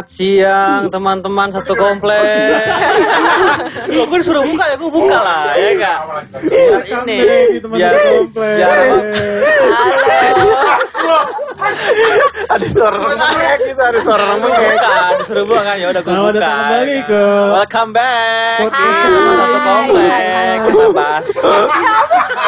Selamat 0.00 0.16
siang 0.16 0.82
teman-teman 0.88 1.52
satu 1.52 1.76
komplek. 1.76 2.24
Lo 3.92 4.08
gue 4.08 4.18
disuruh 4.24 4.48
buka 4.48 4.64
ya, 4.64 4.76
gue 4.80 4.88
buka 4.88 5.18
lah 5.20 5.52
ya 5.52 5.68
enggak. 5.76 5.98
Biar 6.40 6.82
ini, 7.04 7.18
biar 7.60 7.92
biar 8.32 8.72
Ada 12.48 12.64
suara 12.72 12.96
orang 12.96 13.20
mengek 13.20 13.58
gitu, 13.60 13.82
ada 13.84 13.98
suara 14.00 14.22
orang 14.24 14.40
mengek. 14.40 14.76
disuruh 15.20 15.44
buka 15.44 15.62
kan 15.68 15.76
ya 15.76 15.86
udah 15.92 16.00
gue 16.00 16.08
Selamat 16.08 16.24
buka. 16.24 16.40
datang 16.40 16.56
kembali 16.64 16.96
ke 17.04 17.22
Welcome 17.60 17.90
back. 17.92 18.56
Podcast 18.56 18.96
satu 19.04 19.60
komplek. 19.60 20.56
Kita 20.64 20.86
bahas 20.96 21.24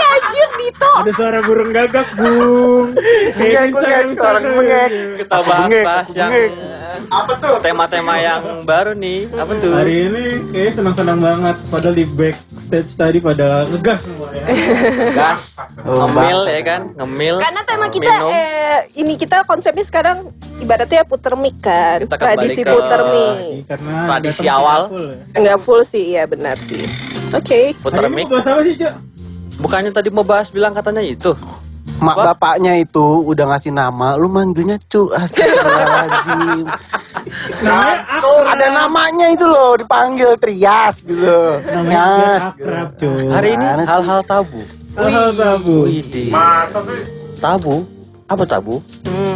Anjir 0.09 0.48
Dito 0.57 0.91
Ada 1.05 1.12
suara 1.12 1.38
burung 1.45 1.69
gagak, 1.69 2.09
Bung. 2.16 2.96
Kayak 3.37 3.77
Mengek, 3.77 4.01
Instagram, 4.09 4.52
suara 4.57 4.88
kita 5.21 5.37
bahas 5.45 6.09
yang. 6.16 6.32
Apa 7.09 7.32
tuh? 7.34 7.56
tema-tema 7.59 8.14
yang 8.16 8.43
baru 8.62 8.93
nih. 8.93 9.30
Apa 9.30 9.52
tuh? 9.54 9.71
Hari 9.71 9.95
ini 10.04 10.23
kayaknya 10.46 10.73
senang-senang 10.74 11.18
banget 11.18 11.57
Padahal 11.66 11.93
di 11.93 12.04
backstage 12.04 12.90
tadi 12.93 13.18
pada 13.18 13.65
ngegas 13.66 14.01
semua 14.02 14.29
ya 14.30 14.45
Gas, 15.09 15.57
Oh, 15.82 16.04
ngemil 16.04 16.38
ya 16.46 16.60
kan, 16.63 16.80
ngemil. 16.95 17.37
Karena 17.38 17.60
tema 17.63 17.87
kita 17.87 18.13
minum. 18.13 18.29
eh, 18.29 18.79
Ini 18.95 19.13
kita 19.15 19.43
konsepnya 19.43 19.82
sekarang 19.82 20.29
Ibaratnya 20.57 21.02
puter 21.02 21.35
mic 21.35 21.57
kan 21.59 22.02
Kita 22.02 22.16
Tradisi 22.16 22.60
ke- 22.60 22.68
puter 22.68 23.01
mic 23.04 23.65
Karena 23.66 23.95
Tradisi 24.09 24.45
awal. 24.46 24.80
full 24.87 25.07
ya. 25.09 25.18
Enggak 25.35 25.59
full 25.60 25.82
sih, 25.82 26.04
ya 26.13 26.24
benar 26.24 26.57
sih 26.57 26.82
Oke 27.30 27.73
Puter 27.76 27.98
Hari 27.98 28.09
ini 28.09 28.15
mic. 28.15 28.24
mau 28.24 28.32
bahas 28.35 28.46
apa 28.48 28.60
sih, 28.63 28.74
Cok? 28.74 28.95
Bukannya 29.54 29.90
tadi 29.90 30.09
mau 30.09 30.23
bahas 30.23 30.48
bilang 30.48 30.73
katanya 30.73 31.01
itu. 31.01 31.32
Mak 31.83 32.15
Apa? 32.15 32.23
bapaknya 32.35 32.79
itu 32.79 33.02
udah 33.23 33.55
ngasih 33.55 33.71
nama, 33.71 34.15
lu 34.15 34.27
manggilnya 34.27 34.79
cu. 34.87 35.11
Astagfirullahaladzim. 35.13 36.66
Akrab 37.63 38.47
Ada 38.47 38.66
namanya 38.71 39.27
itu 39.30 39.47
loh, 39.47 39.75
dipanggil 39.75 40.35
Trias 40.38 41.03
gitu. 41.03 41.59
Namanya 41.63 42.03
Trias. 42.03 42.45
akrab, 42.55 42.88
Hari 43.30 43.49
ini 43.55 43.66
hal-hal 43.83 44.21
tabu. 44.23 44.60
Hal-hal 44.95 45.30
tabu. 45.35 45.79
Masa 46.30 46.79
sih? 46.87 47.01
Tabu? 47.38 47.83
Apa 48.27 48.45
tabu? 48.47 48.79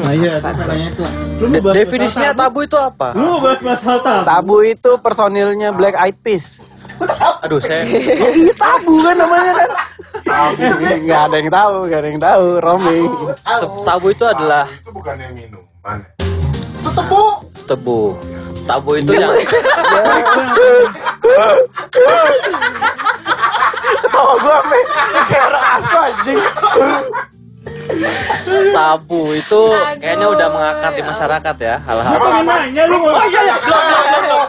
Nah 0.03 0.13
iya, 0.15 0.39
itu 0.39 1.05
Lu 1.37 1.53
De- 1.53 1.61
definisinya 1.61 2.31
hal 2.33 2.39
tabu 2.39 2.59
itu 2.63 2.77
apa? 2.79 3.13
Lu 3.13 3.43
bahas-bahas 3.43 3.81
hal 3.83 3.99
tabu? 4.01 4.23
Tabu 4.25 4.57
itu 4.63 4.91
personilnya 5.03 5.69
Black 5.71 5.99
Eyed 5.99 6.17
Peas. 6.23 6.63
Aduh, 7.45 7.61
saya 7.61 7.85
Ya, 7.85 8.31
iya 8.33 8.55
tabu 8.57 9.05
kan 9.05 9.13
namanya 9.13 9.53
kan. 9.55 9.71
Nggak 10.27 11.21
ada 11.25 11.37
yang 11.37 11.49
tahu, 11.49 11.75
nggak 11.87 11.99
ada 11.99 12.09
yang 12.09 12.21
tahu. 12.21 12.47
Romi. 12.59 12.99
se- 13.37 13.71
tabu 13.83 14.07
itu 14.11 14.25
adalah 14.25 14.67
Itu 14.69 14.91
bukan 14.91 15.15
yang 15.17 15.33
minuman. 15.33 15.99
tebu. 17.67 18.19
Tabu 18.67 18.91
itu 18.95 19.13
yang 19.13 19.31
Ketawa 23.97 24.35
gue 24.37 24.53
sampai 24.53 24.83
kayak 25.27 25.51
asli 25.73 25.99
anjing. 25.99 26.41
Tabu 28.75 29.23
itu 29.35 29.63
kayaknya 30.01 30.27
udah 30.27 30.49
mengakar 30.51 30.91
di 30.95 31.03
masyarakat 31.03 31.57
ya 31.61 31.75
hal-hal. 31.83 32.13
Apa 32.17 32.29
yang 32.29 32.47
nanya 32.47 32.83
lu 32.89 32.97
mau? 33.01 33.21
Iya 33.27 33.41
ya, 33.43 33.57
belum. 33.63 34.47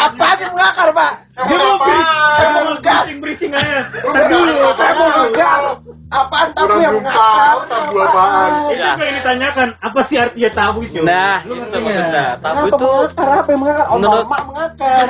Apa 0.00 0.28
yang 0.40 0.52
mengakar, 0.54 0.88
Pak? 0.92 1.12
Dia 1.40 1.56
mau 1.56 1.76
beri, 1.80 2.00
saya 2.36 2.48
mau 2.52 2.62
ngegas, 2.68 3.06
breaching 3.16 3.52
aja. 3.56 3.80
Dulu, 4.28 4.56
Saya 4.76 4.92
mau 4.92 5.08
ngegas. 5.24 5.62
Apaan 6.10 6.48
tabu 6.52 6.74
yang 6.82 6.98
mengakar? 6.98 7.56
Tabu 7.70 7.96
apaan? 8.02 8.50
Itu 8.74 8.88
pengen 8.98 9.14
ditanyakan, 9.22 9.68
apa 9.78 10.00
sih 10.04 10.16
artinya 10.18 10.50
tabu, 10.52 10.82
Cok? 10.84 11.04
Nah, 11.06 11.38
Lu 11.46 11.54
itu 11.54 11.62
ngerti 11.64 11.78
maksudnya. 11.80 12.26
Tabu 12.42 12.62
itu 12.66 12.76
mengakar? 12.76 13.28
Apa 13.30 13.48
yang 13.48 13.60
mengakar? 13.62 13.86
Oh, 13.88 13.98
mama 14.02 14.38
mengakar. 14.50 15.04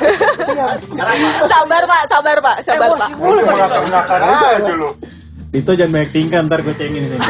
Saya 0.45 0.63
harus 0.71 0.83
Sabar 1.51 1.83
pak, 1.89 2.03
sabar 2.07 2.37
pak, 2.39 2.57
sabar 2.63 2.89
pak 2.95 3.11
Lu 3.17 3.39
mengakar-ngakar 3.43 4.21
aja 4.23 4.73
lu. 4.77 4.91
Itu 5.51 5.71
jangan 5.75 5.93
banyak 5.93 6.11
tingkah, 6.11 6.41
ntar 6.43 6.61
gue 6.61 6.75
cengin 6.75 7.03
sini. 7.05 7.27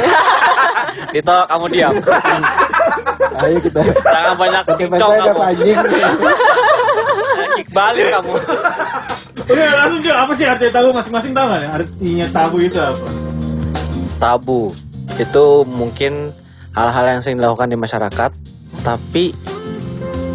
Dito 1.10 1.32
kamu 1.50 1.64
diam. 1.68 1.94
Ayo 3.40 3.58
kita. 3.58 3.80
Jangan 3.80 4.36
banyak 4.36 4.62
ada 4.62 4.74
kamu. 5.24 5.40
anjing. 5.42 5.78
Kick 7.56 7.68
balik 7.70 8.06
kamu. 8.10 8.32
Oke, 9.40 9.64
langsung 9.66 10.00
Cok, 10.00 10.16
apa 10.16 10.32
sih 10.32 10.44
artinya 10.44 10.72
tabu 10.72 10.88
masing-masing 10.92 11.32
tahu 11.32 11.46
nggak? 11.48 11.60
ya? 11.60 11.68
Artinya 11.74 12.26
tabu 12.30 12.56
itu 12.60 12.78
apa? 12.78 13.08
tabu 14.20 14.68
itu 15.16 15.44
mungkin 15.64 16.28
hal-hal 16.70 17.04
yang 17.08 17.20
sering 17.24 17.40
dilakukan 17.40 17.66
di 17.66 17.78
masyarakat 17.80 18.30
tapi 18.84 19.32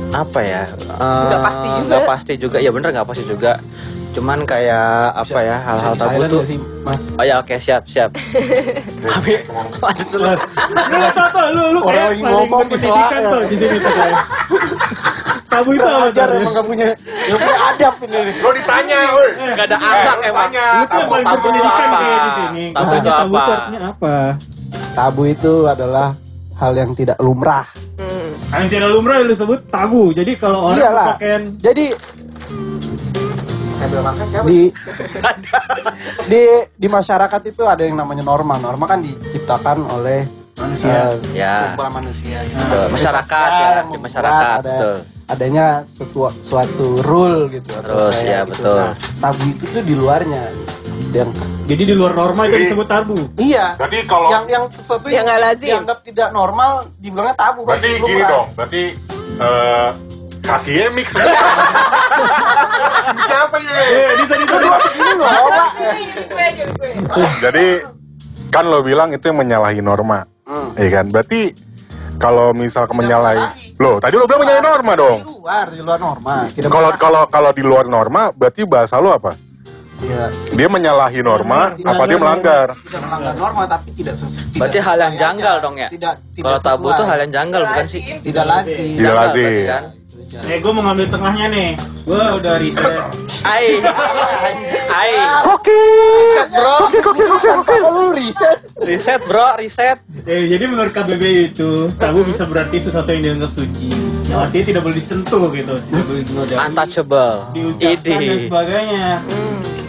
apa 0.09 0.40
ya 0.41 0.63
eh, 0.73 1.22
Nggak 1.29 1.40
pasti 1.40 1.67
juga. 1.69 1.85
nggak 1.85 2.02
pasti 2.03 2.34
juga 2.35 2.57
ya 2.57 2.73
bener 2.73 2.90
nggak 2.90 3.06
pasti 3.06 3.23
juga 3.23 3.62
cuman 4.16 4.40
kayak 4.48 5.12
apa 5.12 5.40
ya 5.44 5.56
hal-hal 5.59 5.94
tabu 6.00 6.20
tuh 6.24 6.42
sih, 6.48 6.58
Mas? 6.88 7.12
oh 7.20 7.26
ya 7.28 7.36
oke 7.44 7.56
siap 7.59 7.84
siap 7.84 8.16
tapi 9.12 9.44
lanjut 9.84 10.08
dulu 10.08 10.31
Lu 10.66 11.08
tau 11.12 11.28
tau, 11.30 11.48
lu 11.52 11.64
lu 11.76 11.80
kayak 11.84 12.16
paling 12.16 12.22
ngomong 12.24 12.64
berpendidikan 12.68 13.22
tuh 13.28 13.42
di 13.52 13.56
sini 13.59 13.78
tuh 13.80 13.92
kayak. 13.92 14.18
Tabu 15.46 15.70
itu 15.72 15.88
apa? 15.88 16.08
Ajar 16.12 16.28
emang 16.36 16.52
gak 16.52 16.66
punya, 16.68 16.88
gak 17.31 17.40
punya 17.40 17.59
adab 17.72 17.94
ini. 18.03 18.20
Lu 18.44 18.50
ditanya, 18.52 19.00
woi. 19.16 19.30
nggak 19.56 19.68
ada 19.72 19.78
akhlak 19.80 20.18
Eh, 20.20 20.30
emang. 20.30 20.52
Lu 20.52 20.84
tuh 20.86 20.97
yang 21.00 21.09
paling 21.09 21.26
Tabu 21.26 21.36
berpendidikan 21.40 21.88
kayak 21.96 22.20
di 22.20 22.32
sini. 22.36 22.64
Tabu 22.76 22.92
itu 22.96 23.09
tabu 23.09 23.34
itu 23.36 23.40
apa? 23.40 23.53
artinya 23.56 23.82
apa? 23.88 24.16
Tabu 24.96 25.22
itu 25.28 25.53
adalah 25.68 26.08
hal 26.56 26.72
yang 26.76 26.92
tidak 26.96 27.18
lumrah. 27.24 27.66
Hmm. 28.00 28.30
Yang 28.52 28.66
tidak 28.80 28.90
lumrah 28.92 29.16
lu 29.24 29.36
sebut 29.36 29.59
tabu. 29.72 30.03
Jadi 30.12 30.32
kalau 30.36 30.72
orang 30.72 30.80
Iyalah. 30.80 31.09
pakaian 31.16 31.44
Jadi 31.59 31.86
di 34.46 34.62
di 36.25 36.41
di 36.75 36.88
masyarakat 36.88 37.41
itu 37.46 37.63
ada 37.63 37.81
yang 37.81 37.96
namanya 37.96 38.22
norma. 38.22 38.57
Norma 38.57 38.85
kan 38.85 39.00
diciptakan 39.00 39.85
oleh 39.91 40.25
manusia. 40.56 41.13
eh, 41.13 41.35
Ya. 41.35 41.53
sekumpulan 41.68 41.94
manusia. 41.96 42.38
Betul. 42.44 42.79
Ada 42.79 42.90
Masyarakat 42.90 43.50
ya, 43.51 43.68
yang 43.75 43.88
di 43.88 44.00
masyarakat, 44.00 44.46
ada 44.56 44.62
betul. 44.72 44.96
adanya 45.25 45.66
suatu 45.85 46.19
suatu 46.41 46.88
rule 47.01 47.40
gitu. 47.51 47.69
atau 47.73 48.07
Terus, 48.07 48.16
ya, 48.19 48.40
gitu. 48.41 48.51
betul. 48.56 48.78
Nah, 48.78 48.94
tabu 49.19 49.44
itu 49.46 49.63
tuh 49.66 49.84
di 49.84 49.94
luarnya. 49.94 50.44
Yang 51.12 51.29
Jadi 51.66 51.84
di 51.84 51.94
luar 51.94 52.13
norma 52.13 52.46
itu 52.46 52.62
disebut 52.62 52.85
tabu. 52.85 53.17
iya. 53.35 53.73
Berarti 53.75 54.06
kalau 54.06 54.29
Yang 54.29 54.46
yang 54.47 54.63
sesuatu 54.69 55.06
Yang 55.07 55.25
nggak 55.25 55.40
lazim. 55.41 55.67
dianggap 55.67 55.97
tidak 56.03 56.29
normal 56.29 56.72
dibilangnya 56.96 57.35
tabu. 57.35 57.66
berarti 57.66 57.88
gini 57.97 58.22
dong. 58.22 58.47
Berarti 58.53 58.84
eh 60.46 60.48
kasihnya 60.48 60.88
mix 60.94 61.08
semua. 61.16 61.34
Siapa 63.18 63.58
ya? 63.58 63.74
Eh, 63.82 64.10
di 64.16 64.26
tadi. 64.30 64.44
Ini 64.46 65.12
loh, 65.18 65.28
Pak. 65.50 65.70
Jadi 67.42 67.66
kan 68.50 68.64
lo 68.64 68.80
bilang 68.82 69.10
itu 69.10 69.26
yang 69.26 69.42
menyalahi 69.42 69.82
norma. 69.82 70.30
Hmm. 70.46 70.78
Iya 70.78 71.02
kan? 71.02 71.06
Berarti 71.10 71.50
kalau 72.16 72.54
misal 72.54 72.86
menyalahi 72.88 73.74
Loh, 73.76 73.97
tadi 73.97 74.16
lo 74.16 74.24
bilang 74.24 74.46
menyalahi 74.46 74.64
norma 74.64 74.92
dong. 74.96 75.20
Di 75.20 75.28
luar, 75.28 75.66
di 75.68 75.82
luar 75.82 76.00
norma. 76.00 76.36
Tidak 76.48 76.70
Kalau 76.70 76.90
kalau 76.96 77.24
kalau 77.28 77.52
di 77.52 77.59
luar 77.59 77.86
norma 77.86 78.30
berarti 78.30 78.62
bahasa 78.64 79.02
lo 79.02 79.12
apa? 79.12 79.34
Iya. 79.96 80.28
Dia 80.52 80.68
menyalahi 80.68 81.20
norma 81.20 81.72
Tidak 81.72 81.88
apa 81.88 82.03
dia 82.03 82.18
melanggar? 82.18 82.68
Tidak 82.78 83.00
melanggar 83.02 83.34
norma 83.34 83.64
tapi 83.66 83.90
tidak 83.96 84.14
sesu- 84.14 84.28
tidak 84.30 84.59
Berarti 84.59 84.78
hal 84.78 84.98
yang 84.98 85.09
sesuai 85.09 85.24
janggal 85.26 85.56
aja. 85.56 85.64
dong 85.64 85.76
ya? 85.76 85.88
Tidak 85.88 86.14
tidak 86.32 86.46
kalau 86.46 86.59
tabu 86.62 86.84
sesuai. 86.84 86.96
tuh 86.96 87.06
hal 87.06 87.18
yang 87.18 87.32
janggal 87.34 87.62
bukan 87.66 87.86
sih 87.88 88.02
tidak 88.22 88.46
lazim. 88.46 88.91
Tidak 88.94 89.14
lazim. 89.16 89.52
Eh, 90.43 90.59
gue 90.59 90.72
mau 90.76 90.84
ngambil 90.84 91.08
tengahnya 91.08 91.46
nih. 91.47 91.70
Gue 92.03 92.22
udah 92.37 92.53
riset. 92.59 93.02
Ai 93.46 93.79
Ai 94.90 95.11
Oke. 95.47 95.82
Bro, 96.52 96.76
Kalau 97.64 97.90
lu 97.93 98.05
riset 98.14 98.59
riset 98.82 99.22
bro 99.23 99.53
riset 99.58 100.02
Eh, 100.26 100.49
jadi 100.49 100.66
menurut 100.66 100.90
KBBI 100.90 101.53
itu 101.53 101.93
tabu 101.96 102.26
bisa 102.26 102.46
berarti 102.46 102.82
sesuatu 102.82 103.09
yang 103.09 103.22
dianggap 103.23 103.52
suci. 103.53 103.93
Yang 104.26 104.40
artinya 104.49 104.66
tidak 104.66 104.82
boleh 104.82 104.97
disentuh 104.97 105.43
gitu, 105.53 105.73
tidak 105.90 106.03
boleh 106.09 106.22
dinodai. 106.26 106.58
untouchable 106.59 107.35
diucapkan 107.53 108.20
dan 108.20 108.38
sebagainya. 108.41 109.08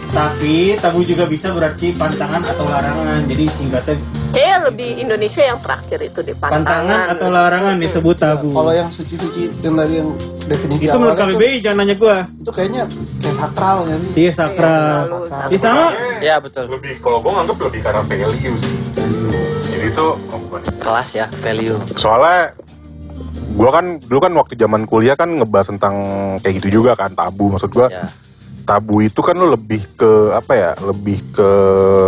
Tapi 0.07 0.55
tabu 0.79 1.03
juga 1.03 1.27
bisa 1.27 1.51
berarti 1.51 1.91
pantangan 1.91 2.41
atau 2.45 2.65
larangan. 2.65 3.25
Jadi 3.27 3.45
singkatnya 3.49 3.97
Kayaknya 4.27 4.57
lebih 4.69 4.89
Indonesia 4.99 5.41
yang 5.43 5.59
terakhir 5.63 5.99
itu 6.03 6.19
deh 6.21 6.35
pantangan 6.35 6.63
pantangan. 6.67 7.13
atau 7.15 7.27
larangan 7.31 7.75
disebut 7.79 8.15
tabu. 8.19 8.49
Kalau 8.51 8.73
yang 8.75 8.89
suci-suci 8.91 9.41
yang 9.63 9.75
dari 9.79 9.93
yang 10.03 10.09
definisi 10.47 10.85
itu 10.87 10.97
menurut 10.99 11.17
KBBI 11.17 11.55
jangan 11.63 11.77
nanya 11.83 11.95
gua. 11.95 12.17
itu 12.27 12.51
kayaknya 12.51 12.83
kayak 13.19 13.35
sakral 13.35 13.77
kan 13.87 14.01
Iya 14.15 14.31
sakral. 14.35 14.97
Iya, 15.07 15.51
Ya 15.51 15.59
sama 15.59 15.85
ya 16.19 16.35
betul 16.39 16.63
Lebih 16.67 16.99
kalau 16.99 17.17
gue 17.23 17.31
nganggep 17.31 17.57
lebih 17.71 17.81
karena 17.83 18.01
value 18.03 18.55
sih. 18.59 18.73
Jadi 19.67 19.85
itu 19.91 20.05
oh, 20.07 20.39
bukan. 20.47 20.61
kelas 20.79 21.09
ya 21.15 21.25
value 21.43 21.77
soalnya 21.95 22.55
gua 23.55 23.69
kan 23.73 23.85
dulu 24.03 24.19
kan 24.21 24.33
waktu 24.35 24.53
zaman 24.55 24.81
kuliah 24.87 25.15
kan 25.15 25.29
ngebahas 25.39 25.71
tentang 25.73 25.95
kayak 26.43 26.63
gitu 26.63 26.79
juga 26.81 26.95
kan 26.95 27.11
tabu 27.15 27.51
maksud 27.51 27.71
gua 27.71 27.87
ya 27.91 28.07
tabu 28.67 28.99
itu 28.99 29.23
kan 29.23 29.31
lo 29.33 29.47
lebih 29.47 29.87
ke 29.95 30.35
apa 30.35 30.53
ya 30.53 30.71
lebih 30.83 31.23
ke 31.31 31.49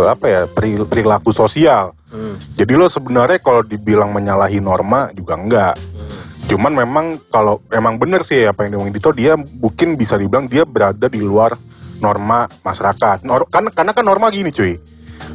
apa 0.06 0.24
ya 0.28 0.40
peri- 0.44 0.84
perilaku 0.84 1.32
sosial. 1.32 1.96
Hmm, 2.12 2.36
jadi 2.52 2.76
lo 2.76 2.86
sebenarnya 2.86 3.40
kalau 3.40 3.64
dibilang 3.64 4.12
menyalahi 4.12 4.60
norma 4.60 5.08
juga 5.10 5.40
enggak. 5.40 5.74
Hmm. 5.80 6.08
cuman 6.40 6.72
memang 6.74 7.06
kalau 7.30 7.62
emang 7.70 7.94
bener 7.94 8.26
sih 8.26 8.42
apa 8.42 8.66
yang 8.66 8.74
diomongin 8.74 8.98
Dito 8.98 9.14
dia 9.14 9.38
mungkin 9.38 9.94
bisa 9.94 10.18
dibilang 10.18 10.50
dia 10.50 10.66
berada 10.66 11.06
di 11.06 11.22
luar 11.22 11.54
norma 12.02 12.50
masyarakat. 12.60 13.22
Nor- 13.22 13.46
kan 13.46 13.70
karena 13.70 13.94
kan 13.94 14.02
norma 14.02 14.28
gini 14.28 14.50
cuy. 14.50 14.74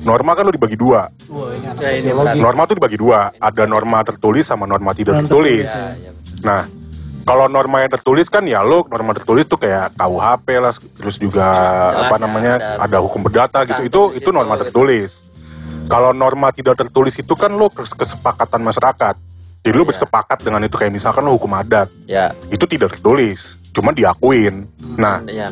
Norma 0.04 0.36
kan 0.36 0.44
lo 0.44 0.51
dibagi 0.51 0.75
dua. 0.75 1.07
Wah, 1.31 1.56
ini 1.56 1.66
anak 1.66 1.81
Ya, 1.81 1.89
ini 1.95 2.42
norma 2.42 2.68
tuh 2.68 2.75
dibagi 2.75 3.00
dua. 3.00 3.31
Ada 3.31 3.63
norma 3.63 4.04
tertulis 4.04 4.44
sama 4.44 4.68
norma 4.68 4.92
tidak 4.92 5.24
tertulis. 5.24 5.69
ya, 5.72 6.10
ya. 6.10 6.12
Nah, 6.44 6.62
kalau 7.25 7.50
norma 7.50 7.81
yang 7.81 7.89
tertulis 7.89 8.30
kan 8.30 8.45
ya 8.45 8.62
lo 8.62 8.86
norma 8.86 9.18
tertulis 9.18 9.50
tuh 9.50 9.57
kayak 9.57 9.98
KUHP 9.98 10.48
lah, 10.62 10.74
terus 10.77 11.18
juga 11.18 11.48
Jelas 11.89 12.01
apa 12.06 12.16
ya, 12.16 12.22
namanya 12.22 12.54
ada- 12.56 12.77
ada, 12.86 12.98
hukum 13.01 13.25
perdata 13.25 13.60
gitu. 13.66 13.81
Itu 13.81 14.01
itu 14.13 14.30
norma 14.30 14.56
situ, 14.56 14.69
tertulis. 14.69 15.25
Kalau 15.89 16.13
norma 16.13 16.54
tidak 16.54 16.77
tertulis 16.77 17.18
itu 17.18 17.33
kan 17.33 17.50
lo 17.50 17.74
kes- 17.74 17.98
kesepakatan 17.98 18.62
masyarakat. 18.62 19.18
Jadi 19.66 19.74
lo 19.74 19.81
Iya. 19.81 19.89
bersepakat 19.89 20.38
dengan 20.45 20.62
itu 20.62 20.77
kayak 20.77 20.94
misalkan 20.94 21.25
lo 21.25 21.33
hukum 21.33 21.50
adat, 21.57 21.89
ya 22.06 22.30
itu 22.54 22.69
tidak 22.69 22.94
tertulis, 22.94 23.57
cuma 23.74 23.89
diakuin. 23.89 24.69
Nah, 24.94 25.25
ya 25.25 25.50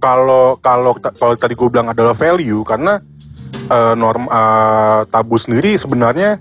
kalau 0.00 0.56
kalau 0.64 0.96
kalau 0.96 1.34
tadi 1.36 1.52
gue 1.52 1.68
bilang 1.68 1.92
adalah 1.92 2.16
value 2.16 2.64
karena 2.64 3.04
eh, 3.68 3.94
norm 3.94 4.24
eh, 4.24 5.00
tabu 5.12 5.36
sendiri 5.36 5.76
sebenarnya 5.76 6.40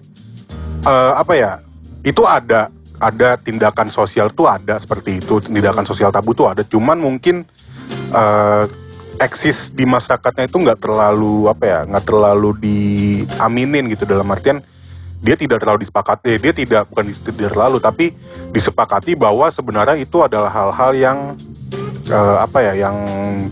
eh, 0.87 1.11
apa 1.13 1.33
ya 1.35 1.51
itu 2.07 2.23
ada 2.23 2.71
ada 2.99 3.39
tindakan 3.39 3.87
sosial 3.87 4.27
tuh 4.35 4.51
ada 4.51 4.75
seperti 4.75 5.23
itu 5.23 5.39
tindakan 5.39 5.87
sosial 5.87 6.11
tabu 6.11 6.35
tuh 6.35 6.51
ada. 6.51 6.61
Cuman 6.67 6.99
mungkin 6.99 7.47
eh, 8.11 8.63
eksis 9.19 9.71
di 9.71 9.87
masyarakatnya 9.87 10.47
itu 10.47 10.57
nggak 10.59 10.79
terlalu 10.83 11.47
apa 11.47 11.63
ya 11.63 11.79
nggak 11.87 12.05
terlalu 12.05 12.49
diaminin 12.59 13.87
gitu. 13.87 14.03
Dalam 14.03 14.27
artian 14.27 14.59
dia 15.19 15.35
tidak 15.35 15.63
terlalu 15.63 15.83
disepakati 15.83 16.39
dia 16.39 16.53
tidak 16.55 16.87
bukan 16.87 17.11
tidak 17.11 17.51
terlalu 17.51 17.77
tapi 17.83 18.15
disepakati 18.55 19.19
bahwa 19.19 19.51
sebenarnya 19.51 19.99
itu 19.99 20.23
adalah 20.23 20.51
hal-hal 20.51 20.91
yang 20.95 21.17
eh, 22.07 22.37
apa 22.39 22.59
ya 22.71 22.87
yang 22.87 22.95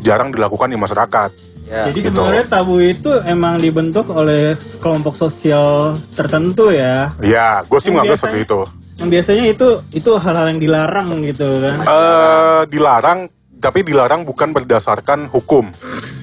jarang 0.04 0.36
dilakukan 0.36 0.68
di 0.68 0.78
masyarakat. 0.80 1.32
Ya. 1.68 1.84
Jadi 1.92 2.00
gitu. 2.00 2.16
sebenarnya 2.16 2.48
tabu 2.48 2.80
itu 2.80 3.12
emang 3.28 3.60
dibentuk 3.60 4.08
oleh 4.16 4.56
kelompok 4.80 5.20
sosial 5.20 6.00
tertentu 6.16 6.72
ya. 6.72 7.12
ya 7.20 7.60
gue 7.68 7.80
sih 7.84 7.92
biasanya- 7.92 8.16
seperti 8.16 8.48
itu 8.48 8.87
Yang 8.98 9.10
biasanya 9.12 9.44
itu 9.48 9.68
itu 9.92 10.12
hal-hal 10.16 10.46
yang 10.50 10.60
dilarang 10.60 11.10
gitu 11.24 11.48
kan. 11.62 11.78
eh 11.84 12.62
dilarang 12.68 13.20
tapi 13.58 13.82
dilarang 13.82 14.22
bukan 14.22 14.54
berdasarkan 14.54 15.26
hukum 15.28 15.70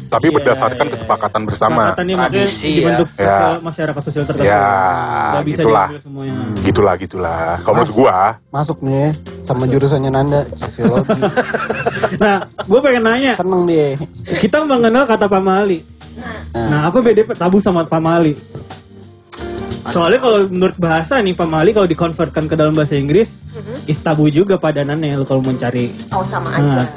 tapi 0.06 0.30
Iya, 0.30 0.34
berdasarkan 0.38 0.86
iya. 0.86 0.92
kesepakatan 0.94 1.42
bersama 1.42 1.90
Kesepakatannya 1.90 2.14
makanya 2.16 2.46
Tradisi 2.46 2.62
ya. 2.64 2.76
dibentuk 2.76 3.06
sosial, 3.08 3.50
Ya. 3.50 3.58
masyarakat 3.60 4.02
sosial 4.04 4.24
tertentu. 4.24 4.46
Ya, 4.46 4.70
Nggak 5.32 5.44
bisa 5.44 5.60
gitulah. 5.60 5.88
semuanya. 5.98 6.34
gitulah 6.62 6.94
gitulah 6.94 7.44
kalau 7.60 7.74
menurut 7.76 7.92
gua 7.92 8.18
Masuk 8.48 8.78
nih 8.80 9.10
sama 9.40 9.66
jurusannya 9.66 10.10
Nanda 10.10 10.40
sosiologi. 10.54 11.18
Nah, 12.14 12.36
gue 12.46 12.78
pengen 12.80 13.02
nanya, 13.02 13.32
Seneng 13.34 13.66
dia. 13.66 13.98
kita 14.38 14.62
mengenal 14.62 15.02
kata 15.04 15.26
pamali. 15.26 15.82
Nah, 16.52 16.86
apa 16.86 16.98
beda 17.00 17.26
tabu 17.34 17.58
sama 17.58 17.82
pamali? 17.82 18.38
Soalnya 19.84 20.16
kalau 20.18 20.38
menurut 20.46 20.76
bahasa 20.76 21.18
nih 21.18 21.32
pamali 21.32 21.70
kalau 21.70 21.84
dikonvertkan 21.84 22.44
ke 22.44 22.54
dalam 22.54 22.72
bahasa 22.72 22.94
Inggris, 22.94 23.44
is 23.84 23.98
tabu 23.98 24.26
juga 24.28 24.56
padanannya 24.56 25.12
lo 25.14 25.22
kalau 25.22 25.40
mencari. 25.40 25.92
Oh 26.08 26.22
sama 26.22 26.52
Nah. 26.52 26.80
aja. 26.80 26.88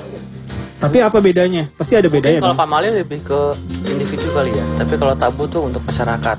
Tapi 0.77 0.97
apa 0.99 1.17
bedanya? 1.19 1.67
Pasti 1.73 1.93
ada 1.93 2.05
bedanya 2.07 2.37
kalau 2.39 2.53
dong. 2.53 2.61
pamali 2.61 2.87
lebih 2.93 3.19
ke 3.21 3.39
individu 3.87 4.29
kali 4.29 4.51
ya 4.51 4.65
tapi 4.77 4.93
kalau 4.95 5.15
tabu 5.15 5.43
tuh 5.45 5.61
untuk 5.65 5.81
masyarakat 5.81 6.37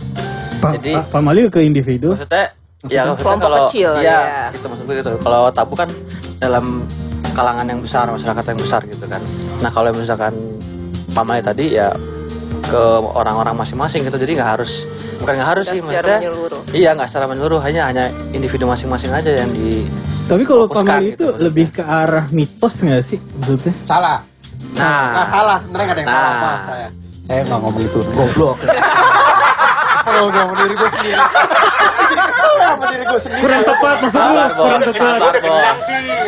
Pa- 0.59 0.73
jadi- 0.75 0.95
pa- 0.95 1.07
pamali 1.11 1.49
ke 1.49 1.61
individu. 1.61 2.15
maksudnya 2.15 2.55
ya 2.85 3.03
maksudnya 3.03 3.19
Kelompok 3.19 3.43
kalau 3.43 3.59
kecil, 3.67 3.91
iya 3.99 4.19
ya. 4.47 4.55
gitu 4.55 4.67
maksudnya 4.69 4.95
gitu 4.97 5.13
kalau 5.19 5.43
tabu 5.51 5.75
kan 5.75 5.89
dalam 6.39 6.87
kalangan 7.33 7.67
yang 7.67 7.81
besar 7.81 8.07
masyarakat 8.07 8.45
yang 8.47 8.59
besar 8.59 8.81
gitu 8.85 9.05
kan 9.05 9.23
nah 9.59 9.71
kalau 9.71 9.91
misalkan 9.91 10.31
pamali 11.11 11.43
tadi 11.43 11.75
ya 11.75 11.91
ke 12.63 12.83
orang-orang 13.11 13.55
masing-masing 13.55 14.03
gitu 14.03 14.15
jadi 14.17 14.33
nggak 14.37 14.51
harus 14.55 14.87
bukan 15.19 15.33
nggak 15.35 15.49
harus 15.49 15.65
sih 15.67 15.81
maksudnya 15.81 16.19
menyeluruh. 16.21 16.61
iya 16.71 16.91
nggak 16.93 17.09
secara 17.09 17.27
menyeluruh 17.27 17.61
hanya 17.61 17.83
hanya 17.87 18.05
individu 18.31 18.65
masing-masing 18.65 19.11
aja 19.11 19.31
yang 19.37 19.51
di 19.51 19.83
Tapi 20.25 20.43
kalau 20.43 20.65
pamali 20.65 20.85
gitu 21.09 21.15
itu 21.15 21.25
maksudnya. 21.27 21.43
lebih 21.43 21.67
ke 21.71 21.83
arah 21.83 22.25
mitos 22.29 22.75
nggak 22.81 23.03
sih 23.03 23.19
maksudnya? 23.35 23.73
Salah. 23.83 24.19
nah 24.73 25.05
Nggak 25.11 25.27
salah 25.29 25.57
sebenarnya 25.59 25.85
nggak 25.85 25.97
ada 25.97 26.03
yang 26.03 26.11
salah 26.11 26.29
Nah. 26.29 26.41
maaf 26.41 26.61
saya. 26.63 26.89
Saya 27.25 27.41
nggak 27.43 27.59
ngomong 27.59 27.83
itu. 27.83 28.01
Goblok. 28.09 28.57
Kesel 29.99 30.25
gue 30.25 30.39
sama 30.39 30.55
diri 30.57 30.75
gue 30.75 30.91
sendiri. 30.91 31.21
Sama 32.79 32.87
diri 32.89 33.05
gue 33.05 33.19
sendiri. 33.19 33.41
Kurang 33.43 33.63
tepat 33.65 33.97
maksud 33.99 34.15
lu, 34.17 34.31
sabar 34.31 34.51
kurang 34.55 34.81
tepat. 34.81 35.19
sabar 35.19 35.35
bos 35.37 35.79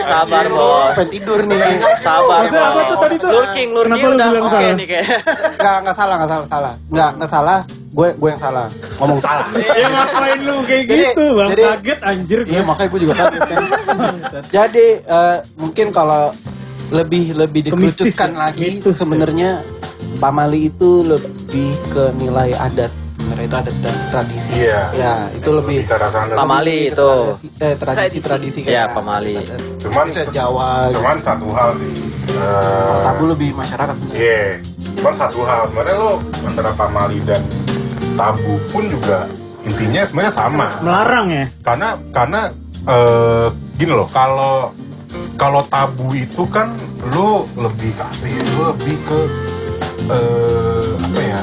sabar 0.02 0.44
bos 0.48 0.90
Pengen 0.90 1.08
tidur 1.08 1.40
nih. 1.40 1.58
sabar 2.00 2.38
Maksudnya 2.40 2.64
apa 2.66 2.80
tuh 2.82 2.96
tadi 2.98 3.16
tuh? 3.16 3.30
lurking 3.30 3.68
lurking 3.70 3.94
Kenapa 3.94 4.02
lu 4.02 4.16
udah 4.16 4.26
bilang 4.28 4.46
salah? 4.46 4.74
Nggak 5.60 5.76
nggak 5.80 5.94
salah 5.94 6.14
nggak 6.16 6.30
salah 6.30 6.46
salah. 6.46 6.72
Nggak 6.88 7.10
nggak 7.16 7.30
salah. 7.30 7.58
Gue 7.90 8.08
gue 8.12 8.28
yang 8.28 8.38
salah. 8.38 8.66
Ngomong 8.96 9.18
salah. 9.18 9.46
Ya 9.54 9.86
ngapain 9.88 10.38
lu 10.40 10.56
kayak 10.62 10.84
Jadi- 10.84 11.02
gitu, 11.08 11.24
Bang? 11.32 11.48
jadi- 11.50 11.66
Kaget 11.70 11.98
anjir 12.02 12.38
Iya 12.40 12.50
gue. 12.52 12.62
makanya 12.64 12.88
gue 12.88 13.00
juga 13.00 13.14
kaget 13.16 13.42
kan. 13.42 13.64
Jadi 14.48 14.86
eh, 15.00 15.36
mungkin 15.56 15.86
kalau 15.90 16.22
lebih 16.90 17.24
lebih 17.32 17.60
dikerucutkan 17.66 18.30
ya? 18.30 18.38
lagi 18.40 18.66
ya? 18.78 18.90
sebenarnya 18.90 19.50
pamali 20.16 20.66
itu 20.66 21.02
lebih 21.02 21.70
ke 21.88 22.10
nilai 22.12 22.50
adat. 22.52 22.90
Sebenarnya 23.20 23.44
itu 23.44 23.56
adat 23.58 23.76
dan 23.78 23.96
tradisi. 24.10 24.50
Iya. 24.56 24.80
Ya 24.92 25.12
itu 25.30 25.50
lebih 25.52 25.78
Pamali 26.32 26.78
itu. 26.88 26.96
tradisi, 26.96 27.46
eh, 27.58 27.74
tradisi 27.76 28.18
tradisi 28.18 28.60
Iya, 28.64 28.88
pamali. 28.90 29.36
Cuman- 29.78 30.08
bisa 30.08 30.24
Jawa. 30.26 30.88
cuman 30.90 31.16
satu 31.20 31.46
hal 31.52 31.76
sih 31.76 31.92
eh, 32.30 33.00
Tabu 33.02 33.24
lebih 33.28 33.52
masyarakat. 33.52 33.96
Iya, 34.10 34.64
cuman 34.96 35.14
satu 35.14 35.40
hal 35.42 35.68
sebenarnya 35.68 35.96
lo 35.96 36.12
antara 36.42 36.70
pamali 36.72 37.18
dan 37.22 37.42
tabu 38.12 38.54
pun 38.70 38.84
juga 38.86 39.28
intinya 39.62 40.00
sebenarnya 40.02 40.32
sama. 40.32 40.66
Melarang 40.80 41.26
ya? 41.28 41.44
Karena 41.60 41.88
karena 42.10 42.40
eh, 42.82 43.46
gini 43.76 43.92
loh, 43.92 44.08
kalau 44.08 44.72
kalau 45.36 45.60
tabu 45.66 46.12
itu 46.12 46.44
kan 46.48 46.72
lo 47.10 47.44
lebih 47.54 47.92
ke 47.92 48.02
apa 48.02 48.24
ya? 48.26 48.40
Lo 48.50 48.62
lebih 48.72 48.96
ke 49.02 49.18
eh, 50.08 50.88
apa 50.98 51.20
ya? 51.20 51.40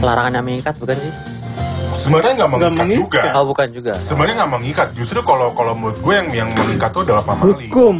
Larangan 0.00 0.32
yang 0.36 0.44
mengikat 0.44 0.74
bukan 0.76 0.96
sih 0.98 1.12
sebenarnya 1.96 2.32
nggak 2.36 2.50
mengikat 2.52 2.68
juga. 2.76 2.84
mengikat. 2.84 3.32
oh 3.32 3.44
bukan 3.48 3.68
juga 3.72 3.92
Sebenarnya 4.04 4.34
nggak 4.44 4.52
mengikat. 4.52 4.88
Justru 4.92 5.18
kalau 5.24 5.48
kalau 5.56 5.72
menurut 5.72 5.98
gue 5.98 6.12
yang 6.14 6.28
yang 6.30 6.48
mengikat 6.52 6.92
itu 6.92 7.00
adalah 7.08 7.24
pamali. 7.24 7.66
Hukum. 7.66 7.96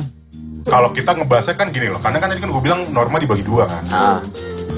Kalau 0.66 0.90
kita 0.90 1.14
ngebahasnya 1.14 1.54
kan 1.54 1.70
gini 1.70 1.86
loh, 1.88 2.02
karena 2.02 2.18
kan 2.18 2.26
tadi 2.26 2.42
kan 2.42 2.50
gue 2.50 2.62
bilang 2.62 2.80
norma 2.90 3.16
dibagi 3.16 3.40
dua 3.40 3.64
kan. 3.64 3.82
ah 3.88 4.18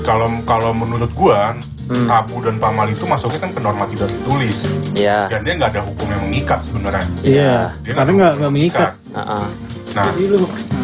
Kalau 0.05 0.29
kalau 0.47 0.71
menurut 0.71 1.11
gua 1.13 1.57
Hmm. 1.89 2.05
tabu 2.05 2.45
dan 2.45 2.61
pamali 2.61 2.93
itu 2.93 3.09
masuknya 3.09 3.49
kan 3.49 3.49
ke 3.49 3.65
norma 3.65 3.89
tidak 3.89 4.13
tertulis 4.13 4.69
iya 4.93 5.25
dan 5.33 5.41
dia 5.41 5.57
nggak 5.57 5.73
ada 5.73 5.83
hukum 5.89 6.05
yang 6.05 6.21
mengikat 6.29 6.61
sebenarnya. 6.61 7.09
Iya, 7.25 7.73
Dia 7.81 7.93
karena 7.97 8.13
nggak 8.13 8.33
yang 8.37 8.53
mengikat. 8.53 8.93
Ah, 9.17 9.21
ah. 9.41 9.47
Nah, 9.97 10.13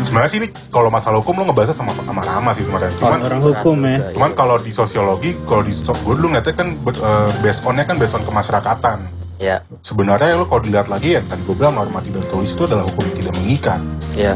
sebenarnya 0.09 0.31
sih 0.31 0.39
ini 0.41 0.49
kalau 0.73 0.89
masalah 0.89 1.21
hukum 1.21 1.37
lo 1.41 1.51
ngebahasnya 1.51 1.77
sama 1.77 1.93
sama 1.97 2.23
Rama 2.25 2.51
sih 2.57 2.65
sebenarnya. 2.65 2.93
Cuman 2.97 3.21
orang 3.21 3.41
hukum 3.43 3.77
ya. 3.85 3.99
Cuman 4.17 4.31
iya. 4.33 4.39
kalau 4.39 4.57
di 4.61 4.73
sosiologi, 4.73 5.31
kalau 5.45 5.63
di 5.65 5.73
gue 5.75 6.15
dulu 6.17 6.27
ngeliatnya 6.33 6.55
kan 6.57 6.69
uh, 7.01 7.29
based 7.45 7.63
on-nya 7.69 7.85
kan 7.85 7.97
based 8.01 8.17
on 8.17 8.25
kemasyarakatan. 8.25 8.99
ya 9.43 9.61
Sebenarnya 9.83 10.39
lo 10.39 10.47
kalau 10.47 10.63
dilihat 10.63 10.87
lagi 10.87 11.19
ya 11.19 11.23
kan 11.27 11.37
gue 11.43 11.55
bilang 11.59 11.75
norma 11.75 11.99
tidak 12.01 12.23
tertulis 12.23 12.55
itu 12.55 12.71
adalah 12.71 12.87
hukum 12.87 13.03
yang 13.03 13.17
tidak 13.19 13.35
mengikat. 13.35 13.81
ya 14.15 14.35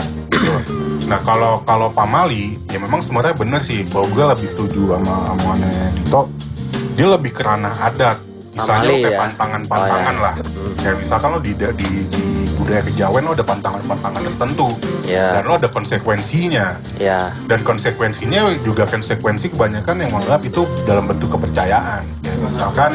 Nah 1.08 1.22
kalau 1.24 1.62
kalau 1.64 1.88
pamali 1.88 2.58
ya 2.68 2.76
memang 2.82 3.00
sebenarnya 3.00 3.32
bener 3.32 3.62
sih 3.62 3.86
bahwa 3.88 4.10
gue 4.10 4.24
lebih 4.36 4.48
setuju 4.50 4.98
sama 4.98 5.38
omongannya 5.38 5.94
Dito. 5.96 6.22
Dia 6.98 7.06
lebih 7.14 7.30
ke 7.30 7.46
ranah 7.46 7.72
adat. 7.78 8.18
Misalnya 8.58 8.90
lo 8.90 8.94
kayak 8.98 9.14
ya. 9.14 9.20
pantangan-pantangan 9.22 10.14
Oh, 10.14 10.18
ya. 10.18 10.26
lah. 10.26 10.34
Hmm. 10.34 10.74
Kayak 10.82 10.96
misalkan 10.98 11.28
lo 11.30 11.38
di, 11.38 11.52
di, 11.54 11.88
di 12.10 12.22
budaya 12.68 12.84
kejawen 12.84 13.22
lo 13.24 13.32
ada 13.32 13.40
pantangan-pantangan 13.42 14.22
tertentu. 14.22 14.68
ya 15.02 15.32
Dan 15.32 15.42
lo 15.42 15.54
ada 15.56 15.68
konsekuensinya. 15.68 16.66
ya 17.00 17.32
Dan 17.48 17.64
konsekuensinya 17.64 18.52
juga 18.60 18.84
konsekuensi 18.84 19.48
kebanyakan 19.48 19.94
yang 19.98 20.10
menganggap 20.12 20.44
itu 20.44 20.68
dalam 20.84 21.08
bentuk 21.08 21.32
kepercayaan. 21.32 22.04
Ya, 22.20 22.32
misalkan 22.36 22.92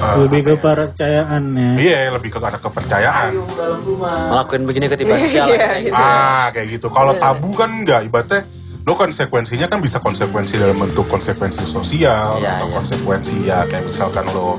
eh, 0.00 0.16
Lebih 0.18 0.40
ke 0.42 0.52
apa 0.54 0.56
ya? 0.56 0.74
percayaan 0.80 1.42
ya. 1.52 1.70
Iya, 1.76 1.98
lebih 2.16 2.30
ke 2.32 2.38
arah 2.40 2.56
kepercayaan. 2.56 3.30
dalam 3.52 3.80
rumah. 3.84 4.16
ngelakuin 4.32 4.62
begini 4.64 4.86
ketiban 4.88 5.16
Iya, 5.18 5.28
jalan 5.28 5.58
kayak 5.60 5.78
gitu. 5.84 5.94
Ah, 5.94 6.46
kayak 6.48 6.68
gitu. 6.72 6.86
Kalau 6.88 7.12
Iya. 7.12 7.20
tabu 7.20 7.50
kan 7.52 7.68
enggak, 7.70 8.00
ibaratnya 8.02 8.40
lo 8.82 8.96
konsekuensinya 8.96 9.68
kan 9.68 9.84
bisa 9.84 10.00
konsekuensi 10.00 10.56
dalam 10.56 10.80
bentuk 10.80 11.04
konsekuensi 11.06 11.60
sosial 11.62 12.40
Iya, 12.40 12.56
atau 12.56 12.66
iya. 12.66 12.74
konsekuensi 12.74 13.36
ya 13.44 13.58
kayak 13.68 13.84
misalkan 13.84 14.24
lo 14.32 14.56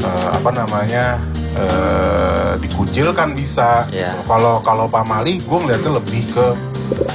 eh, 0.00 0.28
apa 0.32 0.48
namanya 0.50 1.20
eh, 1.52 2.52
dikucilkan 2.58 3.32
bisa. 3.32 3.84
Iya. 3.88 4.12
Kalau 4.22 4.60
kalau 4.60 4.86
pamali 4.86 5.38
gue 5.38 5.58
ngeliatnya 5.58 5.92
lebih 5.96 6.22
ke 6.30 6.46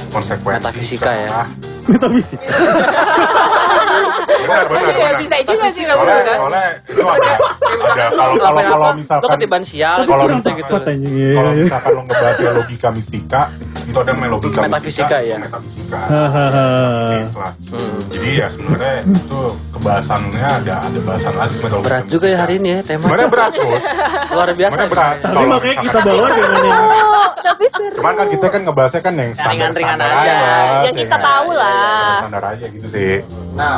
konsekuensi. 0.08 0.60
Metafisika 0.62 1.10
ya. 1.12 1.28
Ah, 1.30 1.48
Metafisik. 1.90 2.40
benar 4.36 4.64
benar 4.68 4.82
Iya 4.84 4.94
benar. 4.94 5.18
bisa 5.18 5.36
juga 5.42 5.66
sih 5.68 5.82
kamu 5.82 5.96
Soalnya, 5.96 6.22
kan. 6.22 6.36
soalnya 6.38 6.66
itu 6.86 7.02
ada, 7.02 7.32
ada 7.86 8.04
kalau 8.08 8.34
kalau 8.36 8.60
kalau 8.62 8.84
lo 8.84 8.94
misalkan 8.94 9.28
ketiban 9.32 9.62
sial 9.62 9.96
kalau 10.02 10.24
misalkan- 10.28 11.02
ya. 11.02 11.34
kalau 11.34 11.50
misalkan 11.56 11.90
lo 11.90 12.02
ngebahas 12.04 12.36
ya 12.38 12.50
logika 12.52 12.88
mistika 12.90 13.40
itu 13.96 14.04
ada 14.04 14.12
namanya 14.12 14.30
logika 14.36 14.58
Metafisika, 14.60 15.08
mistika, 15.08 15.18
ya. 15.24 15.36
metafisika. 15.40 15.98
Hmm. 17.72 17.96
Jadi 18.12 18.28
ya 18.36 18.46
sebenarnya 18.52 18.94
itu 19.08 19.40
kebahasannya 19.72 20.44
ada 20.44 20.74
ada 20.84 20.98
bahasan 21.00 21.32
lagi 21.32 21.56
logika 21.56 21.80
berat 21.80 22.04
juga 22.12 22.26
ya 22.28 22.38
hari 22.44 22.54
ini 22.60 22.68
ya 22.68 22.80
tema 22.84 23.00
Sebenarnya 23.00 23.28
berat 23.32 23.52
terus. 23.56 23.84
luar 24.36 24.48
biasa 24.52 24.68
Sebenarnya 24.68 24.92
berat. 24.92 25.16
Tapi 25.16 25.32
Kalau 25.32 25.48
makanya 25.48 25.76
kita 25.80 25.98
bawa 26.04 26.26
dengan 26.28 26.60
yang 26.60 26.84
Oh, 27.16 27.28
tapi 27.40 27.64
seru. 27.72 27.94
Cuman 27.96 28.12
kan 28.12 28.26
kita 28.28 28.46
kan 28.52 28.60
ngebahasnya 28.68 29.00
kan 29.00 29.14
yang 29.16 29.30
standar 29.32 29.52
ringan-ringan 29.72 29.96
standar 29.96 30.20
aja. 30.20 30.34
Yang 30.84 30.92
sih, 30.92 31.00
kita 31.08 31.16
kan. 31.16 31.24
tahu 31.24 31.48
lah. 31.56 32.12
Standar 32.20 32.42
aja 32.52 32.64
gitu 32.68 32.86
sih. 32.86 33.12
Nah, 33.56 33.76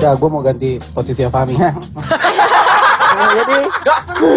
udah 0.00 0.12
gue 0.16 0.28
mau 0.32 0.40
ganti 0.40 0.70
posisi 0.96 1.20
Fahmi. 1.28 1.54
nah, 3.14 3.30
jadi 3.32 3.58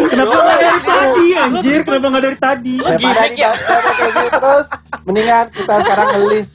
Kenapa 0.07 0.35
nggak 0.35 0.59
dari 0.59 0.81
tadi 0.83 1.27
anjir? 1.35 1.79
Kenapa 1.81 2.05
nggak 2.07 2.23
dari 2.23 2.37
tadi? 2.37 2.75
daripada 2.77 3.21
di 3.25 3.39
daripada 3.39 3.89
kayak 3.91 4.11
gitu 4.13 4.29
terus 4.31 4.65
mendingan 5.03 5.45
kita 5.49 5.73
sekarang 5.81 6.07
ngelis 6.15 6.47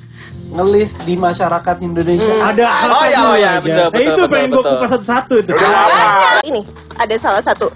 ngelis 0.52 0.90
di 1.00 1.14
masyarakat 1.16 1.76
Indonesia. 1.80 2.34
Ada 2.38 2.66
apa 2.68 2.92
Oh, 2.92 3.02
iya, 3.02 3.16
dulu 3.16 3.24
oh, 3.24 3.34
iya, 3.34 3.48
aja? 3.48 3.58
betul, 3.58 3.72
Eh, 3.72 3.88
betul, 3.88 4.02
itu 4.02 4.12
betul, 4.12 4.26
pengen 4.28 4.48
gue 4.48 4.56
betul. 4.58 4.72
kupas 4.76 4.90
satu-satu 4.90 5.34
itu. 5.38 5.50
Udah. 5.50 6.40
Ini 6.44 6.60
ada 6.94 7.14
salah 7.16 7.42
satu 7.42 7.66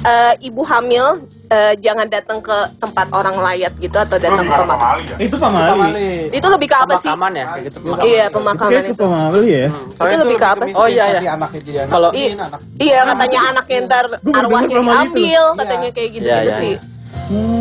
eh, 0.00 0.32
ibu 0.40 0.62
hamil 0.62 1.04
eh, 1.46 1.74
jangan 1.78 2.06
datang 2.06 2.38
ke 2.38 2.52
tempat 2.76 3.06
orang 3.10 3.36
layat 3.36 3.72
gitu 3.76 3.92
atau 3.94 4.16
Itu 4.16 4.24
datang 4.24 4.44
ke 4.44 4.54
pamali 4.56 5.04
ya. 5.04 5.16
Itu 5.18 5.36
pamali. 5.36 6.08
Itu 6.30 6.46
lebih 6.48 6.68
ke 6.68 6.76
apa 6.76 6.94
sih? 6.96 7.06
pemakaman 7.06 7.32
ya 7.32 7.44
kayak 7.46 7.64
gitu 7.64 7.78
pemakaman. 7.80 8.04
Iya 8.06 8.24
Itu 8.24 8.34
pemakaman 8.34 8.70
kayak 8.70 8.82
ke 8.82 8.90
itu. 8.90 9.02
pamali 9.02 9.42
ya. 9.46 9.68
Soalnya 9.94 10.08
Itu 10.10 10.22
lebih 10.22 10.36
ke 10.36 10.46
apa 10.46 10.62
sih? 10.64 10.74
Oh, 10.74 10.86
iya, 10.86 11.04
iya. 11.12 11.30
anaknya 11.30 11.60
jadi 11.60 11.78
anak 11.80 11.92
Kalau- 11.92 12.12
Iya 12.74 13.00
katanya 13.06 13.40
anaknya 13.50 13.78
ntar 13.84 14.04
Gua 14.14 14.32
baru 14.32 14.38
arwahnya 14.40 14.66
itu. 14.66 14.82
diambil 14.82 15.24
Iya. 15.24 15.44
katanya 15.54 15.88
kayak 15.90 16.10
gitu 16.10 16.24
Iya, 16.24 16.36
gitu 16.36 16.50
iya, 16.50 16.58
sih. 16.58 16.74
iya. 16.74 16.92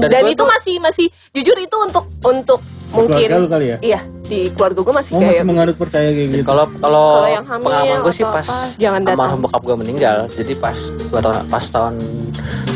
Dan 0.04 0.24
itu 0.28 0.44
masih 0.44 0.76
masih 0.78 1.08
jujur 1.32 1.56
itu 1.58 1.76
untuk 1.78 2.06
untuk 2.22 2.60
mungkin 2.92 3.16
Keluarga 3.26 3.38
lu 3.40 3.48
kali 3.48 3.66
ya? 3.66 3.78
iya 3.82 4.00
di 4.24 4.48
keluarga 4.52 4.80
gue 4.80 4.94
masih 4.94 5.12
Oh 5.14 5.20
kayak 5.20 5.32
masih 5.34 5.46
menganut 5.46 5.76
percaya 5.76 6.10
kayak 6.10 6.30
gitu. 6.32 6.44
Kalau 6.44 6.66
kalau 6.78 7.06
Kalau 7.12 7.30
yang 7.30 7.46
hamil 7.46 7.66
pengalaman 7.66 7.98
gue 8.00 8.14
sih 8.14 8.24
pas 8.24 8.46
apa, 8.46 8.58
jangan 8.76 9.02
datang. 9.02 9.18
almarhum 9.18 9.40
bokap 9.42 9.62
gue 9.64 9.76
meninggal. 9.78 10.18
Jadi 10.30 10.54
pas 10.56 10.78
dua 11.02 11.20
tahun 11.20 11.38
pas 11.48 11.66
tahun 11.66 11.94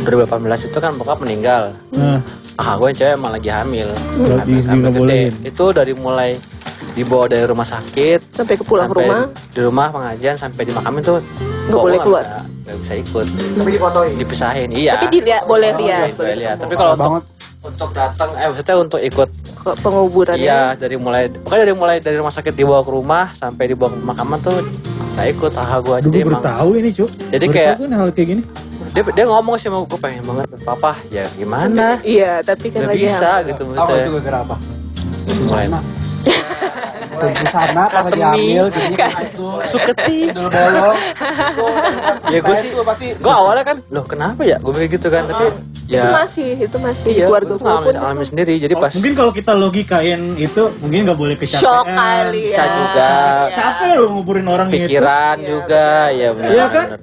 2018 0.10 0.68
itu 0.68 0.78
kan 0.78 0.92
bokap 0.94 1.20
meninggal. 1.20 1.74
Nah, 1.92 2.20
Ah 2.56 2.74
gue 2.74 2.90
cewek 2.90 3.14
emang 3.14 3.32
lagi 3.32 3.50
hamil. 3.50 3.94
Gede. 4.18 4.90
bolehin. 4.90 5.34
Itu 5.44 5.70
dari 5.70 5.94
mulai 5.94 6.42
dibawa 6.94 7.30
dari 7.30 7.46
rumah 7.46 7.64
sakit 7.64 8.34
sampai 8.34 8.58
ke 8.58 8.66
pulang 8.66 8.90
ke 8.90 8.98
sampai 8.98 9.06
rumah 9.06 9.22
di 9.54 9.60
rumah 9.62 9.86
pengajian 9.88 10.34
sampai 10.34 10.66
di 10.66 10.74
makamin 10.74 11.02
tuh 11.04 11.22
Nggak 11.22 11.70
gua 11.70 11.82
boleh 11.84 12.00
keluar. 12.02 12.24
bisa- 12.26 12.46
nggak 12.58 12.78
bisa 12.82 12.94
ikut 12.98 13.28
tapi 13.54 13.70
difotoin. 13.72 14.12
dipisahin 14.18 14.70
iya 14.74 14.92
tapi 14.92 15.06
dilihat 15.14 15.44
boleh 15.46 15.70
lihat 15.74 16.08
iya, 16.10 16.18
boleh 16.18 16.36
lihat 16.36 16.56
tapi 16.58 16.74
kalau 16.76 16.94
untuk 16.98 17.24
untuk 17.64 17.90
datang 17.94 18.30
eh 18.34 18.46
maksudnya 18.46 18.76
untuk 18.76 19.00
ikut 19.00 19.30
ke 19.56 19.72
penguburan 19.80 20.36
iya 20.36 20.74
dari 20.74 20.98
mulai 20.98 21.30
pokoknya 21.30 21.64
dari 21.64 21.76
mulai 21.76 21.96
dari 21.98 22.16
rumah 22.18 22.34
sakit 22.34 22.52
dibawa 22.52 22.82
ke 22.82 22.92
rumah 22.92 23.24
sampai 23.34 23.64
dibawa 23.68 23.88
ke 23.88 23.98
pemakaman 23.98 24.38
tuh 24.42 24.58
nggak 25.16 25.28
ikut 25.32 25.52
ah 25.56 25.80
gue 25.80 25.96
Aduh, 25.98 26.12
jadi 26.12 26.20
emang 26.24 26.46
tahu 26.46 26.70
ini, 26.78 26.90
Cuk. 26.92 27.10
Jadi 27.32 27.46
Baru 27.48 27.56
kayak- 27.56 27.78
hal 27.90 28.10
kayak 28.12 28.28
gini. 28.28 28.44
Dia 28.94 29.03
dia 29.03 29.25
ngomong 29.27 29.56
sih 29.60 29.70
mau 29.72 29.84
gue 29.84 30.00
pengen 30.00 30.24
banget 30.24 30.48
papa 30.63 30.96
ya 31.12 31.25
gimana 31.36 31.98
iya 32.03 32.39
tapi 32.44 32.72
kan 32.72 32.86
nggak 32.86 32.96
lagi 32.96 33.06
bisa 33.08 33.32
gitu 33.48 33.63
Tahu 33.67 33.75
maksudnya 33.75 34.03
itu 34.03 34.12
gara-gara 34.20 34.38
apa? 34.44 34.56
Mulai. 35.48 35.65
Sana. 37.20 37.34
Ke 37.34 37.46
sana 37.48 37.84
pas 37.86 38.04
lagi 38.06 38.22
hamil 38.22 38.66
kena 38.70 39.08
itu. 39.24 39.50
Suketi. 39.66 40.20
Dulu 40.30 40.48
bolong. 40.48 40.98
Ya, 42.28 42.44
gua 42.44 42.56
sih- 42.56 42.68
itu 42.68 42.84
pasti 42.84 43.06
gue 43.16 43.32
awalnya 43.34 43.64
kan 43.64 43.78
loh 43.88 44.04
kenapa 44.04 44.44
ya 44.44 44.60
gue 44.60 44.68
kayak 44.70 44.90
gitu 44.92 45.08
kan 45.08 45.24
tapi 45.26 45.48
itu 45.48 45.96
ya 45.96 46.12
masih 46.14 46.60
itu 46.60 46.78
masih 46.78 47.08
di 47.08 47.16
iya 47.16 47.26
keluarga 47.26 47.48
gue 47.48 47.58
gue 47.58 47.72
pun 47.80 47.96
alami, 47.96 48.04
alami 48.04 48.24
sendiri 48.26 48.54
jadi 48.60 48.74
Oh, 48.76 48.82
pas 48.82 48.92
mungkin 48.92 49.14
kalau 49.16 49.32
kita 49.32 49.52
logikain 49.54 50.22
itu 50.36 50.62
mungkin 50.78 51.00
nggak 51.08 51.16
boleh 51.18 51.36
kecapean. 51.36 51.64
shock 51.64 51.86
kali 51.88 52.44
ya 52.44 52.52
Bisa 52.52 52.64
juga. 52.68 53.08
Iya. 53.08 53.56
Capek 53.56 53.90
lo 53.94 54.06
nguburin 54.12 54.46
orang 54.46 54.68
gitu. 54.68 54.80
pikiran 54.84 55.36
juga 55.42 55.88
ya 56.12 56.28
benar 56.30 56.50
Iya 56.52 56.66
kan? 56.68 56.86
benar. 56.86 57.00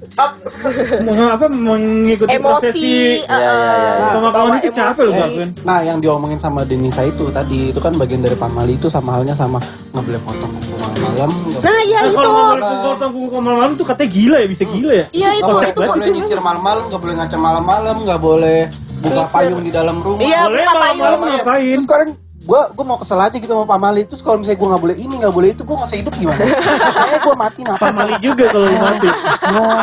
Meng- 1.01 1.31
apa 1.31 1.45
mengikuti 1.49 2.35
prosesi 2.37 2.93
Iya, 3.17 3.33
iya, 3.33 3.51
iya. 3.73 3.91
Nah, 3.97 4.09
pemakaman 4.13 4.53
itu 4.55 4.69
capek 4.71 5.03
lo 5.03 5.11
gabun. 5.15 5.49
Nah, 5.59 5.79
yang 5.81 5.97
diomongin 5.97 6.37
sama 6.37 6.61
Denisa 6.61 7.01
itu 7.03 7.25
tadi 7.29 7.73
itu 7.73 7.79
kan 7.79 7.93
bagian 7.95 8.21
dari 8.21 8.35
pamali 8.35 8.75
itu 8.75 8.85
sama 8.87 9.17
halnya 9.17 9.33
sama 9.33 9.57
nggak 10.05 10.21
boleh 10.21 10.21
potong 10.21 10.51
kuku 10.53 10.75
nggak 10.77 11.27
nah 11.65 11.79
iya 11.81 11.99
Nah, 12.05 12.05
itu 12.05 12.15
kalau 12.15 12.29
nggak 12.29 12.45
boleh 12.45 12.63
kumpul 12.69 12.93
tanggung 13.01 13.25
ke 13.25 13.39
malam 13.41 13.69
tuh 13.73 13.85
katanya 13.89 14.09
gila 14.13 14.37
ya 14.37 14.47
bisa 14.47 14.63
gila 14.69 14.93
ya. 14.93 15.05
iya 15.09 15.29
itu 15.33 15.49
boleh, 15.49 15.65
itu 15.65 15.79
nggak 15.81 15.95
boleh 15.97 16.07
nyisir 16.13 16.39
malam-malam, 16.39 16.83
nggak 16.85 17.01
boleh 17.01 17.13
ngaca 17.17 17.37
malam-malam, 17.41 17.95
nggak 18.05 18.21
boleh 18.21 18.59
buka 19.01 19.23
payung 19.29 19.61
di 19.61 19.71
dalam 19.73 20.01
rumah. 20.01 20.21
Iya, 20.21 20.39
boleh 20.45 20.65
buka 20.65 20.73
payung. 20.73 20.97
malam-malam 21.01 21.19
ngapain? 21.41 21.77
Terus 21.77 21.85
sekarang 21.89 22.09
gue 22.45 22.61
gue 22.77 22.85
mau 22.85 22.97
kesel 23.01 23.17
aja 23.17 23.33
gitu 23.41 23.49
sama 23.49 23.65
Pamali 23.65 24.05
terus 24.05 24.21
kalau 24.21 24.37
misalnya 24.37 24.61
gue 24.61 24.69
nggak 24.69 24.83
boleh 24.85 24.95
ini 25.01 25.13
nggak 25.17 25.33
boleh 25.33 25.49
itu 25.57 25.61
gue 25.65 25.75
nggak 25.81 25.89
usah 25.89 25.97
hidup 25.97 26.13
gimana? 26.13 26.41
Kayaknya 26.45 27.19
gue 27.25 27.35
mati 27.41 27.61
napa? 27.65 27.81
Pamali 27.89 28.15
juga 28.21 28.45
kalau 28.53 28.67
lu 28.69 28.77
mati. 28.77 29.07
Nah, 29.09 29.81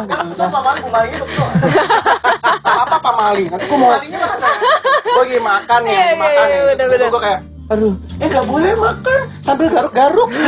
gitu. 1.11 1.43
Nah. 2.63 2.83
apa 2.87 2.97
Pamali? 3.03 3.45
Nanti 3.51 3.65
gue 3.67 3.79
mau 3.79 3.91
gue 5.03 5.23
lagi 5.27 5.39
makan 5.43 5.81
Iya, 5.85 5.91
iya, 5.91 6.15
makan 6.15 6.45
iya, 6.47 6.55
nih. 6.55 6.61
bener-bener. 6.71 7.09
Gue 7.11 7.23
kayak 7.27 7.41
Aduh, 7.73 7.97
eh 8.21 8.29
gak 8.29 8.45
boleh 8.45 8.77
makan 8.77 9.21
sambil 9.41 9.73
garuk-garuk. 9.73 10.29
Gue 10.29 10.45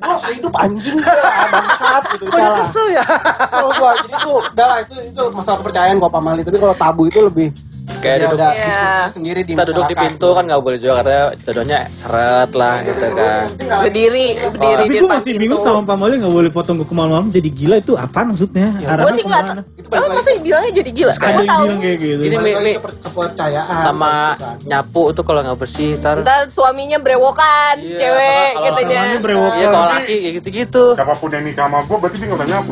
nggak 0.00 0.16
usah 0.16 0.32
hidup 0.32 0.54
anjing 0.56 0.96
lah, 1.04 1.52
bangsat 1.52 2.02
gitu. 2.16 2.24
Udah 2.32 2.48
lah. 2.48 2.58
kesel 2.64 2.86
ya 2.88 3.04
Kesel 3.36 3.66
gue. 3.68 3.90
Jadi 4.00 4.12
itu 4.16 4.32
udah 4.32 4.66
lah 4.66 4.78
itu 4.80 4.94
itu 5.04 5.22
masalah 5.36 5.58
kepercayaan 5.60 6.00
gue 6.00 6.10
Pamali. 6.10 6.40
Tapi 6.40 6.56
kalau 6.56 6.74
tabu 6.80 7.02
itu 7.04 7.20
lebih 7.20 7.52
kayak 7.92 8.16
jadi 8.16 8.26
duduk 8.26 8.38
ada 8.40 8.48
Iya. 8.50 8.62
diskusi 8.62 9.10
sendiri 9.12 9.40
di 9.40 9.50
kita 9.50 9.64
duduk 9.64 9.84
di 9.84 9.96
pintu 9.96 10.28
kan 10.30 10.44
nggak 10.44 10.60
boleh 10.60 10.78
juga 10.78 10.92
karena 10.96 11.16
jodohnya 11.36 11.78
seret 11.92 12.50
lah 12.52 12.74
gitu 12.82 13.06
kan 13.10 13.44
berdiri 13.80 14.26
berdiri 14.36 14.74
Tapi 14.76 14.84
di 14.84 14.88
gue 14.88 15.00
depan 15.00 15.10
masih 15.12 15.30
pintu. 15.30 15.42
bingung 15.42 15.60
sama 15.60 15.80
Pamali 15.82 16.14
nggak 16.16 16.30
boleh 16.32 16.50
potong 16.50 16.76
kuku 16.78 16.92
malam-malam 16.92 17.26
jadi 17.28 17.48
gila 17.50 17.76
itu 17.76 17.92
apa 17.94 18.20
maksudnya? 18.22 18.68
gue 18.72 18.86
Arahnya 18.86 19.12
sih 19.12 19.24
nggak? 19.24 19.42
Itu 19.76 19.88
lagi. 19.90 20.12
masa 20.12 20.30
bilangnya 20.38 20.72
jadi 20.72 20.90
gila 20.92 21.12
Ada 21.12 21.26
yang 21.26 21.40
tahu. 21.42 21.60
bilang 21.60 21.80
kayak 21.80 21.98
gitu. 21.98 22.22
Ini 22.22 22.36
keper- 22.76 22.98
kepercayaan 23.00 23.82
sama 23.82 24.14
gitu 24.30 24.40
kan. 24.40 24.56
nyapu 24.62 25.02
tuh 25.10 25.24
kalau 25.24 25.40
nggak 25.42 25.58
bersih 25.58 25.90
ntar 25.98 26.16
ntar 26.20 26.42
suaminya 26.48 26.98
brewokan 26.98 27.74
Iya, 27.76 27.98
cewek 27.98 28.48
kalau- 28.50 28.66
katanya 28.68 28.96
suaminya 28.96 29.20
brewokan. 29.20 29.56
iya 29.56 29.66
kalau 29.68 29.86
laki 29.90 30.14
kayak 30.16 30.32
gitu-gitu 30.36 30.84
Siapa 30.92 31.14
pun 31.14 31.28
yang 31.28 31.42
nikah 31.42 31.64
sama 31.64 31.78
gue 31.80 31.96
berarti 31.96 32.16
dia 32.16 32.26
nggak 32.26 32.38
pernah 32.38 32.52
nyapu. 32.54 32.70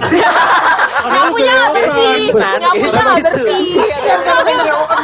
Nyapunya 0.98 1.52
nggak 1.54 1.72
bersih 1.72 2.18
nyapunya 2.28 2.68
gitu. 2.68 2.98
nggak 2.98 3.22
bersih 3.25 3.66
Kasihan 3.78 4.20
kan 4.20 4.37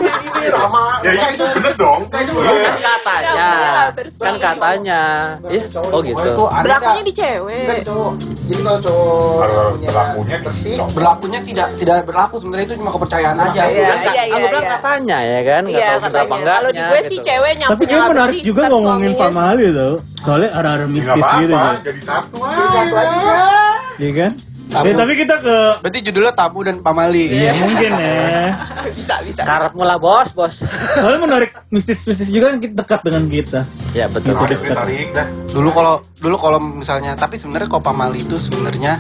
gini 0.05 0.47
sama 0.51 0.83
ya 1.03 1.25
itu 1.33 1.45
bener 1.45 1.75
dong. 1.75 2.01
kan 2.09 2.25
katanya 2.77 3.33
nggak 3.35 3.89
bersih. 3.97 4.23
kan 4.23 4.35
katanya 4.39 5.03
iya 5.49 5.65
oh 5.91 6.01
gitu 6.01 6.21
Oh, 6.25 6.31
itu 6.31 6.45
ada 6.49 6.65
berlakunya 6.65 7.03
di 7.05 7.15
cewek 7.15 7.63
Enggak, 7.65 7.79
cowok. 7.85 8.13
Jadi 8.45 8.61
kalau 8.61 8.81
cowok 8.81 9.45
berlakunya 9.85 10.37
bersih, 10.41 10.75
berlakunya 10.93 11.41
tidak 11.43 11.69
tidak 11.77 11.97
berlaku 12.05 12.35
sebenarnya 12.39 12.67
itu 12.67 12.75
cuma 12.77 12.91
kepercayaan 12.93 13.39
aja. 13.41 13.63
Iya, 13.65 13.65
Aku 13.65 13.75
bilang, 13.75 14.01
iya, 14.05 14.23
aku 14.25 14.37
iya, 14.37 14.49
bilang 14.49 14.65
iya. 14.65 14.73
katanya 14.77 15.19
ya 15.21 15.41
kan 15.43 15.63
nggak 15.65 15.75
iya 15.75 15.87
tahu 15.87 15.95
apa 15.95 16.05
katanya 16.05 16.25
enggaknya 16.35 16.55
kalau 16.55 16.71
di 16.71 16.83
gue 16.85 17.01
sih 17.03 17.19
gitu. 17.19 17.27
cewek 17.27 17.53
nyapunya 17.55 17.73
Tapi 17.75 17.83
nggak 17.85 18.11
menarik 18.11 18.39
juga 18.43 18.63
ngomongin 18.69 19.13
Pamali 19.15 19.67
tau. 19.73 19.95
Soalnya 20.19 20.51
ada 20.53 20.69
ada 20.75 20.85
Ya, 20.85 20.87
nggak 20.87 20.93
mistis 20.93 21.29
gitu 21.39 21.53
ya. 21.55 21.71
jadi 21.85 22.01
satu 22.03 22.37
aja. 22.41 22.67
Satu 22.69 22.95
aja. 22.97 23.35
Iya 23.95 24.11
kan? 24.13 24.33
Tabu. 24.65 24.89
Ya, 24.89 24.93
tapi 24.97 25.13
kita 25.15 25.35
ke 25.39 25.57
Berarti 25.85 25.99
judulnya 26.01 26.33
tabu 26.33 26.65
dan 26.65 26.81
pamali. 26.81 27.29
Iya 27.29 27.53
mungkin 27.55 27.91
ya. 27.95 28.59
bisa 28.97 29.15
bisa 29.23 29.41
karep 29.45 29.73
mula 29.73 29.97
bos 29.97 30.29
bos 30.33 30.65
Soalnya 30.97 31.21
menarik 31.21 31.51
mistis-mistis 31.69 32.29
juga 32.29 32.51
kan 32.51 32.59
kita 32.59 32.75
dekat 32.81 33.01
dengan 33.05 33.25
kita. 33.29 33.61
ya 33.93 34.09
betul 34.09 34.33
Gitu 34.35 34.45
Tarik, 34.45 34.59
dekat. 34.65 35.15
dah. 35.15 35.27
Dulu 35.53 35.69
kalau 35.69 35.95
dulu 36.17 36.37
kalau 36.41 36.59
misalnya 36.59 37.13
tapi 37.13 37.37
sebenarnya 37.37 37.69
kalau 37.69 37.83
pamali 37.83 38.25
itu 38.25 38.41
sebenarnya 38.41 38.97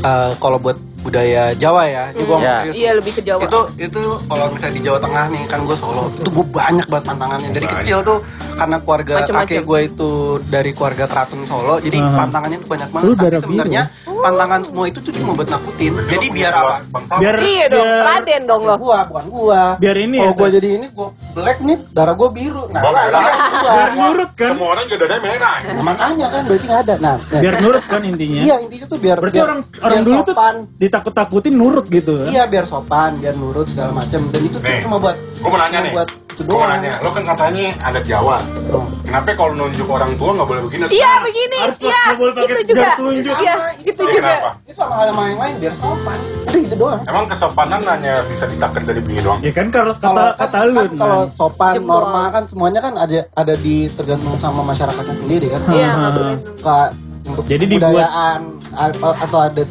eh, 0.00 0.30
kalau 0.36 0.60
buat 0.60 0.76
budaya 1.08 1.42
Jawa 1.54 1.82
ya. 1.84 2.04
Jadi 2.10 2.24
Hmm. 2.28 2.36
Ya. 2.38 2.54
serius. 2.58 2.74
Iya 2.74 2.90
lebih 2.94 3.12
ke 3.12 3.22
Jawa. 3.22 3.40
Itu 3.42 3.58
itu 3.78 4.00
kalau 4.22 4.46
misalnya 4.48 4.74
di 4.74 4.82
Jawa 4.82 4.98
Tengah 4.98 5.24
nih 5.28 5.42
kan 5.44 5.58
gue 5.62 5.76
Solo, 5.76 6.02
itu 6.12 6.28
gue 6.28 6.46
banyak 6.46 6.86
banget 6.86 7.04
pantangannya 7.06 7.48
dari 7.50 7.64
Banyak. 7.64 7.80
kecil 7.82 7.98
tuh 8.02 8.18
karena 8.54 8.76
keluarga 8.78 9.12
Macem-macem. 9.16 9.48
kakek 9.48 9.62
gue 9.64 9.80
itu 9.86 10.10
dari 10.46 10.70
keluarga 10.70 11.04
keraton 11.04 11.40
Solo, 11.44 11.74
jadi 11.78 11.98
Aha. 11.98 12.16
pantangannya 12.18 12.58
tuh 12.58 12.68
banyak 12.68 12.88
banget. 12.90 13.04
Lu 13.04 13.12
Tapi 13.12 13.22
darah 13.24 13.40
sebenarnya 13.40 13.82
pantangan 14.18 14.60
semua 14.62 14.84
itu 14.84 14.98
tuh 14.98 15.12
cuma 15.12 15.30
buat 15.32 15.48
nakutin. 15.48 15.92
Jadi 16.06 16.26
biar 16.28 16.52
apa? 16.52 16.74
Biar 17.16 17.36
Iya 17.38 17.64
dong, 17.68 17.80
biar, 17.80 18.04
Raden 18.04 18.42
dong 18.44 18.62
lo. 18.62 18.74
Gua 18.76 18.98
bukan 19.04 19.24
gua. 19.28 19.62
biar 19.78 19.96
ini 19.96 20.18
Kalau 20.18 20.28
ya. 20.28 20.36
gua 20.36 20.48
jadi 20.50 20.68
ini 20.70 20.86
gua 20.90 21.08
black 21.32 21.58
nih, 21.60 21.78
darah 21.90 22.14
gua 22.14 22.28
biru. 22.28 22.62
Nah, 22.68 22.80
Gua 22.80 22.90
lah, 22.90 23.02
merah. 23.04 23.20
lah, 23.20 23.32
gua. 23.32 23.70
biar 23.70 23.90
nurut 23.94 24.30
kan. 24.34 24.50
Semua 24.50 24.68
orang 24.68 24.84
juga 24.84 24.98
darahnya 25.00 25.22
merah. 25.24 25.56
Nah, 25.58 25.84
makanya 25.84 26.26
kan 26.28 26.42
berarti 26.44 26.66
nggak 26.66 26.82
ada. 26.82 26.94
Nah, 26.98 27.14
nah. 27.16 27.40
Biar 27.40 27.54
nurut 27.58 27.84
kan 27.84 28.00
intinya. 28.02 28.40
Iya 28.40 28.54
intinya 28.58 28.86
tuh 28.86 28.98
biar 28.98 29.16
Berarti 29.16 29.38
biar- 29.38 29.46
orang 29.46 29.60
orang 29.78 29.94
biar 29.94 30.04
dulu 30.04 30.20
tuh. 30.20 30.34
Ditakut-takutin 31.00 31.54
nurut 31.54 31.86
gitu. 31.88 32.12
kan? 32.18 32.26
Iya 32.28 32.42
biar 32.44 32.64
sopan, 32.64 33.16
biar 33.16 33.34
nurut 33.34 33.66
segala 33.66 33.94
macam. 33.94 34.20
Dan 34.28 34.40
itu 34.42 34.56
tuh 34.56 34.64
Nih, 34.64 34.82
cuma 34.82 34.96
buat 34.98 35.16
Gue 35.38 35.48
mau 35.48 35.56
nanya 35.56 35.78
nih. 35.80 35.92
buat 35.92 36.08
itu 36.28 36.40
Gue 36.40 36.50
mau 36.50 36.58
doang. 36.60 36.70
nanya. 36.72 36.92
Lo 36.98 37.08
kan 37.08 37.22
katanya 37.24 37.66
adat 37.80 38.04
Jawa. 38.04 38.36
Oh. 38.68 38.84
Kenapa 39.00 39.28
kalau 39.32 39.52
nunjuk 39.54 39.86
orang 39.86 40.12
tua 40.14 40.30
nggak 40.34 40.46
boleh 40.46 40.62
begini? 40.64 40.82
Iya 40.90 41.12
begini, 41.20 41.56
Harus 41.58 41.78
iya. 41.80 42.00
nggak 42.04 42.18
boleh 42.18 42.32
pakai 42.32 42.46
Itu 42.48 42.62
juga. 42.64 42.78
jar 42.78 42.90
telunjuk. 42.94 43.36
Iya, 43.38 43.54
Sama, 43.54 43.68
itu 43.80 43.88
Ya, 43.98 44.08
juga. 44.08 44.18
kenapa? 44.20 44.50
Itu 44.60 44.72
sama 44.76 44.92
hal 44.94 45.06
yang 45.08 45.18
lain 45.38 45.54
biar 45.56 45.74
sopan. 45.74 46.18
Udah 46.44 46.60
itu 46.60 46.74
doang. 46.74 47.00
Emang 47.04 47.24
kesopanan 47.26 47.80
hanya 47.84 48.14
bisa 48.24 48.44
ditakar 48.44 48.82
dari 48.82 49.00
begini 49.00 49.20
doang? 49.20 49.38
Ya 49.40 49.52
kan 49.52 49.66
kalau 49.68 49.94
kata 49.94 50.04
Kalau 50.04 50.26
kata 50.32 50.46
kan, 50.52 50.66
lu 50.66 50.74
kan 50.76 50.90
kalau 50.96 51.20
sopan 51.32 51.72
Jempol. 51.74 51.90
norma 51.94 52.22
kan 52.28 52.42
semuanya 52.44 52.80
kan 52.80 52.94
ada 52.94 53.18
ada 53.32 53.54
di 53.56 53.76
tergantung 53.90 54.36
sama 54.36 54.60
masyarakatnya 54.62 55.14
sendiri 55.16 55.46
kan. 55.48 55.62
Iya, 55.68 55.90
Jadi 57.44 57.64
dibuat- 57.68 58.08
atau 59.18 59.38
adat 59.42 59.68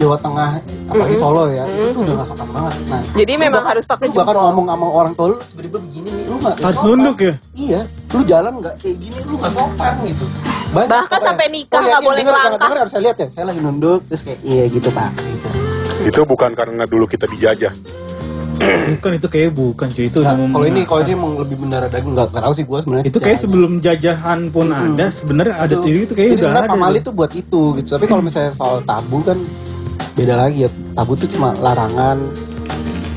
Jawa 0.00 0.16
Tengah 0.16 0.50
apalagi 0.86 1.12
Mm-mm. 1.12 1.22
Solo 1.22 1.44
ya 1.46 1.64
itu 1.68 1.88
tuh 1.90 2.00
udah 2.02 2.14
gak 2.16 2.26
sopan 2.26 2.48
banget 2.48 2.72
nah 2.86 3.00
Jadi 3.12 3.32
memang 3.34 3.52
bahkan- 3.54 3.70
harus 3.70 3.84
pakai 3.84 4.04
lu 4.04 4.12
bahkan 4.14 4.32
jempol. 4.32 4.44
ngomong 4.48 4.66
sama 4.66 4.86
orang 4.90 5.12
tua 5.12 5.26
lu 5.26 5.36
tiba-tiba 5.44 5.78
begini 5.78 6.08
nih 6.10 6.24
lu 6.24 6.36
gak 6.38 6.54
Harus 6.58 6.80
nunduk 6.80 7.16
ya? 7.20 7.34
iya 7.54 7.80
lu 8.08 8.20
jalan 8.24 8.52
gak 8.58 8.74
kayak 8.78 8.96
gini 8.98 9.18
lu 9.22 9.36
gak 9.36 9.52
sopan 9.52 9.92
gitu 10.02 10.24
Banyak 10.70 10.88
Bahkan 10.88 11.02
pokoknya. 11.04 11.26
sampai 11.26 11.46
nikah 11.50 11.74
Oh, 11.74 11.82
nggak 11.82 11.90
iya, 11.92 11.98
boleh 12.00 12.16
denger, 12.16 12.32
ngelangkah. 12.32 12.58
denger, 12.62 12.78
harus 12.78 12.92
saya 12.92 13.02
lihat 13.02 13.16
ya 13.16 13.26
saya 13.28 13.44
lagi 13.44 13.60
nunduk 13.60 14.00
terus 14.06 14.22
kayak 14.22 14.38
iya 14.40 14.64
gitu 14.66 14.88
pak 14.88 15.10
gitu. 15.12 15.48
Itu 16.06 16.20
bukan 16.24 16.50
karena 16.54 16.82
dulu 16.84 17.04
kita 17.04 17.26
dijajah. 17.26 17.74
Bukan 18.60 19.12
itu 19.14 19.26
kayak 19.26 19.50
bukan 19.52 19.88
cuy 19.88 20.06
itu 20.06 20.20
Nah, 20.20 20.36
kalau 20.36 20.62
ini 20.64 20.80
kalau 20.84 21.00
ini 21.00 21.12
emang 21.12 21.32
lebih 21.34 21.56
mendarah 21.56 21.88
daging 21.88 22.12
nggak 22.12 22.28
nggak 22.28 22.44
tahu 22.44 22.52
sih 22.52 22.64
gue 22.64 22.78
sebenarnya 22.78 23.04
itu 23.04 23.18
kayak 23.18 23.38
sebelum 23.38 23.72
jajahan 23.78 24.40
pun 24.48 24.66
ada 24.68 25.06
sebenarnya 25.08 25.54
ada 25.58 25.74
Itu- 25.74 25.88
itu, 25.88 25.98
itu 25.98 26.12
kayak 26.14 26.28
jadi 26.28 26.34
udah 26.34 26.44
sebenarnya 26.44 26.68
ada. 26.68 26.76
pamali 26.76 26.98
tuh 27.00 27.14
buat 27.14 27.32
itu 27.32 27.60
gitu 27.74 27.88
tapi 27.90 28.04
kalau 28.06 28.22
misalnya 28.22 28.52
soal 28.52 28.78
tabu 28.80 29.18
kan 29.22 29.38
beda 30.20 30.36
lagi 30.38 30.58
ya 30.62 30.70
tabu 30.92 31.16
tuh 31.16 31.24
cuma 31.26 31.56
larangan 31.56 32.20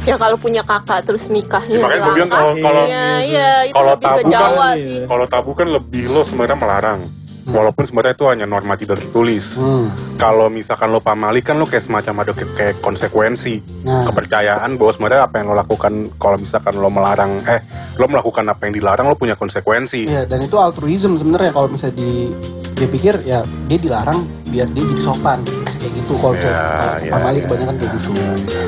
Ya 0.03 0.15
kalau 0.15 0.35
punya 0.35 0.59
kakak 0.61 1.03
terus 1.03 1.27
nikahnya 1.27 1.79
Ya, 1.79 1.81
makanya 1.81 2.01
gua 2.01 2.11
bilang 2.13 2.27
kalau- 2.29 2.55
kalau- 2.59 2.85
Iya, 2.85 3.07
iya, 3.23 3.49
itu 3.63 3.71
kalau 3.73 3.87
lebih 3.89 4.03
ke 4.03 4.11
tabu 4.13 4.19
kan- 4.19 4.33
Jawa 4.35 4.67
sih. 4.75 4.99
Kalau 5.07 5.25
tabu 5.25 5.51
kan 5.53 5.67
lebih 5.69 6.03
lo 6.07 6.21
sebenarnya 6.21 6.57
melarang. 6.59 6.99
Walaupun 7.45 7.83
sebenarnya 7.83 8.13
itu 8.13 8.25
hanya 8.25 8.45
norma 8.45 8.73
tidak 8.73 8.99
tertulis. 8.99 9.53
hmm. 9.53 10.15
Kalau 10.15 10.47
misalkan 10.47 10.87
lo 10.87 10.99
pamali 10.99 11.39
kan 11.39 11.55
lo 11.55 11.65
kayak 11.65 11.83
semacam 11.83 12.13
ada 12.19 12.31
kayak- 12.31 12.53
kayak 12.53 12.75
konsekuensi 12.79 13.59
Nah. 13.83 14.05
kepercayaan 14.05 14.73
bahwa 14.73 14.91
sebenarnya 14.91 15.21
apa 15.23 15.35
yang 15.37 15.47
lo 15.47 15.55
lakukan 15.55 15.91
kalau 16.15 16.37
misalkan 16.37 16.73
lo 16.75 16.87
melarang 16.87 17.43
eh 17.43 17.59
lo 17.93 18.05
melakukan 18.05 18.47
apa 18.47 18.61
yang 18.63 18.73
dilarang 18.73 19.05
lo 19.05 19.15
punya 19.15 19.33
konsekuensi. 19.33 20.05
Iya, 20.05 20.23
dan 20.23 20.39
itu 20.39 20.55
altruism 20.55 21.15
sebenarnya 21.15 21.51
kalau 21.51 21.67
misalnya 21.67 21.95
di 21.95 22.31
dia 22.73 22.87
pikir 22.87 23.13
ya 23.21 23.39
dia 23.67 23.77
dilarang 23.77 24.23
biar 24.45 24.65
dia 24.67 24.83
jadi 24.85 25.03
sopan 25.03 25.43
kayak 25.73 25.93
gitu 25.93 26.13
kalau 26.15 26.33
Ya, 26.33 26.41
kalau 26.41 26.93
ya, 26.99 27.11
pamali 27.11 27.37
ya. 27.37 27.43
kebanyakan 27.43 27.75
kayak 27.75 27.91
gitu 27.93 28.09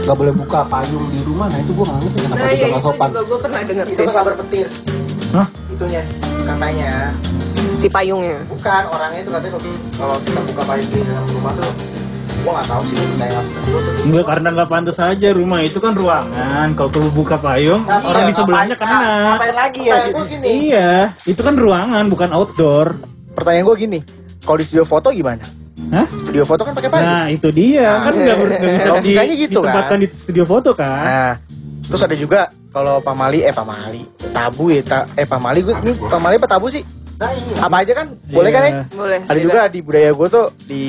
nggak 0.03 0.15
boleh 0.15 0.33
buka 0.35 0.59
payung 0.63 1.05
di 1.09 1.19
rumah 1.21 1.47
nah 1.47 1.57
itu 1.57 1.71
gue 1.71 1.85
nggak 1.85 1.99
ngerti 1.99 2.17
kenapa 2.19 2.35
Nah, 2.35 2.45
juga 2.45 2.53
ya 2.55 2.67
nggak 2.67 2.75
itu 2.75 2.85
sopan 2.85 3.07
juga 3.07 3.23
gue 3.23 3.39
pernah 3.39 3.59
dengar 3.63 3.85
itu 3.85 3.95
sih. 3.95 4.05
kan 4.05 4.13
sabar 4.13 4.33
petir 4.37 4.67
Hah? 5.31 5.47
itunya 5.67 6.01
katanya 6.45 6.91
Si 7.85 7.89
payungnya. 7.91 8.41
bukan 8.49 8.83
orangnya 8.89 9.19
itu 9.21 9.29
katanya 9.29 9.61
kalau 9.93 10.15
kita 10.19 10.39
buka 10.43 10.61
payung 10.65 10.89
di 10.89 10.99
dalam 11.05 11.25
rumah 11.29 11.53
tuh 11.53 11.69
gua 12.41 12.51
nggak 12.51 12.67
tahu 12.67 12.81
sih 12.83 12.95
tuh- 12.97 14.03
Enggak 14.03 14.25
karena 14.25 14.47
nggak 14.51 14.69
pantas 14.69 14.97
aja 14.99 15.27
rumah 15.31 15.59
itu 15.61 15.77
kan 15.77 15.93
ruangan. 15.93 16.67
Kalau 16.73 16.89
perlu 16.89 17.09
buka 17.11 17.37
payung, 17.37 17.85
Nah, 17.85 18.01
orang 18.03 18.23
iya, 18.23 18.29
di 18.29 18.33
sebelahnya 18.33 18.73
ngapain- 18.73 18.97
kena. 18.97 19.21
ngapain 19.31 19.53
lagi 19.55 19.81
ya 19.81 19.91
Pertanyaan 19.91 20.01
gitu. 20.03 20.17
gua 20.17 20.25
gini 20.27 20.45
Iya, 20.65 20.91
itu 21.23 21.41
kan 21.41 21.53
ruangan 21.55 22.03
bukan 22.07 22.29
outdoor. 22.31 22.87
pertanyaan 23.31 23.65
gue 23.65 23.75
gini 23.77 23.99
kalau 24.41 24.57
di 24.57 24.65
studio 24.65 24.81
foto 24.83 25.07
gimana 25.11 25.45
Hah? 25.87 26.07
studio 26.07 26.41
foto 26.41 26.61
kan 26.63 26.73
pakai 26.73 26.89
payung 26.89 27.05
Nah 27.05 27.25
itu 27.27 27.47
dia 27.51 27.89
kan 27.99 28.13
nggak 28.15 28.37
ber- 28.39 28.55
nggak 28.55 28.73
bisa 28.73 28.89
di, 29.05 29.13
gitu, 29.37 29.59
ditempatkan 29.59 29.97
di 29.99 30.07
studio 30.09 30.41
foto 30.43 30.73
kan. 30.73 31.05
Nah, 31.05 31.33
terus 31.85 32.01
ada 32.01 32.15
juga 32.15 32.39
kalau 32.71 32.97
pamali 32.97 33.41
eh 33.41 33.53
pamali 33.53 34.01
tabu 34.31 34.69
ya 34.69 34.81
ta, 34.81 35.05
eh 35.13 35.23
pamali 35.23 35.61
gue 35.61 35.77
ini 35.77 35.93
pamali 36.01 36.35
apa 36.35 36.49
tabu 36.49 36.65
sih? 36.67 36.81
Apa 37.57 37.75
aja 37.81 37.93
kan? 37.95 38.07
Boleh 38.25 38.51
kan 38.51 38.61
ya? 38.61 38.69
Iya. 38.69 38.81
Boleh. 38.91 39.19
Ada 39.23 39.39
juga 39.39 39.61
di 39.67 39.79
budaya 39.79 40.09
gue 40.11 40.27
tuh 40.27 40.45
di 40.61 40.83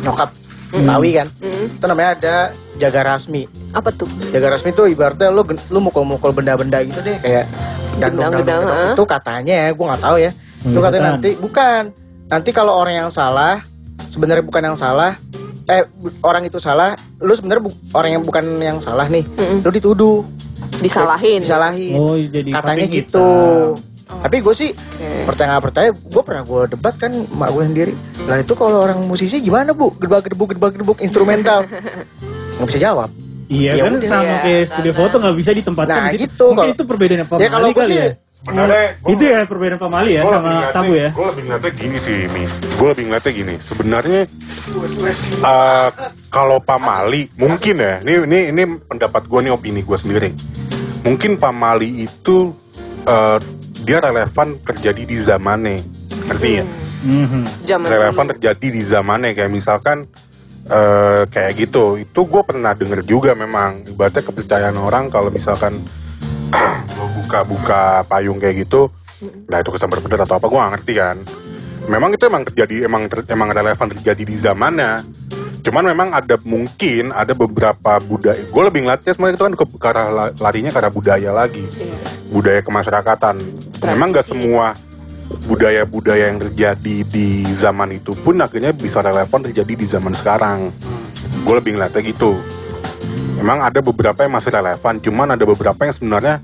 nyokap 0.00 0.30
Betawi 0.70 1.10
kan. 1.14 1.28
Hmm. 1.38 1.66
Itu 1.68 1.84
namanya 1.84 2.10
ada 2.14 2.34
jaga 2.76 3.00
rasmi. 3.06 3.44
Apa 3.70 3.88
tuh? 3.90 4.08
Jaga 4.28 4.48
rasmi 4.50 4.72
tuh 4.72 4.86
ibaratnya 4.86 5.28
lu 5.28 5.40
lu 5.44 5.78
mukul-mukul 5.78 6.32
benda-benda 6.32 6.80
gitu 6.80 7.00
deh 7.00 7.16
kayak 7.18 7.44
Gendang-gendang, 7.94 8.64
dandong-dandong. 8.64 8.78
ah. 8.82 8.92
Itu 8.92 9.04
katanya 9.04 9.54
ya, 9.54 9.68
gue 9.70 9.84
nggak 9.84 10.02
tahu 10.02 10.16
ya. 10.18 10.30
Itu 10.62 10.72
Hmm, 10.72 10.82
katanya 10.82 11.02
nanti 11.10 11.30
bukan. 11.36 11.82
Nanti 12.26 12.50
kalau 12.50 12.72
orang 12.74 12.94
yang 12.96 13.10
salah 13.10 13.60
sebenarnya 14.08 14.40
bukan 14.40 14.62
yang 14.64 14.78
salah 14.78 15.12
eh 15.64 15.84
orang 16.20 16.42
itu 16.42 16.56
salah, 16.56 16.96
lu 17.18 17.32
sebenarnya 17.32 17.62
bu- 17.62 17.78
orang 17.92 18.10
yang 18.10 18.22
bukan 18.22 18.44
yang 18.58 18.78
salah 18.78 19.06
nih. 19.06 19.22
Mm-mm. 19.30 19.60
Lu 19.60 19.70
dituduh, 19.70 20.24
Disalahin. 20.80 21.38
disalahin. 21.38 21.94
Oh 21.94 22.16
jadi 22.16 22.48
katanya 22.50 22.86
gitu. 22.88 23.28
Hitam. 24.12 24.22
Tapi 24.22 24.36
gue 24.38 24.54
sih 24.54 24.70
percaya 25.24 25.46
nggak 25.50 25.64
percaya, 25.64 25.88
gue 25.90 26.22
pernah 26.22 26.42
gue 26.42 26.62
debat 26.68 26.94
kan 26.94 27.08
mak 27.30 27.48
gue 27.50 27.62
sendiri. 27.64 27.92
Lah 28.22 28.38
itu 28.38 28.52
kalau 28.52 28.78
orang 28.80 29.00
musisi 29.02 29.38
gimana 29.38 29.72
bu? 29.72 29.96
Gedebak 29.96 30.26
gedebuk 30.26 30.48
gedebak 30.50 30.70
gedebuk 30.72 30.98
instrumental 30.98 31.64
nggak 32.56 32.68
bisa 32.68 32.80
jawab. 32.80 33.08
Iya 33.46 33.72
Ya 33.74 33.82
kan 33.84 33.92
udah, 33.94 34.08
sama 34.08 34.24
ya, 34.30 34.36
kayak 34.40 34.62
studio 34.66 34.90
karena- 34.90 35.00
foto 35.02 35.14
nggak 35.18 35.36
bisa 35.36 35.50
ditempatkan 35.52 35.92
Nah, 35.94 36.06
di 36.06 36.12
situ. 36.14 36.24
gitu, 36.26 36.44
Mungkin 36.46 36.56
kalau- 36.58 36.72
itu 36.72 36.82
perbedaan 36.84 37.22
Pak 37.22 37.36
Ya, 37.36 37.48
Mali 37.50 37.70
kali 37.70 37.86
sih- 37.86 37.98
ya. 37.98 38.08
Sebenarnya 38.34 38.86
Itu 39.04 39.22
ya 39.24 39.38
perbedaan 39.44 39.78
Pak 39.78 39.90
Mali 39.92 40.10
ya 40.10 40.22
sama 40.24 40.40
ngeliatnya, 40.42 40.72
tabu 40.72 40.92
ya. 40.94 41.08
gue 41.10 41.26
lebih 41.28 41.42
ngeliatnya 41.44 41.72
gini 41.76 41.96
sih 41.96 42.18
Mi 42.26 42.42
gue 42.48 42.86
lebih 42.88 43.04
ngeliatnya 43.06 43.32
gini 43.32 43.54
sebenarnya 43.60 44.20
eh, 45.42 45.88
kalau 46.26 46.58
pamali 46.58 47.22
mungkin 47.36 47.74
ya 47.76 47.94
ini 48.00 48.12
ini 48.24 48.38
ini 48.50 48.62
pendapat 48.82 49.22
gue 49.24 49.40
nih 49.40 49.52
opini 49.52 49.80
gue 49.80 49.94
sendiri 49.94 50.30
mungkin 51.02 51.36
pamali 51.36 52.02
itu 52.02 52.50
eh, 53.04 53.38
dia 53.82 53.98
relevan 53.98 54.58
terjadi 54.62 55.02
di 55.02 55.16
zamannya 55.18 55.82
ngerti 56.30 56.50
ya? 56.62 56.64
Mhm. 57.02 57.42
Zaman 57.66 57.86
relevan 57.90 58.24
dulu. 58.26 58.32
terjadi 58.38 58.66
di 58.70 58.82
zamannya 58.82 59.30
kayak 59.34 59.50
misalkan 59.50 60.06
eh, 60.66 61.26
kayak 61.26 61.52
gitu. 61.58 61.98
Itu 61.98 62.24
gue 62.24 62.42
pernah 62.46 62.72
denger 62.72 63.02
juga 63.02 63.34
memang. 63.34 63.82
Ibaratnya 63.86 64.22
kepercayaan 64.22 64.78
orang 64.78 65.10
kalau 65.10 65.28
misalkan 65.28 65.82
lo 66.98 67.06
buka-buka 67.18 68.06
payung 68.06 68.38
kayak 68.38 68.66
gitu 68.68 68.90
nah 69.46 69.62
itu 69.62 69.70
kesambar 69.70 70.02
pedas 70.02 70.26
atau 70.26 70.34
apa 70.34 70.50
gue 70.50 70.58
gak 70.58 70.72
ngerti 70.78 70.92
kan. 70.98 71.16
Memang 71.86 72.10
itu 72.10 72.26
emang 72.26 72.42
terjadi 72.42 72.90
emang 72.90 73.06
ter- 73.06 73.26
emang 73.30 73.54
relevan 73.54 73.86
terjadi 73.94 74.22
di 74.22 74.34
zamannya 74.34 75.06
cuman 75.62 75.94
memang 75.94 76.10
ada 76.10 76.34
mungkin 76.42 77.14
ada 77.14 77.38
beberapa 77.38 78.02
budaya 78.02 78.42
gue 78.42 78.62
lebih 78.66 78.82
ngeliatnya 78.82 79.14
semuanya 79.14 79.38
itu 79.38 79.46
kan 79.46 79.54
ke, 79.54 79.64
ke 79.78 79.86
arah 79.86 80.06
la- 80.10 80.34
larinya 80.42 80.74
ke 80.74 80.78
arah 80.82 80.90
budaya 80.90 81.30
lagi. 81.30 81.62
Iya. 81.62 82.21
Budaya 82.32 82.64
kemasyarakatan. 82.64 83.36
Memang 83.84 84.08
nggak 84.16 84.24
Tradisi. 84.24 84.48
semua 84.48 84.72
budaya-budaya 85.44 86.32
yang 86.32 86.40
terjadi 86.40 86.96
di 87.04 87.44
zaman 87.56 88.00
itu 88.00 88.16
pun 88.16 88.40
akhirnya 88.40 88.72
bisa 88.72 89.04
relevan 89.04 89.44
terjadi 89.44 89.72
di 89.76 89.86
zaman 89.86 90.16
sekarang. 90.16 90.72
Gue 91.44 91.54
lebih 91.60 91.76
ngeliatnya 91.76 92.00
gitu. 92.02 92.32
Memang 93.36 93.60
ada 93.60 93.84
beberapa 93.84 94.24
yang 94.24 94.32
masih 94.32 94.54
relevan 94.54 95.02
cuman 95.02 95.28
ada 95.36 95.44
beberapa 95.44 95.80
yang 95.84 95.94
sebenarnya 95.94 96.40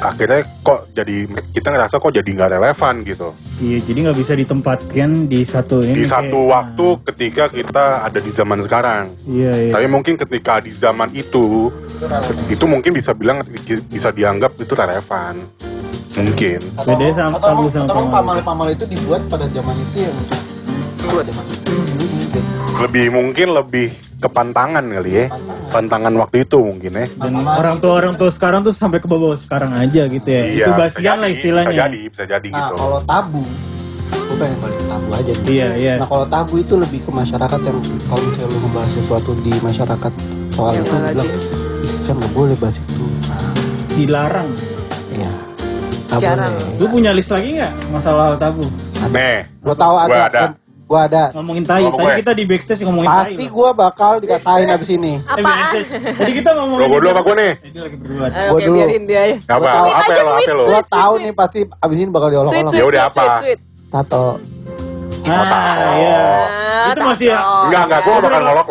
akhirnya 0.00 0.40
kok 0.58 0.88
jadi 0.90 1.16
kita 1.52 1.68
ngerasa 1.68 1.94
kok 1.96 2.08
jadi 2.10 2.24
nggak 2.26 2.50
relevan 2.52 2.94
gitu 3.02 3.28
Iya 3.58 3.78
jadi 3.82 3.98
nggak 4.02 4.18
bisa 4.18 4.32
ditempatkan 4.34 5.08
di 5.26 5.40
satu 5.42 5.80
ini. 5.80 5.92
di 5.92 6.02
kayak- 6.02 6.12
satu 6.24 6.38
waktu 6.46 6.86
ketika 7.04 7.44
kita 7.48 7.84
ada 8.02 8.16
di 8.16 8.30
zaman 8.30 8.58
sekarang 8.60 9.12
Iya 9.26 9.52
iya. 9.60 9.72
tapi 9.72 9.86
mungkin 9.86 10.16
ketika 10.16 10.58
di 10.58 10.72
zaman 10.72 11.12
itu 11.12 11.68
itu 12.46 12.64
mungkin 12.64 12.90
bisa 12.90 13.12
bilang 13.12 13.44
bisa 13.86 14.08
dianggap 14.08 14.56
itu 14.56 14.72
relevan 14.72 15.36
mungkin 16.12 16.58
Bedanya 16.74 17.14
sama 17.14 17.36
atau, 17.36 17.48
atau, 17.54 17.64
sama 17.68 17.84
atau 17.84 17.94
pamali. 17.94 18.10
pamali-pamali 18.40 18.72
itu 18.74 18.86
dibuat 18.88 19.20
pada 19.28 19.46
zaman 19.46 19.76
itu 19.78 19.96
ya 20.00 20.10
untuk 20.10 20.40
buat 21.10 21.24
zaman 21.24 21.44
itu 21.46 21.72
Mungkin. 22.00 22.42
lebih 22.80 23.06
mungkin 23.10 23.48
lebih 23.52 23.88
kepantangan 24.20 24.84
kali 24.84 25.10
ya 25.10 25.26
pantangan 25.68 26.12
waktu 26.14 26.44
itu 26.44 26.58
mungkin 26.60 26.92
ya 26.94 27.06
Dan 27.16 27.40
orang 27.40 27.76
tua 27.78 27.92
orang 27.96 28.14
tua 28.14 28.28
sekarang 28.28 28.60
tuh 28.60 28.70
sampai 28.70 29.00
ke 29.00 29.08
bawah 29.08 29.32
sekarang 29.34 29.72
aja 29.72 30.04
gitu 30.06 30.28
ya. 30.28 30.42
itu 30.46 30.60
bisa 30.62 30.76
basian 30.76 31.16
lah 31.18 31.28
istilahnya. 31.28 31.70
bisa 31.70 31.80
jadi 31.82 32.00
bisa 32.06 32.24
jadi 32.28 32.48
nah 32.48 32.58
gitu 32.62 32.74
kalau 32.76 33.00
tabu 33.02 33.42
gue 34.10 34.36
pengen 34.36 34.58
balik 34.60 34.76
ke 34.76 34.86
tabu 34.86 35.08
aja 35.10 35.32
nih. 35.32 35.46
Iya, 35.48 35.68
iya. 35.74 35.94
Nah 35.96 36.06
kalau 36.06 36.22
tabu 36.24 36.54
itu 36.56 36.74
lebih 36.74 37.00
ke 37.00 37.10
masyarakat 37.10 37.60
yang 37.60 37.78
kalau 38.04 38.22
misalnya 38.22 38.46
lu 38.46 38.58
ngebahas 38.60 38.90
sesuatu 38.92 39.30
di 39.40 39.52
masyarakat 39.56 40.12
soal 40.50 40.72
Yang 40.72 40.84
itu 40.84 40.94
bilang, 40.94 41.30
ih 41.80 41.92
kan 42.00 42.14
nggak 42.14 42.32
boleh 42.32 42.54
bahas 42.54 42.76
itu. 42.76 42.94
Nah, 43.24 43.50
Dilarang. 43.90 44.48
iya. 45.10 45.32
Secara- 46.06 46.46
boleh. 46.48 46.78
Lu 46.78 46.86
punya 46.86 47.10
list 47.10 47.30
lagi 47.30 47.48
nggak 47.56 47.72
masalah 47.90 48.34
tabu? 48.36 48.66
Nih, 49.08 49.46
Gua 49.60 49.74
tahu 49.74 49.94
Gua 49.96 50.06
ada. 50.06 50.18
ada. 50.24 50.40
dan 50.40 50.50
Gua 50.90 51.06
ada. 51.06 51.30
Ngomongin 51.30 51.62
tai. 51.62 51.86
Ngomong 51.86 52.02
Tadi 52.02 52.10
gue. 52.10 52.18
kita 52.18 52.32
di 52.34 52.44
backstage 52.44 52.82
ngomongin 52.82 53.06
tai. 53.06 53.22
Pasti 53.30 53.44
gua 53.46 53.68
bakal 53.70 54.12
dikatain 54.18 54.66
abis 54.66 54.90
ini. 54.90 55.12
Eh, 55.14 55.18
Apaan? 55.22 55.46
backstage. 55.46 55.88
Tadi 56.18 56.32
kita 56.34 56.50
ngomongin. 56.50 56.82
lo 56.82 56.86
gue 56.90 56.98
dulu 56.98 57.10
apa 57.14 57.22
gue 57.22 57.34
nih? 57.38 57.52
Ini 57.62 57.78
lagi 57.78 57.96
berdua. 57.96 58.26
Eh, 58.26 58.48
Gua 58.50 58.58
dulu. 58.58 58.74
biarin 58.74 59.02
dia 59.06 59.22
ya. 59.22 59.36
Apa? 59.46 59.68
Apa 59.70 60.10
ya 60.10 60.22
lo? 60.26 60.30
Apa 60.34 60.50
lo? 60.50 60.62
Gua 60.66 60.82
tahu 60.82 61.12
nih 61.16 61.30
pasti 61.30 61.58
abis 61.62 61.96
ini 61.96 62.10
bakal 62.10 62.28
diolok-olok. 62.28 62.74
Ya 62.74 62.84
udah, 62.84 63.02
apa? 63.06 63.22
Tato. 63.86 64.26
Nah, 65.20 65.46
iya. 65.94 66.22
Ah, 66.42 66.90
Itu 66.90 67.00
masih 67.06 67.26
ya. 67.30 67.38
Enggak, 67.70 67.82
enggak, 67.86 68.00
gue 68.02 68.14
bakal 68.18 68.40
ngolok 68.42 68.66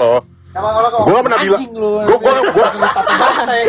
lo. 0.57 0.99
Gue 1.05 1.13
kan 1.13 1.23
pernah 1.29 1.39
bilang, 1.45 1.59
Anjing 1.61 1.73
lu. 1.77 1.91
gue 2.01 2.17
gue 2.17 2.31
kan 2.33 2.41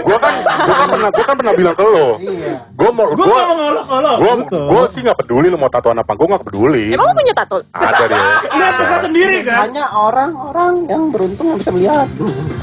gue 0.00 0.16
kan 0.16 0.88
pernah 0.88 1.10
gue 1.12 1.24
kan 1.28 1.36
pernah 1.36 1.54
bilang 1.54 1.74
ke 1.76 1.84
lo. 1.84 2.08
Iya. 2.16 2.52
Gue 2.72 2.90
mau 2.96 3.06
Gue 3.12 3.20
gue 3.20 3.34
gak 3.36 3.46
mau 3.46 3.56
ngolok-ngolok. 3.60 4.16
gue 4.16 4.32
gue 4.48 4.80
sih 4.96 5.00
nggak 5.04 5.18
peduli 5.20 5.46
lo 5.52 5.56
mau 5.60 5.68
tatoan 5.68 5.98
apa, 6.00 6.12
gue 6.16 6.26
nggak 6.26 6.44
peduli. 6.48 6.84
Emang 6.96 7.06
lu 7.12 7.14
punya 7.20 7.34
tato? 7.36 7.56
Ada 7.76 8.04
dia. 8.08 8.24
Lihat 8.48 9.00
sendiri 9.04 9.36
kan. 9.44 9.68
Hanya 9.68 9.84
orang-orang 9.92 10.72
yang 10.88 11.02
beruntung 11.12 11.46
yang 11.52 11.58
bisa 11.60 11.70
melihat. 11.74 12.08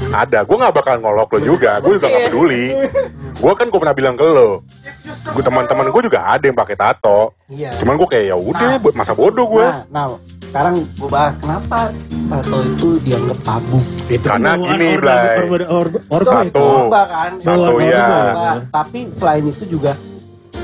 Ada, 0.08 0.40
gue 0.42 0.56
nggak 0.56 0.74
bakal 0.74 0.96
ngolok 0.98 1.30
lo 1.30 1.40
juga, 1.46 1.78
gue 1.80 1.96
juga 1.96 2.08
nggak 2.08 2.22
Iya. 2.22 2.30
peduli. 2.30 2.66
Gue 3.38 3.54
kan 3.54 3.68
gue 3.68 3.80
pernah 3.80 3.94
bilang 3.94 4.16
ke 4.16 4.24
lo, 4.24 4.64
gue 5.06 5.44
teman-teman 5.44 5.86
gue 5.88 6.04
juga 6.04 6.20
ada 6.26 6.42
yang 6.42 6.56
pakai 6.56 6.76
tato. 6.76 7.36
Iya. 7.48 7.76
Cuman 7.78 7.96
gue 7.96 8.08
kayak 8.08 8.26
ya 8.26 8.36
udah, 8.36 8.72
buat 8.78 8.96
masa 8.96 9.12
bodoh 9.12 9.46
gue. 9.48 9.62
Nah, 9.62 9.86
nah, 9.90 10.06
sekarang 10.42 10.76
gue 10.90 11.10
bahas 11.10 11.36
kenapa 11.36 11.92
tato 12.28 12.58
itu 12.64 12.88
dianggap 13.02 13.40
tabu. 13.42 13.78
Itu 14.08 14.26
Karena 14.26 14.52
gini, 14.56 14.88
Blay. 14.98 15.38
orba, 15.44 15.66
orba, 15.70 15.98
orba 16.10 16.32
Satu. 16.34 16.48
itu. 16.48 16.66
Orba 16.66 17.02
kan. 17.06 17.32
Satu, 17.40 17.62
Orba, 17.62 17.82
iya. 17.84 18.06
orba. 18.08 18.50
Tapi 18.74 19.00
selain 19.14 19.44
itu 19.46 19.64
juga 19.68 19.92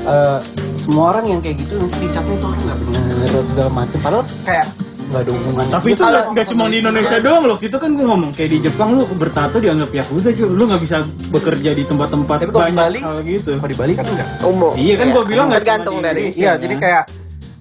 eh, 0.04 0.38
semua 0.76 1.04
orang 1.12 1.24
yang 1.26 1.40
kayak 1.40 1.56
gitu 1.62 1.78
nanti 1.78 1.96
dicapnya 1.96 2.34
itu 2.34 2.44
orang 2.44 2.60
nggak 2.60 2.78
benar 2.82 3.44
segala 3.46 3.70
macam. 3.70 3.98
Padahal 4.02 4.24
kayak 4.42 4.66
nggak 5.14 5.22
ada 5.22 5.32
hubungannya. 5.32 5.72
Tapi 5.72 5.88
itu 5.88 6.02
nggak 6.04 6.46
cuma 6.50 6.64
di 6.66 6.76
Indonesia 6.76 7.16
doang 7.22 7.44
loh. 7.46 7.56
Itu 7.56 7.76
kan 7.78 7.90
gue 7.94 8.02
ngomong 8.02 8.30
kayak 8.34 8.50
di 8.50 8.58
Jepang 8.60 8.88
lu 8.90 9.06
bertato 9.14 9.56
dianggap 9.56 9.90
yakuza 9.94 10.28
cuy. 10.28 10.44
Lu 10.44 10.62
nggak 10.66 10.82
bisa 10.82 10.96
bekerja 11.30 11.70
di 11.70 11.82
tempat-tempat 11.84 12.36
Tapi 12.36 12.46
kalau 12.46 12.58
di 12.58 12.62
banyak 12.66 12.82
Bali, 12.82 12.98
hal 13.00 13.16
gitu. 13.22 13.52
Kalau 13.54 13.70
di 13.70 13.78
Bali 13.78 13.92
kan 13.94 14.04
enggak. 14.04 14.28
Umum. 14.42 14.72
Iya 14.74 14.94
kan 14.96 15.06
gua 15.08 15.22
bilang 15.24 15.46
nggak 15.46 15.54
cuma 15.56 15.66
Tergantung 15.70 15.96
di 15.96 16.02
dari. 16.02 16.20
Indonesia. 16.26 16.42
Iya, 16.42 16.52
jadi 16.58 16.74
kayak 16.76 17.04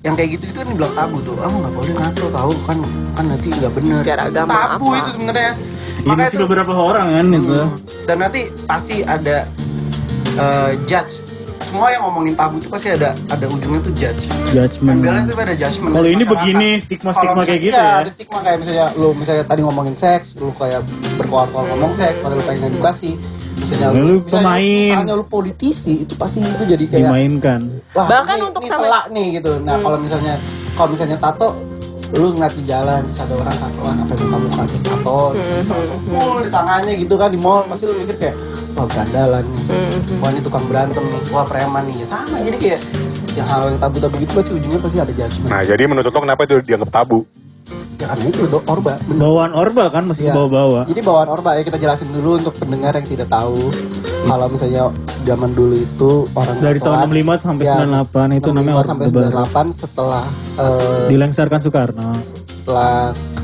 yang 0.03 0.15
kayak 0.19 0.29
gitu 0.35 0.43
itu 0.43 0.57
kan 0.57 0.67
dibilang 0.67 0.93
tabu 0.93 1.17
tuh. 1.21 1.35
Ah 1.39 1.47
nggak 1.47 1.71
boleh 1.71 1.93
nato 1.95 2.25
tahu 2.27 2.51
kan 2.65 2.77
kan 3.13 3.25
nanti 3.29 3.47
nggak 3.47 3.71
benar. 3.71 3.97
Secara 4.01 4.21
agama 4.27 4.53
tabu 4.67 4.87
apa? 4.89 4.97
itu 4.97 5.09
sebenarnya. 5.13 5.51
Iya 5.53 6.03
Makanya 6.03 6.19
masih 6.19 6.35
tuh- 6.35 6.43
beberapa 6.43 6.73
orang 6.73 7.07
kan 7.07 7.25
itu. 7.29 7.55
Hmm. 7.55 7.71
Dan 8.03 8.17
nanti 8.19 8.41
pasti 8.65 8.95
ada 8.99 9.37
eh, 10.33 10.71
judge. 10.83 11.15
Semua 11.73 11.89
yang 11.89 12.05
ngomongin 12.05 12.37
tabu 12.37 12.61
itu 12.61 12.69
pasti 12.69 12.87
ada 12.87 13.17
ada 13.27 13.45
ujungnya 13.49 13.81
tuh 13.81 13.93
judge. 13.93 14.29
Judgement. 14.53 14.93
Pembelaannya 14.95 15.25
itu 15.25 15.41
ada 15.41 15.55
judgment. 15.57 15.89
Kalau 15.89 16.05
ini 16.07 16.21
begini, 16.23 16.69
stigma-stigma 16.77 17.33
Kalau 17.33 17.49
kayak 17.49 17.61
gitu 17.63 17.73
iya, 17.73 17.81
ya. 17.81 17.97
ada 17.97 18.11
stigma 18.13 18.37
kayak 18.39 18.57
misalnya 18.61 18.85
lu 18.93 19.07
misalnya 19.11 19.43
tadi 19.43 19.61
ngomongin 19.63 19.95
seks, 19.97 20.37
lu 20.37 20.53
kayak 20.53 20.85
berkoar-koar 21.17 21.65
ngomong 21.67 21.97
seks, 21.97 22.13
padahal 22.21 22.37
lu 22.37 22.45
pengen 22.45 22.69
edukasi. 22.69 23.17
Misalnya 23.55 23.89
Ya, 23.89 24.01
lu 24.05 24.21
misalnya, 24.21 24.29
pemain. 24.45 24.89
misalnya 24.93 25.15
lu 25.15 25.25
politisi, 25.25 25.93
itu 25.99 26.13
pasti 26.13 26.37
itu 26.39 26.63
jadi 26.63 26.85
kayak 26.87 27.09
Dimainkan. 27.09 27.59
wah 27.91 28.05
Bahkan 28.07 28.35
ini, 28.35 28.45
untuk 28.45 28.61
ini 28.61 28.69
sama- 28.69 28.83
selak 28.85 29.05
nih 29.09 29.27
gitu. 29.33 29.51
Nah, 29.57 29.75
kalau 29.75 29.97
misalnya 29.97 30.33
kalau 30.73 30.89
misalnya 30.93 31.17
tato 31.17 31.47
lu 32.13 32.37
ngeliat 32.37 32.53
di 32.53 32.63
jalan 32.63 33.01
terus 33.09 33.19
ada 33.25 33.33
orang 33.33 33.57
tatoan 33.57 33.95
apa 34.05 34.11
yang 34.13 34.29
kamu 34.29 34.47
kan 34.53 34.67
tato 34.85 35.21
full 36.05 36.37
di 36.45 36.49
tangannya 36.53 36.93
gitu 37.01 37.13
kan 37.17 37.29
di 37.33 37.39
mall 37.41 37.65
pasti 37.65 37.89
lu 37.89 37.93
mikir 37.97 38.15
kayak 38.21 38.35
wah 38.77 38.85
berandalan 38.85 39.43
nih. 39.45 39.63
Wah 40.21 40.29
ini 40.29 40.41
tukang 40.41 40.65
berantem 40.69 41.01
nih. 41.01 41.21
Wah 41.33 41.45
preman 41.45 41.83
nih. 41.89 41.95
Ya 42.01 42.07
sama 42.09 42.37
jadi 42.41 42.57
kayak 42.57 42.79
yang 43.33 43.47
hal 43.49 43.61
yang 43.73 43.81
tabu-tabu 43.81 44.21
gitu 44.21 44.31
pasti 44.37 44.51
ujungnya 44.53 44.77
pasti 44.77 44.97
ada 45.01 45.09
judgement. 45.09 45.49
Nah, 45.49 45.61
jadi 45.65 45.83
menurut 45.89 46.13
lo 46.13 46.19
kenapa 46.21 46.41
itu 46.45 46.61
dianggap 46.61 46.89
tabu? 46.93 47.25
ya 48.03 48.11
karena 48.11 48.25
itu 48.27 48.43
do 48.51 48.59
orba. 48.67 48.99
Bener. 49.07 49.21
Bawaan 49.21 49.51
orba 49.55 49.83
kan 49.87 50.03
masih 50.03 50.27
Iya. 50.27 50.33
bawa-bawa. 50.35 50.81
Jadi 50.91 51.01
bawaan 51.01 51.29
orba 51.31 51.49
ya 51.55 51.63
kita 51.63 51.77
jelasin 51.79 52.11
dulu 52.11 52.41
untuk 52.41 52.53
pendengar 52.59 52.91
yang 52.99 53.07
tidak 53.07 53.31
tahu. 53.31 53.71
Kalau 54.23 54.47
misalnya 54.47 54.83
zaman 55.23 55.51
dulu 55.51 55.75
itu 55.75 56.11
orang 56.31 56.55
Dari 56.57 56.79
tahun 56.79 56.95
tatoan, 57.05 57.11
65 57.11 57.43
sampai 57.43 57.63
ya, 57.63 57.75
98 57.75 58.39
itu 58.39 58.49
65 58.49 58.55
namanya 58.55 58.83
sampai 58.83 59.05
Orde 59.05 59.15
Baru. 59.19 59.45
98 59.51 59.81
setelah 59.83 60.23
eh, 60.57 61.05
Dilengsarkan 61.11 61.59
Soekarno. 61.59 62.11
setelah 62.47 62.93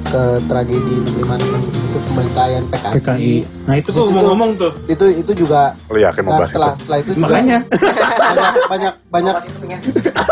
ke 0.09 0.23
tragedi 0.49 0.95
65 1.21 1.69
itu 1.69 1.97
pembantaian 2.09 2.63
PKI. 2.65 2.93
PKI. 2.97 3.33
Nah 3.69 3.75
itu 3.77 3.87
Terus 3.93 3.97
kok 4.01 4.05
ngomong-ngomong 4.09 4.49
tuh. 4.57 4.71
Itu 4.89 5.05
itu 5.09 5.31
juga 5.45 5.73
yakin 5.93 6.21
mau 6.25 6.33
nah, 6.33 6.39
bahas 6.41 6.49
setelah 6.49 6.71
itu? 6.73 6.79
setelah 6.81 6.97
itu 6.99 7.11
juga 7.13 7.25
Makanya. 7.29 7.57
banyak 8.29 8.53
banyak 8.69 8.93
banyak 9.09 9.35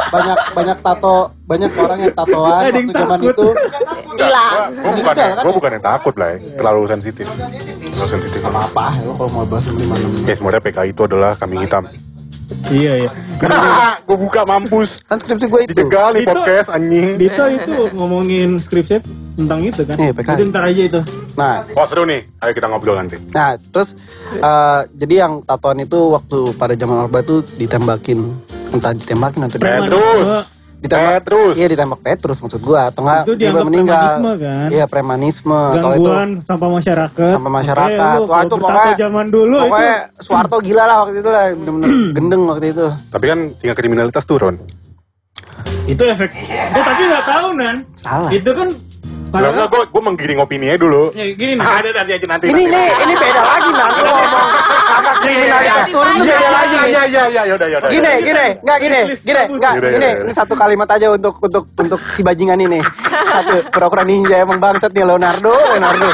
banyak 0.07 0.37
banyak 0.53 0.77
tato 0.81 1.17
banyak 1.47 1.71
orang 1.77 1.99
yang 2.03 2.13
tatoan 2.13 2.61
waktu 2.67 2.91
zaman 2.91 3.19
takut. 3.21 3.33
itu 3.33 3.47
Hilang. 4.17 4.73
Gue 4.73 4.93
bukan, 4.97 5.13
kan 5.13 5.27
gue 5.37 5.51
ya? 5.51 5.55
bukan 5.61 5.69
yang 5.77 5.85
takut 5.85 6.13
lah, 6.17 6.29
ya. 6.33 6.37
terlalu 6.57 6.81
sensitif. 6.89 7.25
Terlalu 7.29 8.09
sensitif. 8.17 8.39
apa 8.49 8.59
apa 8.65 8.85
ya 8.97 9.11
kalau 9.13 9.29
mau 9.29 9.45
bahas 9.45 9.63
65 9.69 10.25
Ya 10.25 10.33
sebenarnya 10.33 10.63
PKI 10.65 10.89
itu 10.89 11.01
adalah 11.05 11.31
kambing 11.37 11.61
hitam. 11.61 11.83
Iya 12.71 12.93
iya. 13.05 13.09
gue 14.07 14.17
buka 14.17 14.47
mampus. 14.47 15.03
kan 15.03 15.19
skripsi 15.19 15.45
gue 15.47 15.61
itu 15.67 15.71
Dijegal 15.75 16.15
di 16.15 16.23
Itu- 16.23 16.31
podcast 16.31 16.69
anjing. 16.71 17.19
Dito 17.19 17.43
itu 17.47 17.73
ngomongin 17.91 18.49
script 18.59 18.87
set 18.87 19.03
tentang 19.35 19.61
itu 19.67 19.83
kan. 19.83 19.95
Iya, 19.99 20.11
PKI. 20.15 20.35
Itu 20.39 20.43
ntar 20.49 20.63
aja 20.65 20.81
itu. 20.83 21.01
nah 21.37 21.61
Oh 21.77 21.85
seru 21.85 22.07
nih, 22.09 22.25
ayo 22.41 22.51
kita 22.51 22.65
ngobrol 22.65 22.97
nanti. 22.97 23.21
Nah, 23.29 23.53
terus 23.69 23.93
eh, 24.33 24.81
jadi 24.97 25.27
yang 25.27 25.45
tatoan 25.45 25.85
itu 25.85 26.17
waktu 26.17 26.55
pada 26.57 26.73
zaman 26.73 27.05
Orba 27.05 27.21
itu 27.21 27.45
ditembakin 27.61 28.19
entah 28.73 28.91
ditembakin 28.91 29.39
atau 29.45 29.57
Petrus. 29.61 29.85
Premanisme. 29.85 30.56
Ditembak 30.77 31.11
Petrus. 31.19 31.53
Iya 31.53 31.67
ditembak 31.67 31.99
Petrus 31.99 32.37
maksud 32.37 32.59
gua 32.59 32.79
atau 32.87 33.01
enggak 33.01 33.21
Itu 33.21 33.33
dia 33.33 33.49
meninggal. 33.51 33.97
premanisme, 33.97 34.31
kan? 34.37 34.67
Iya, 34.69 34.85
premanisme. 34.85 35.59
Kalau 35.73 35.91
itu 35.91 36.05
Gangguan 36.05 36.29
sampah 36.39 36.69
masyarakat. 36.71 37.31
Sampah 37.33 37.51
masyarakat. 37.51 37.97
Makanya 37.97 38.13
lu 38.13 38.21
Wah, 38.21 38.27
kalau 38.29 38.45
itu 38.45 38.55
pokoknya- 38.57 38.97
zaman 38.97 39.25
dulu 39.27 39.55
itu. 39.55 39.65
pokoknya 39.65 39.95
Soeharto 40.17 40.57
gila 40.61 40.83
lah 40.83 40.97
waktu 41.01 41.17
itu 41.17 41.29
lah, 41.29 41.43
bener-bener 41.51 41.89
gendeng 42.15 42.41
waktu 42.45 42.65
itu. 42.71 42.85
Tapi 43.07 43.25
kan 43.25 43.39
tingkat 43.55 43.75
kriminalitas 43.75 44.23
turun. 44.23 44.55
Itu 45.85 46.03
efek. 46.03 46.29
Eh, 46.35 46.83
tapi 46.83 47.01
nggak 47.05 47.25
tahu 47.25 47.47
nan. 47.53 47.75
Salah. 47.95 48.29
Itu 48.29 48.51
kan. 48.51 48.69
Enggak, 49.27 49.51
enggak, 49.51 49.67
gue 49.67 49.81
gue 49.91 50.01
menggiring 50.01 50.39
opini 50.39 50.65
aja 50.71 50.79
dulu. 50.79 51.03
Ya, 51.11 51.25
gini 51.35 51.53
nih. 51.59 51.65
Ah, 51.67 51.79
ada 51.83 51.89
nanti 51.91 52.11
aja 52.15 52.25
nanti. 52.31 52.45
Ini 52.47 52.53
nanti. 52.55 52.73
nih, 52.73 52.89
ini 53.03 53.13
beda 53.19 53.41
lagi 53.43 53.69
nanti 53.75 53.99
ngomong 54.01 54.47
angka 54.87 55.13
kriminalitas 55.21 55.85
turun 55.91 56.13
itu 56.15 56.23
Iya, 56.23 56.37
beda 56.37 56.49
lagi. 56.49 56.75
iya, 56.75 56.85
iya, 56.87 57.03
iya, 57.03 57.23
iya, 57.27 57.41
yaudah, 57.51 57.67
yaudah. 57.67 57.89
Gini, 57.91 58.11
gini, 58.23 58.47
enggak 58.63 58.77
gini, 58.79 58.99
gini, 59.19 59.41
enggak, 59.51 59.73
gini. 59.83 60.09
ini 60.23 60.33
satu 60.33 60.53
kalimat 60.55 60.87
aja 60.89 61.07
untuk 61.11 61.33
untuk 61.43 61.63
untuk 61.75 61.99
si 62.15 62.21
bajingan 62.23 62.59
ini. 62.63 62.79
Satu, 63.27 63.55
pura-pura 63.67 64.03
ninja 64.07 64.39
emang 64.39 64.57
bangsat 64.57 64.95
nih 64.95 65.03
Leonardo, 65.03 65.53
Leonardo. 65.75 66.07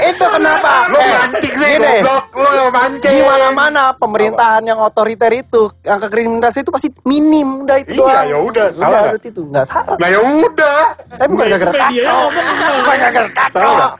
Itu 0.00 0.24
kenapa? 0.26 0.72
Lo 0.86 0.96
Eh, 0.96 1.08
mancing 1.08 1.52
sih, 1.52 1.66
gini, 1.70 1.90
goblok. 1.98 2.24
Lo 2.32 2.48
yang 2.50 2.70
mancing. 2.70 3.12
di 3.12 3.22
mana-mana 3.22 3.82
pemerintahan 3.92 4.62
yang 4.64 4.78
otoriter 4.78 5.30
itu 5.32 5.62
angka 5.82 6.08
kriminalitas 6.08 6.56
itu 6.56 6.68
pasti 6.68 6.88
minim 7.04 7.64
udah 7.64 7.76
itu 7.78 7.98
Iya, 7.98 8.18
ya 8.26 8.38
udah, 8.38 8.66
salah 8.70 8.88
udah 8.90 9.00
nggak? 9.12 9.26
itu 9.26 9.40
nggak 9.44 9.66
salah. 9.66 9.96
Nah 9.96 10.08
ya 10.08 10.20
udah. 10.20 10.80
Tapi 11.12 11.30
bukan 11.30 11.42
Nah, 11.42 11.50
gara-gara 11.52 11.86
ngomong 11.90 12.44
enggak. 12.46 12.72
Bukan 12.72 12.96
gara-gara 12.96 13.28
nggak? 13.28 13.92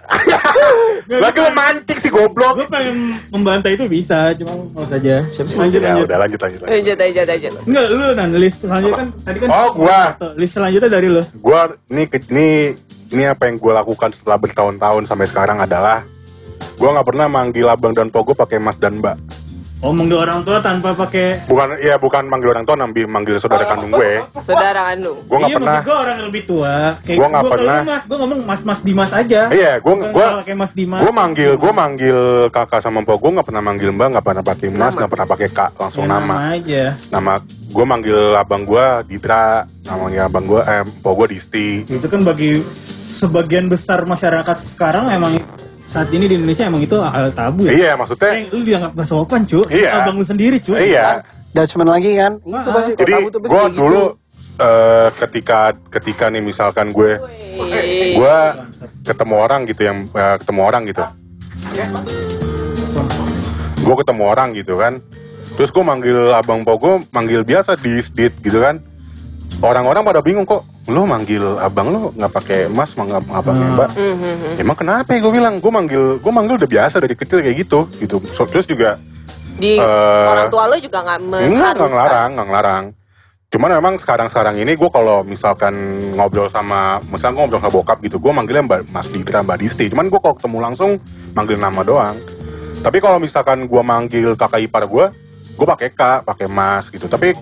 Nggak, 1.01 1.21
Lagi 1.21 1.39
lo 1.39 1.51
mancing 1.53 1.99
sih 1.99 2.11
goblok. 2.11 2.55
Gue 2.57 2.69
pengen 2.69 2.97
membantai 3.29 3.73
itu 3.73 3.85
bisa, 3.87 4.33
cuma 4.35 4.53
mau 4.69 4.85
saja. 4.85 5.25
Lanjut 5.53 5.81
Ya 5.81 5.91
lanjut. 5.91 6.07
udah 6.07 6.19
lanjut 6.19 6.41
lanjut. 6.41 6.61
lanjut. 6.61 6.71
Lanjut 6.71 6.99
aja, 6.99 7.21
lanjut. 7.25 7.53
Enggak, 7.63 7.85
lu 7.89 8.07
nan 8.13 8.29
list 8.35 8.59
selanjutnya 8.61 8.97
kan 8.97 9.09
tadi 9.23 9.39
kan. 9.39 9.49
Oh, 9.51 9.69
gua. 9.73 10.01
List 10.35 10.55
selanjutnya 10.55 10.89
dari 10.89 11.09
lu. 11.09 11.23
Gua 11.37 11.61
ini 11.87 12.03
ke- 12.05 12.23
ini 12.31 12.49
ini 13.11 13.27
apa 13.27 13.51
yang 13.51 13.59
gue 13.59 13.73
lakukan 13.75 14.15
setelah 14.15 14.39
bertahun-tahun 14.39 15.07
sampai 15.07 15.27
sekarang 15.27 15.59
adalah 15.59 16.07
gua 16.81 16.97
nggak 16.97 17.09
pernah 17.13 17.27
manggil 17.29 17.69
abang 17.69 17.93
dan 17.93 18.09
pogo 18.09 18.33
pakai 18.33 18.57
mas 18.57 18.81
dan 18.81 18.99
mbak. 18.99 19.21
Oh, 19.81 19.97
manggil 19.97 20.21
orang 20.21 20.45
tua 20.45 20.61
tanpa 20.61 20.93
pakai 20.93 21.41
Bukan 21.49 21.81
ya 21.81 21.97
bukan 21.97 22.29
manggil 22.29 22.53
orang 22.53 22.69
tua, 22.69 22.77
nambi 22.77 23.09
manggil 23.09 23.41
saudara 23.41 23.65
kandung 23.65 23.89
gue. 23.91 24.21
Saudara 24.39 24.93
kandung. 24.93 25.25
Gue 25.25 25.37
nggak 25.41 25.49
iya, 25.49 25.57
pernah. 25.57 25.73
maksud 25.73 25.89
gue 25.89 25.97
orang 25.97 26.15
yang 26.15 26.27
lebih 26.29 26.43
tua. 26.45 26.75
Kayak 27.01 27.17
Gua 27.17 27.27
nggak 27.27 27.41
gua 27.41 27.49
kalau 27.49 27.57
pernah. 27.57 27.81
lu 27.81 27.89
mas, 27.89 28.03
gue 28.05 28.19
ngomong 28.21 28.41
mas 28.45 28.61
mas 28.61 28.81
Dimas 28.85 29.13
aja. 29.17 29.43
Iya, 29.49 29.73
gue 29.81 29.89
Bukan 29.89 30.13
gue 30.13 30.21
kalau 30.23 30.45
kayak 30.45 30.59
mas 30.61 30.73
Dimas. 30.77 31.01
gue 31.01 31.13
manggil 31.17 31.51
gue 31.57 31.73
manggil 31.73 32.19
kakak 32.53 32.81
sama 32.85 33.01
pogo 33.01 33.27
nggak 33.33 33.47
pernah 33.49 33.63
manggil 33.65 33.89
mbak, 33.91 34.09
nggak 34.13 34.25
pernah 34.29 34.45
pakai 34.45 34.69
mas, 34.69 34.93
nggak 34.93 35.11
pernah 35.11 35.27
pakai 35.27 35.49
kak, 35.49 35.71
langsung 35.75 36.05
Ya, 36.05 36.11
nama. 36.13 36.35
aja. 36.53 36.85
Nama 37.09 37.33
gue 37.71 37.85
manggil 37.89 38.19
abang 38.37 38.63
gue 38.63 38.85
Ditra, 39.09 39.65
namanya 39.83 40.29
abang 40.29 40.45
gue 40.45 40.61
eh 40.61 40.85
pogo 41.01 41.25
Disti. 41.25 41.89
Itu 41.89 42.05
kan 42.05 42.21
bagi 42.21 42.61
sebagian 42.69 43.65
besar 43.67 44.05
masyarakat 44.05 44.57
sekarang 44.61 45.09
emang 45.09 45.41
saat 45.91 46.07
ini 46.15 46.31
di 46.31 46.39
Indonesia 46.39 46.63
emang 46.63 46.87
itu 46.87 46.95
hal 46.95 47.35
tabu 47.35 47.67
ya. 47.67 47.75
Iya, 47.75 47.91
maksudnya 47.99 48.31
Eh, 48.31 48.47
lu 48.55 48.63
dianggap 48.63 48.95
gak 48.95 49.09
sopan, 49.11 49.43
cu. 49.43 49.67
Iya. 49.67 49.99
Abang 49.99 50.15
lu 50.15 50.23
sendiri, 50.23 50.63
cu. 50.63 50.79
iya. 50.79 51.19
Judgement 51.51 51.91
lagi 51.91 52.15
kan? 52.15 52.39
Itu 52.39 52.55
Ah, 52.55 52.63
pasti 52.71 52.93
Jadi 52.95 53.13
gue 53.27 53.63
gitu. 53.67 53.75
dulu 53.75 54.03
eh, 54.61 55.09
ketika 55.19 55.61
ketika 55.91 56.31
nih 56.31 56.39
misalkan 56.39 56.95
gue 56.95 57.19
gue 58.15 58.37
ketemu 59.03 59.35
orang 59.35 59.67
gitu 59.67 59.83
yang 59.83 60.07
eh, 60.15 60.37
ketemu 60.39 60.61
orang 60.63 60.83
gitu 60.87 61.03
gue 63.81 63.95
ketemu 63.99 64.23
orang 64.23 64.49
gitu 64.55 64.75
kan 64.77 65.01
terus 65.57 65.73
gue 65.73 65.83
manggil 65.83 66.31
abang 66.31 66.63
pogo 66.63 67.03
manggil 67.11 67.43
biasa 67.43 67.75
di 67.75 67.99
dit 67.99 68.33
gitu 68.39 68.61
kan 68.61 68.79
orang-orang 69.59 70.05
pada 70.05 70.21
bingung 70.23 70.47
kok 70.47 70.63
lo 70.91 71.07
manggil 71.07 71.57
abang 71.57 71.89
lo 71.89 71.99
nggak 72.13 72.33
pakai 72.33 72.59
mas 72.67 72.91
nggak 72.93 73.23
nggak 73.23 73.43
pakai 73.43 73.55
Hmm. 73.55 73.75
mbak 73.75 73.89
emang 74.59 74.77
kenapa 74.77 75.09
ya 75.15 75.19
gue 75.19 75.33
bilang 75.33 75.55
gue 75.59 75.71
manggil 75.71 76.03
gue 76.19 76.33
manggil 76.33 76.55
udah 76.59 76.69
biasa 76.69 76.97
dari 76.99 77.15
kecil 77.15 77.39
kayak 77.41 77.57
gitu 77.59 77.79
gitu 77.97 78.17
So, 78.31 78.45
terus 78.45 78.67
juga 78.67 78.99
Di 79.55 79.77
Eh, 79.77 80.27
orang 80.27 80.49
tua 80.49 80.67
lo 80.67 80.77
juga 80.77 80.99
nggak 81.01 81.19
Enggak, 81.21 81.71
nggak 81.77 81.91
ngelarang, 81.91 82.31
nggak 82.33 82.47
ngelarang. 82.49 82.85
Cuman 83.51 83.71
memang 83.75 83.95
sekarang-sekarang 83.99 84.55
ini 84.57 84.73
gue 84.73 84.89
kalau 84.89 85.21
misalkan 85.21 85.75
ngobrol 86.15 86.47
sama, 86.47 87.03
misalnya 87.05 87.35
gue 87.35 87.43
ngobrol 87.45 87.61
sama 87.61 87.75
bokap 87.75 87.99
gitu, 88.01 88.17
gue 88.17 88.31
manggilnya 88.31 88.63
Mbak 88.63 88.81
Mas 88.89 89.11
Ditra, 89.11 89.43
Mbak 89.43 89.59
Disti. 89.59 89.91
Cuman 89.91 90.07
gue 90.07 90.17
kalau 90.17 90.39
ketemu 90.39 90.59
langsung 90.63 90.91
manggil 91.35 91.59
nama 91.59 91.83
doang. 91.83 92.15
Tapi 92.81 92.97
kalau 92.97 93.19
misalkan 93.19 93.67
gue 93.67 93.83
manggil 93.83 94.33
kakak 94.33 94.65
ipar 94.65 94.87
gue, 94.87 95.13
gue 95.53 95.67
pakai 95.67 95.89
kak, 95.93 96.25
pakai 96.25 96.47
mas 96.49 96.89
gitu. 96.89 97.05
Tapi 97.05 97.37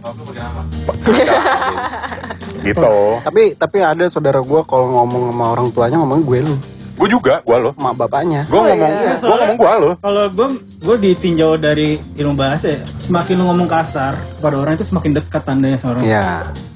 gitu. 2.62 2.94
Tapi 3.22 3.42
tapi 3.54 3.78
ada 3.80 4.04
saudara 4.08 4.40
gue 4.42 4.60
kalau 4.66 4.86
ngomong 4.92 5.32
sama 5.32 5.46
orang 5.54 5.68
tuanya 5.72 5.96
ngomong 6.00 6.20
gue 6.24 6.38
lu, 6.44 6.56
Gue 6.98 7.06
juga, 7.06 7.38
gue 7.46 7.56
lo. 7.62 7.70
sama 7.78 7.94
bapaknya. 7.94 8.42
Gue 8.50 8.58
ngomong, 8.58 8.90
iya. 8.90 9.14
gue 9.14 9.36
ngomong 9.38 9.58
gue 9.62 9.72
lo. 9.78 9.90
Kalau 10.02 10.24
gue 10.34 10.46
gue 10.82 10.96
ditinjau 10.98 11.54
dari 11.54 11.94
ilmu 12.18 12.34
bahasa 12.34 12.74
ya, 12.74 12.82
semakin 12.98 13.38
lu 13.38 13.44
ngomong 13.46 13.70
kasar 13.70 14.18
kepada 14.18 14.56
orang 14.58 14.74
itu 14.74 14.82
semakin 14.82 15.14
dekat 15.14 15.42
tandanya 15.46 15.78
sama 15.78 15.98
orang. 15.98 16.04
Iya. 16.10 16.26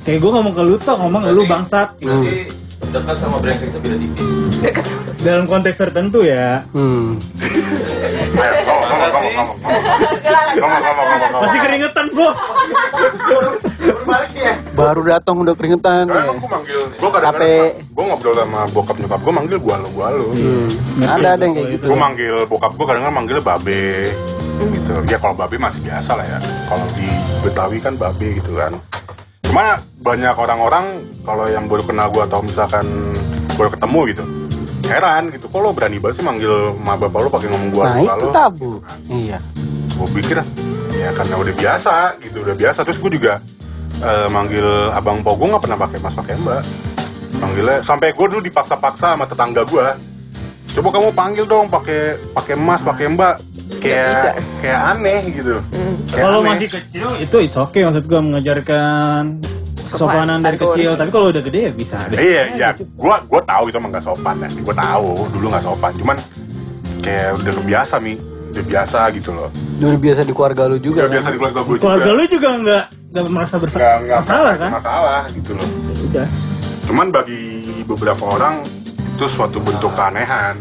Kayak 0.06 0.18
gue 0.22 0.30
ngomong 0.30 0.54
ke 0.54 0.62
lu 0.62 0.74
toh, 0.78 0.94
ngomong 0.94 1.26
lu 1.34 1.42
bangsat. 1.50 1.98
Berarti 1.98 2.54
dekat 2.94 3.16
sama 3.18 3.42
brengsek 3.42 3.70
itu 3.74 3.78
beda 3.82 3.96
tipis. 3.98 4.28
Dalam 5.22 5.44
konteks 5.50 5.76
tertentu 5.78 6.22
ya. 6.22 6.62
Hmm 6.70 7.18
kamu, 9.10 9.28
kamu, 9.32 9.52
kamu, 9.58 10.76
kamu, 10.82 11.02
kamu, 11.18 11.38
Masih 11.42 11.58
keringetan 11.58 12.06
bos. 12.14 12.38
Baru 14.76 15.02
datang 15.02 15.34
udah 15.42 15.54
keringetan. 15.58 16.06
Karena 16.06 16.30
aku 16.30 16.46
manggil, 16.46 16.80
gue 16.94 17.10
kadang-kadang, 17.10 17.70
gue 17.82 18.04
ngobrol 18.06 18.34
sama 18.38 18.60
bokap 18.70 18.96
nyokap 19.00 19.20
gue 19.24 19.34
manggil 19.34 19.58
gue 19.58 19.76
lo, 19.76 19.88
gue 19.90 20.06
lo. 20.14 20.26
Hmm, 20.36 20.68
ada 21.02 21.28
ada 21.34 21.42
yang 21.42 21.54
kayak 21.56 21.68
gitu. 21.78 21.84
Gue 21.90 21.98
manggil 21.98 22.34
bokap 22.46 22.72
gue 22.76 22.86
kadang-kadang 22.86 23.16
manggil 23.16 23.38
babe 23.42 23.82
gitu. 24.62 24.92
Ya 25.10 25.18
kalau 25.18 25.34
babe 25.34 25.56
masih 25.58 25.80
biasa 25.82 26.10
lah 26.14 26.26
ya. 26.26 26.38
Kalau 26.70 26.86
di 26.94 27.08
Betawi 27.42 27.78
kan 27.82 27.94
babe 27.98 28.28
gitu 28.38 28.54
kan. 28.54 28.78
Cuma 29.42 29.82
banyak 30.00 30.32
orang-orang 30.32 31.04
kalau 31.26 31.46
yang 31.50 31.68
baru 31.68 31.82
kenal 31.84 32.08
gue 32.08 32.22
atau 32.24 32.40
misalkan 32.40 33.12
baru 33.52 33.68
ketemu 33.68 34.00
gitu, 34.08 34.24
heran 34.92 35.22
gitu. 35.32 35.46
Kok 35.48 35.58
lo 35.58 35.70
berani 35.72 35.96
banget 35.96 36.20
sih 36.20 36.24
manggil 36.24 36.76
ma 36.76 36.94
bapak 37.00 37.20
lo 37.24 37.28
pakai 37.32 37.48
ngomong 37.48 37.70
gue 37.72 37.82
Nah 37.82 37.98
itu 38.00 38.26
tabu. 38.28 38.72
Iya. 39.08 39.38
gue 39.92 40.08
pikir 40.18 40.40
ya 40.92 41.10
karena 41.14 41.34
udah 41.38 41.54
biasa 41.54 41.94
gitu 42.20 42.36
udah 42.44 42.54
biasa. 42.56 42.80
Terus 42.84 42.98
gue 43.00 43.10
juga 43.16 43.32
eh, 44.00 44.28
manggil 44.28 44.66
abang 44.92 45.24
pogo 45.24 45.48
nggak 45.48 45.62
pernah 45.64 45.78
pakai 45.80 45.98
mas 46.00 46.14
pakai 46.14 46.34
mbak. 46.36 46.62
Manggilnya 47.40 47.76
sampai 47.82 48.12
gue 48.12 48.26
dulu 48.28 48.40
dipaksa-paksa 48.44 49.16
sama 49.16 49.24
tetangga 49.24 49.64
gue 49.64 49.86
coba 50.72 50.88
kamu 50.88 51.12
panggil 51.12 51.44
dong 51.44 51.68
pakai 51.68 52.16
pakai 52.32 52.54
mas 52.56 52.80
pakai 52.84 53.06
mbak. 53.12 53.36
Kayak 53.82 54.38
kayak 54.62 54.80
aneh 54.94 55.20
gitu. 55.32 55.58
Kayak 56.12 56.24
Kalau 56.28 56.40
masih 56.44 56.68
kecil 56.68 57.08
itu 57.18 57.36
it's 57.40 57.56
okay 57.56 57.82
maksud 57.82 58.04
gue 58.04 58.20
mengajarkan 58.20 59.42
kesopanan 59.92 60.38
dari 60.38 60.56
santun. 60.56 60.72
kecil. 60.72 60.90
Tapi 60.94 61.10
kalau 61.10 61.26
udah 61.28 61.42
gede 61.42 61.60
ya 61.60 61.72
bisa. 61.72 61.96
iya 62.12 62.42
iya 62.50 62.68
gue 62.74 62.88
gue 63.22 63.40
tahu 63.42 63.64
itu 63.66 63.76
emang 63.76 63.90
gak 63.90 64.02
sopan 64.02 64.36
ya 64.38 64.48
gue 64.50 64.74
tahu 64.74 65.06
dulu 65.30 65.46
nggak 65.48 65.62
sopan 65.62 65.92
cuman 65.94 66.16
kayak 66.98 67.28
udah 67.36 67.52
kebiasa 67.54 67.94
mi 67.98 68.12
udah 68.52 68.64
biasa 68.64 68.98
gitu 69.12 69.30
loh 69.30 69.48
Udah 69.78 69.98
biasa 69.98 70.20
di 70.22 70.32
keluarga 70.32 70.62
lu 70.66 70.76
juga. 70.76 70.98
udah 70.98 71.04
kan? 71.04 71.14
biasa 71.14 71.28
di 71.28 71.38
keluarga 71.38 71.60
gue 71.60 71.72
juga 71.72 71.82
Keluarga 71.82 72.10
lu 72.10 72.24
juga 72.26 72.48
nggak 72.54 72.84
nggak 73.12 73.24
merasa 73.28 73.56
bersalah 73.56 73.98
masalah 74.02 74.54
kan? 74.56 74.70
masalah 74.72 75.20
gitu 75.30 75.50
loh 75.52 75.68
Udah. 76.04 76.26
Cuman 76.82 77.06
bagi 77.08 77.42
beberapa 77.82 78.24
orang 78.28 78.54
itu 79.12 79.24
suatu 79.26 79.56
bentuk 79.58 79.92
keanehan. 79.92 80.58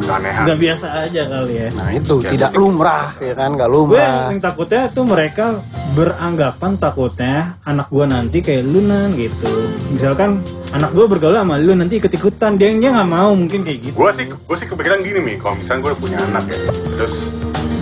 Keanehan. 0.00 0.42
Nggak 0.42 0.58
biasa 0.58 0.86
aja 1.06 1.22
kali 1.24 1.54
ya. 1.54 1.68
Nah 1.72 1.88
itu 1.94 2.14
Ya, 2.20 2.30
tidak 2.34 2.52
lumrah 2.54 3.14
ya 3.22 3.32
kan 3.32 3.50
nggak 3.54 3.68
Gue 3.68 3.76
lumrah. 3.78 4.28
yang 4.28 4.38
takutnya 4.38 4.82
tuh 4.90 5.04
mereka 5.06 5.46
beranggapan 5.94 6.72
takutnya 6.76 7.34
anak 7.62 7.86
gue 7.88 8.04
nanti 8.04 8.38
kayak 8.42 8.62
lu 8.64 8.80
nan 8.82 9.14
gitu. 9.14 9.46
Misalkan 9.90 10.42
anak 10.70 10.90
gue 10.90 11.06
bergaul 11.06 11.34
sama 11.34 11.58
lu 11.58 11.74
nanti 11.74 11.98
ikut 11.98 12.10
ikutan 12.10 12.54
dia 12.54 12.74
dia 12.74 12.90
nggak 12.90 13.06
mau 13.06 13.30
mungkin 13.34 13.62
kayak 13.62 13.78
gitu. 13.90 13.94
Gue 13.94 14.10
sih 14.10 14.26
gue 14.26 14.56
sih 14.56 14.66
kepikiran 14.66 14.98
gini 15.02 15.18
nih, 15.22 15.36
kalau 15.38 15.54
misalnya 15.58 15.80
gue 15.86 15.92
punya 15.96 16.18
anak 16.20 16.44
ya, 16.46 16.58
terus 16.98 17.14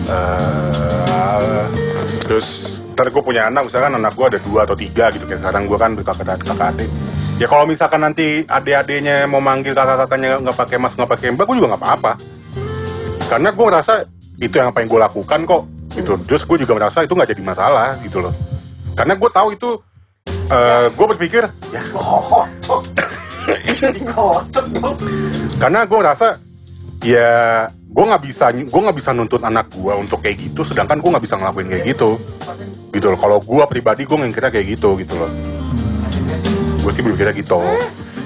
eh 0.08 1.64
terus 2.24 2.48
ntar 2.92 3.08
gue 3.08 3.22
punya 3.22 3.46
anak, 3.46 3.68
misalkan 3.68 3.92
anak 3.94 4.12
gue 4.12 4.26
ada 4.26 4.38
dua 4.42 4.60
atau 4.66 4.76
tiga 4.76 5.08
gitu 5.12 5.24
kayak 5.24 5.40
sekarang 5.40 5.64
gue 5.64 5.78
kan 5.78 5.90
berkakak 5.94 6.36
kakak 6.36 6.68
adik. 6.74 6.90
Ya 7.38 7.46
kalau 7.46 7.70
misalkan 7.70 8.02
nanti 8.02 8.42
adik-adiknya 8.50 9.30
mau 9.30 9.38
manggil 9.38 9.70
kakak-kakaknya 9.70 10.42
nggak 10.42 10.58
pakai 10.58 10.76
mas 10.82 10.98
nggak 10.98 11.06
pakai 11.06 11.30
mbak, 11.38 11.46
gue 11.46 11.56
juga 11.62 11.74
nggak 11.74 11.82
apa-apa. 11.86 12.12
Karena 13.30 13.48
gue 13.54 13.64
merasa 13.64 14.02
itu 14.42 14.54
yang 14.58 14.74
apa 14.74 14.82
yang 14.82 14.90
gue 14.90 15.00
lakukan 15.00 15.40
kok 15.46 15.62
gitu. 15.94 16.18
Terus 16.26 16.42
gue 16.42 16.56
juga 16.66 16.74
merasa 16.74 17.06
itu 17.06 17.14
nggak 17.14 17.30
jadi 17.30 17.42
masalah 17.46 17.94
gitu 18.02 18.18
loh. 18.26 18.34
Karena 18.98 19.14
gue 19.14 19.30
tahu 19.30 19.54
itu, 19.54 19.70
eh 20.50 20.86
gue 20.90 21.06
berpikir 21.14 21.44
ya 21.70 21.82
karena 25.60 25.84
gue 25.84 26.00
rasa 26.00 26.40
ya 27.04 27.32
gue 27.68 28.04
nggak 28.04 28.22
bisa 28.24 28.52
gue 28.52 28.80
nggak 28.80 28.96
bisa 28.96 29.10
nuntut 29.12 29.44
anak 29.44 29.68
gue 29.72 29.92
untuk 29.92 30.24
kayak 30.24 30.40
gitu 30.40 30.64
sedangkan 30.64 31.00
gue 31.00 31.10
nggak 31.12 31.24
bisa 31.24 31.36
ngelakuin 31.36 31.68
kayak 31.68 31.84
gitu 31.92 32.10
gitu 32.92 33.06
loh 33.12 33.18
kalau 33.20 33.38
gue 33.40 33.64
pribadi 33.68 34.02
gue 34.08 34.16
ngikirnya 34.16 34.52
kayak 34.52 34.66
gitu 34.76 34.96
gitu 35.00 35.14
loh 35.16 35.57
gue 36.88 36.96
sih 36.96 37.04
berpikirnya 37.04 37.36
gitu 37.36 37.60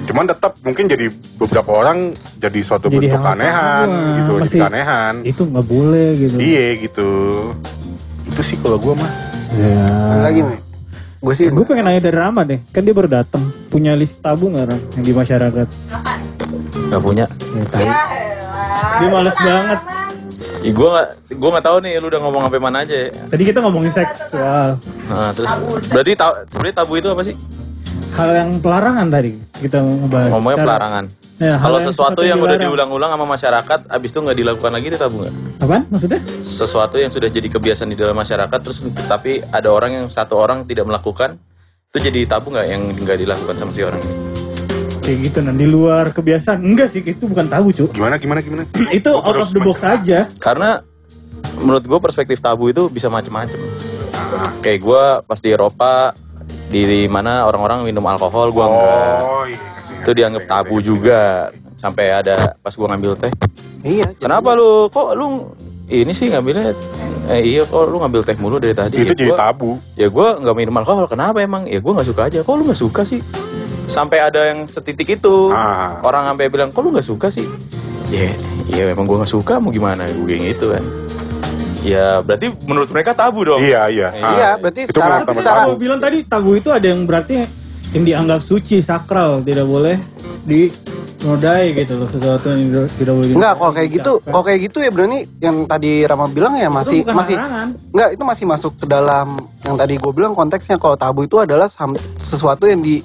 cuman 0.03 0.23
tetap 0.25 0.55
mungkin 0.63 0.87
jadi 0.87 1.11
beberapa 1.35 1.67
orang 1.75 2.15
jadi 2.39 2.59
suatu 2.59 2.87
Jadi 2.87 3.11
bentuk 3.11 3.19
keanehan 3.19 3.87
tabu, 3.87 4.15
gitu 4.15 4.31
masih- 4.33 4.47
jadi 4.49 4.61
keanehan 4.63 5.13
Itu 5.21 5.41
nggak 5.45 5.65
boleh 5.65 6.07
gitu. 6.17 6.35
iya 6.39 6.65
gitu 6.79 7.09
itu 8.23 8.39
sih 8.41 8.55
kalau 8.57 8.79
gue 8.79 8.95
mah 8.95 9.11
Ya. 9.53 9.85
Lagi 10.23 10.41
nih. 10.41 10.59
Gue 11.19 11.33
sih 11.35 11.45
Gue 11.45 11.61
pengen 11.61 11.85
nanya 11.85 12.01
dari 12.01 12.17
Rama 12.17 12.41
deh, 12.41 12.57
kan 12.67 12.81
dia 12.81 12.89
baru 12.89 13.05
datang. 13.13 13.53
Punya 13.69 13.93
list 13.93 14.17
tabu 14.17 14.49
nggak 14.49 14.65
Ram 14.65 14.81
yang 14.97 15.03
di 15.03 15.13
masyarakat? 15.13 15.67
Gak 16.89 16.97
punya. 16.99 17.29
Ya, 17.29 17.63
tahu. 17.69 17.85
Dia 18.97 19.07
males 19.07 19.37
banget. 19.37 19.79
Ya, 20.59 20.71
gue 20.73 20.87
gak, 20.89 21.07
gue 21.29 21.49
gak 21.51 21.65
tahu 21.65 21.77
nih 21.79 21.93
lu 21.97 22.07
udah 22.07 22.19
ngomong 22.19 22.41
sampai 22.41 22.57
mana 22.57 22.81
aja. 22.81 22.95
ya. 22.97 23.09
Tadi 23.29 23.43
kita 23.45 23.61
ngomongin 23.61 23.93
seksual, 23.93 24.81
Nah, 25.05 25.29
terus 25.31 25.53
berarti 25.85 26.11
tahu 26.15 26.31
sebenarnya 26.49 26.75
tabu 26.75 26.93
itu 26.97 27.07
apa 27.07 27.21
sih? 27.21 27.35
Hal 28.13 28.29
yang 28.31 28.49
pelarangan 28.57 29.07
tadi 29.09 29.31
kita 29.57 29.77
ngebahas. 29.81 30.29
Ngomongnya 30.31 30.57
Secara- 30.57 30.69
pelarangan. 30.69 31.05
Ya, 31.33 31.57
Kalau 31.57 31.77
yang 31.81 31.89
sesuatu 31.91 32.21
yang 32.23 32.37
udah 32.39 32.55
dilarang. 32.55 32.69
diulang-ulang 32.71 33.09
sama 33.09 33.25
masyarakat, 33.27 33.79
abis 33.89 34.09
itu 34.13 34.19
nggak 34.21 34.37
dilakukan 34.37 34.71
lagi 34.71 34.85
itu 34.85 34.97
tabu 34.97 35.15
nggak? 35.19 35.33
Apaan 35.59 35.83
maksudnya? 35.89 36.19
Sesuatu 36.39 36.95
yang 36.95 37.11
sudah 37.11 37.27
jadi 37.27 37.47
kebiasaan 37.49 37.89
di 37.89 37.97
dalam 37.97 38.15
masyarakat, 38.15 38.59
terus 38.61 38.79
tapi 39.03 39.41
ada 39.43 39.67
orang 39.67 39.91
yang 39.91 40.05
satu 40.07 40.37
orang 40.37 40.63
tidak 40.63 40.85
melakukan, 40.85 41.35
itu 41.89 41.97
jadi 41.99 42.29
tabu 42.29 42.53
nggak 42.53 42.67
yang 42.69 42.81
nggak 42.95 43.17
dilakukan 43.17 43.55
sama 43.57 43.71
si 43.73 43.81
orang 43.81 43.99
ini? 43.99 44.15
Kayak 45.03 45.17
gitu 45.19 45.37
nah 45.41 45.51
di 45.51 45.67
luar 45.67 46.05
kebiasaan. 46.11 46.63
Enggak 46.63 46.87
sih, 46.87 47.01
itu 47.01 47.25
bukan 47.27 47.49
tabu, 47.49 47.75
Cuk. 47.75 47.91
gimana 47.91 48.15
gimana 48.15 48.39
gimana 48.39 48.63
itu 48.95 49.09
Gua 49.09 49.25
out 49.25 49.41
of 49.41 49.51
the 49.51 49.59
box 49.59 49.83
aja. 49.83 50.31
Karena 50.37 50.79
menurut 51.59 51.83
gue 51.83 51.99
perspektif 51.99 52.39
tabu 52.39 52.69
itu 52.69 52.87
bisa 52.87 53.11
macem-macem. 53.11 53.57
Ah. 54.15 54.47
Kayak 54.61 54.79
gue 54.79 55.03
pas 55.27 55.39
di 55.39 55.49
Eropa, 55.49 56.15
di, 56.75 57.05
mana 57.05 57.45
orang-orang 57.45 57.85
minum 57.85 58.01
alkohol, 58.03 58.49
gue 58.49 58.63
enggak. 58.63 59.17
oh 59.19 59.45
iya 59.45 59.59
Itu 59.99 60.11
dianggap 60.11 60.43
tabu 60.43 60.77
juga. 60.79 61.47
Sampai 61.73 62.09
ada 62.09 62.55
pas 62.57 62.71
gue 62.71 62.83
ngambil 62.83 63.13
teh, 63.17 63.31
iya. 63.83 64.07
Kenapa 64.15 64.51
lu? 64.53 64.87
Kok 64.87 65.13
lu 65.13 65.51
ini 65.85 66.11
sih 66.11 66.27
ngambilnya? 66.27 66.71
Eh 67.25 67.43
iya 67.45 67.63
kok 67.63 67.85
lu 67.85 67.99
ngambil 67.99 68.23
teh 68.23 68.35
mulu 68.35 68.55
dari 68.55 68.71
tadi? 68.71 68.97
Itu 68.97 69.11
Ya, 69.11 69.15
jadi 69.15 69.29
gua- 69.29 69.39
tabu. 69.39 69.71
ya 69.93 70.07
gue 70.07 70.27
nggak 70.39 70.55
minum 70.55 70.75
alkohol. 70.75 71.05
Kenapa 71.05 71.39
emang? 71.39 71.63
Ya 71.65 71.77
gue 71.77 71.91
nggak 71.91 72.07
suka 72.07 72.21
aja. 72.25 72.39
Kok 72.39 72.53
lu 72.53 72.63
nggak 72.65 72.79
suka 72.79 73.01
sih? 73.03 73.19
Sampai 73.85 74.19
ada 74.19 74.47
yang 74.47 74.63
setitik 74.65 75.13
itu. 75.13 75.51
Ah. 75.51 75.99
orang 76.01 76.23
sampai 76.25 76.47
bilang 76.47 76.69
kok 76.69 76.79
lu 76.79 76.89
nggak 76.89 77.03
suka 77.05 77.27
sih? 77.27 77.43
Ya 78.07 78.31
ya 78.65 78.83
memang 78.85 79.03
gue 79.03 79.17
nggak 79.17 79.29
suka. 79.29 79.59
Mau 79.59 79.69
gimana? 79.69 80.07
Gue 80.07 80.23
kayak 80.29 80.55
gitu 80.55 80.71
kan 80.71 80.83
ya 81.83 82.19
berarti 82.19 82.47
menurut 82.63 82.89
mereka 82.89 83.11
tabu 83.11 83.43
dong 83.43 83.59
iya 83.59 83.85
iya 83.85 84.09
Iya, 84.09 84.49
Ah. 84.49 84.55
berarti 84.55 84.81
Itu 84.85 84.95
sekarang 84.95 85.27
secara 85.29 85.59
Kalau 85.61 85.75
bilang 85.75 85.99
tadi 85.99 86.23
tabu 86.23 86.55
itu 86.55 86.69
ada 86.69 86.83
yang 86.85 87.03
berarti 87.03 87.43
yang 87.93 88.03
dianggap 88.03 88.39
suci, 88.39 88.81
sakral, 88.81 89.43
tidak 89.43 89.67
boleh 89.67 89.99
nodai 91.21 91.71
gitu 91.71 91.95
loh 91.95 92.09
sesuatu 92.09 92.51
yang 92.51 92.67
tidak 92.89 93.13
boleh 93.13 93.31
Enggak, 93.31 93.53
kalau 93.55 93.71
kayak 93.71 93.89
gitu, 93.91 94.11
diucapkan. 94.11 94.27
kalau 94.27 94.43
kayak 94.43 94.59
gitu 94.61 94.77
ya 94.77 94.89
berarti 94.89 95.17
yang 95.39 95.57
tadi 95.63 95.91
Rama 96.03 96.25
bilang 96.27 96.53
ya 96.53 96.67
masih 96.67 96.99
bukan 96.99 97.15
masih 97.15 97.35
larangan. 97.37 97.67
enggak 97.89 98.09
itu 98.11 98.23
masih 98.25 98.45
masuk 98.45 98.71
ke 98.75 98.85
dalam 98.85 99.27
yang 99.61 99.75
tadi 99.77 99.93
gue 99.95 100.11
bilang 100.11 100.33
konteksnya 100.33 100.75
kalau 100.75 100.95
tabu 100.95 101.23
itu 101.23 101.37
adalah 101.37 101.71
sesuatu 102.19 102.65
yang 102.65 102.81
di 102.81 102.99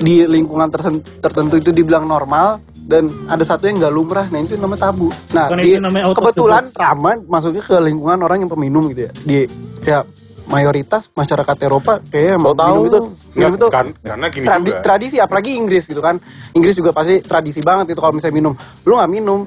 di 0.00 0.26
lingkungan 0.26 0.66
tersen- 0.66 1.04
tertentu 1.20 1.54
itu 1.56 1.70
dibilang 1.70 2.02
normal 2.02 2.58
dan 2.92 3.04
ada 3.26 3.40
satu 3.42 3.64
yang 3.64 3.80
nggak 3.80 3.88
lumrah, 3.90 4.28
nah 4.28 4.38
itu 4.38 4.52
namanya 4.54 4.86
tabu. 4.86 5.08
Nah, 5.30 5.48
Bukan 5.48 5.58
di- 5.58 5.70
itu 5.70 5.80
namanya 5.80 6.04
kebetulan 6.12 6.62
box. 6.62 6.76
Rama 6.76 7.10
masuknya 7.26 7.62
ke 7.62 7.76
lingkungan 7.80 8.18
orang 8.20 8.38
yang 8.38 8.50
peminum 8.50 8.84
gitu 8.86 9.00
ya. 9.02 9.12
Di 9.16 9.38
ya 9.82 9.98
mayoritas 10.44 11.08
masyarakat 11.08 11.56
Eropa 11.58 12.02
kayak 12.04 12.36
Lo 12.36 12.52
tahu. 12.52 12.68
minum 12.76 12.84
itu 12.84 12.98
minum 13.32 13.52
itu 13.54 13.66
Kan- 13.68 13.94
karena 13.96 14.26
gini 14.28 14.44
tradi- 14.44 14.68
juga. 14.68 14.82
tradisi 14.82 15.16
apalagi 15.16 15.50
Inggris 15.54 15.84
gitu 15.84 15.98
kan 15.98 16.18
Inggris 16.52 16.74
juga 16.74 16.90
pasti 16.90 17.18
tradisi 17.20 17.60
banget 17.60 17.90
itu 17.90 18.00
kalau 18.00 18.12
misalnya 18.12 18.36
minum 18.36 18.52
lu 18.82 18.92
nggak 18.92 19.08
minum 19.08 19.40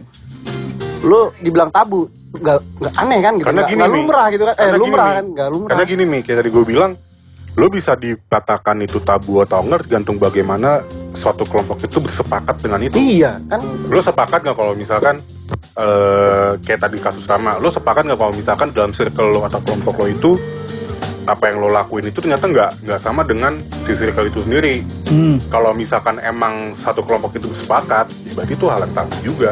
lu 1.02 1.20
dibilang 1.38 1.70
tabu 1.70 2.08
nggak 2.32 2.58
nggak 2.80 2.94
aneh 2.98 3.20
kan 3.22 3.34
gitu 3.34 3.46
Karena 3.46 3.60
nggak 3.62 3.70
gini 3.70 3.82
nih. 3.82 3.92
lumrah 3.94 4.26
gitu 4.30 4.44
kan 4.44 4.54
eh 4.54 4.58
Karena 4.58 4.72
gini 4.72 4.82
lumrah 4.82 5.06
nih. 5.06 5.14
kan 5.14 5.26
nggak 5.30 5.50
lumrah 5.50 5.70
Karena 5.70 5.86
gini 5.86 6.04
nih, 6.06 6.22
kayak 6.22 6.38
tadi 6.38 6.50
gue 6.50 6.64
bilang, 6.66 6.92
lo 7.54 7.68
bisa 7.70 7.92
dikatakan 7.96 8.78
itu 8.82 8.98
tabu 9.02 9.34
atau 9.40 9.60
enggak 9.62 9.80
tergantung 9.82 10.18
bagaimana 10.18 10.70
suatu 11.16 11.44
kelompok 11.44 11.82
itu 11.82 11.98
bersepakat 11.98 12.60
dengan 12.60 12.80
itu. 12.82 12.96
iya 12.96 13.40
kan 13.48 13.60
Lo 13.88 14.00
sepakat 14.00 14.44
nggak 14.44 14.54
kalau 14.54 14.74
misalkan 14.74 15.20
eh 15.76 16.52
kayak 16.62 16.80
tadi 16.82 16.98
kasus 16.98 17.24
sama, 17.24 17.58
lo 17.58 17.68
sepakat 17.68 18.06
nggak 18.06 18.16
kalau 18.18 18.32
misalkan 18.32 18.72
dalam 18.72 18.92
circle 18.92 19.30
lo 19.30 19.40
atau 19.44 19.60
kelompok 19.60 20.00
lo 20.00 20.08
itu 20.08 20.32
apa 21.26 21.50
yang 21.50 21.58
lo 21.58 21.68
lakuin 21.68 22.06
itu 22.06 22.22
ternyata 22.22 22.46
nggak 22.46 22.86
nggak 22.86 23.00
sama 23.02 23.26
dengan 23.26 23.58
di 23.84 23.94
circle 23.94 24.30
itu 24.30 24.46
sendiri. 24.46 24.86
Hmm, 25.10 25.42
Kalau 25.50 25.74
misalkan 25.74 26.22
emang 26.22 26.78
satu 26.78 27.02
kelompok 27.02 27.34
itu 27.34 27.50
bersepakat, 27.50 28.06
ya 28.24 28.32
berarti 28.34 28.54
itu 28.54 28.66
hal 28.70 28.82
yang 28.82 28.94
tabu 28.94 29.16
juga. 29.24 29.52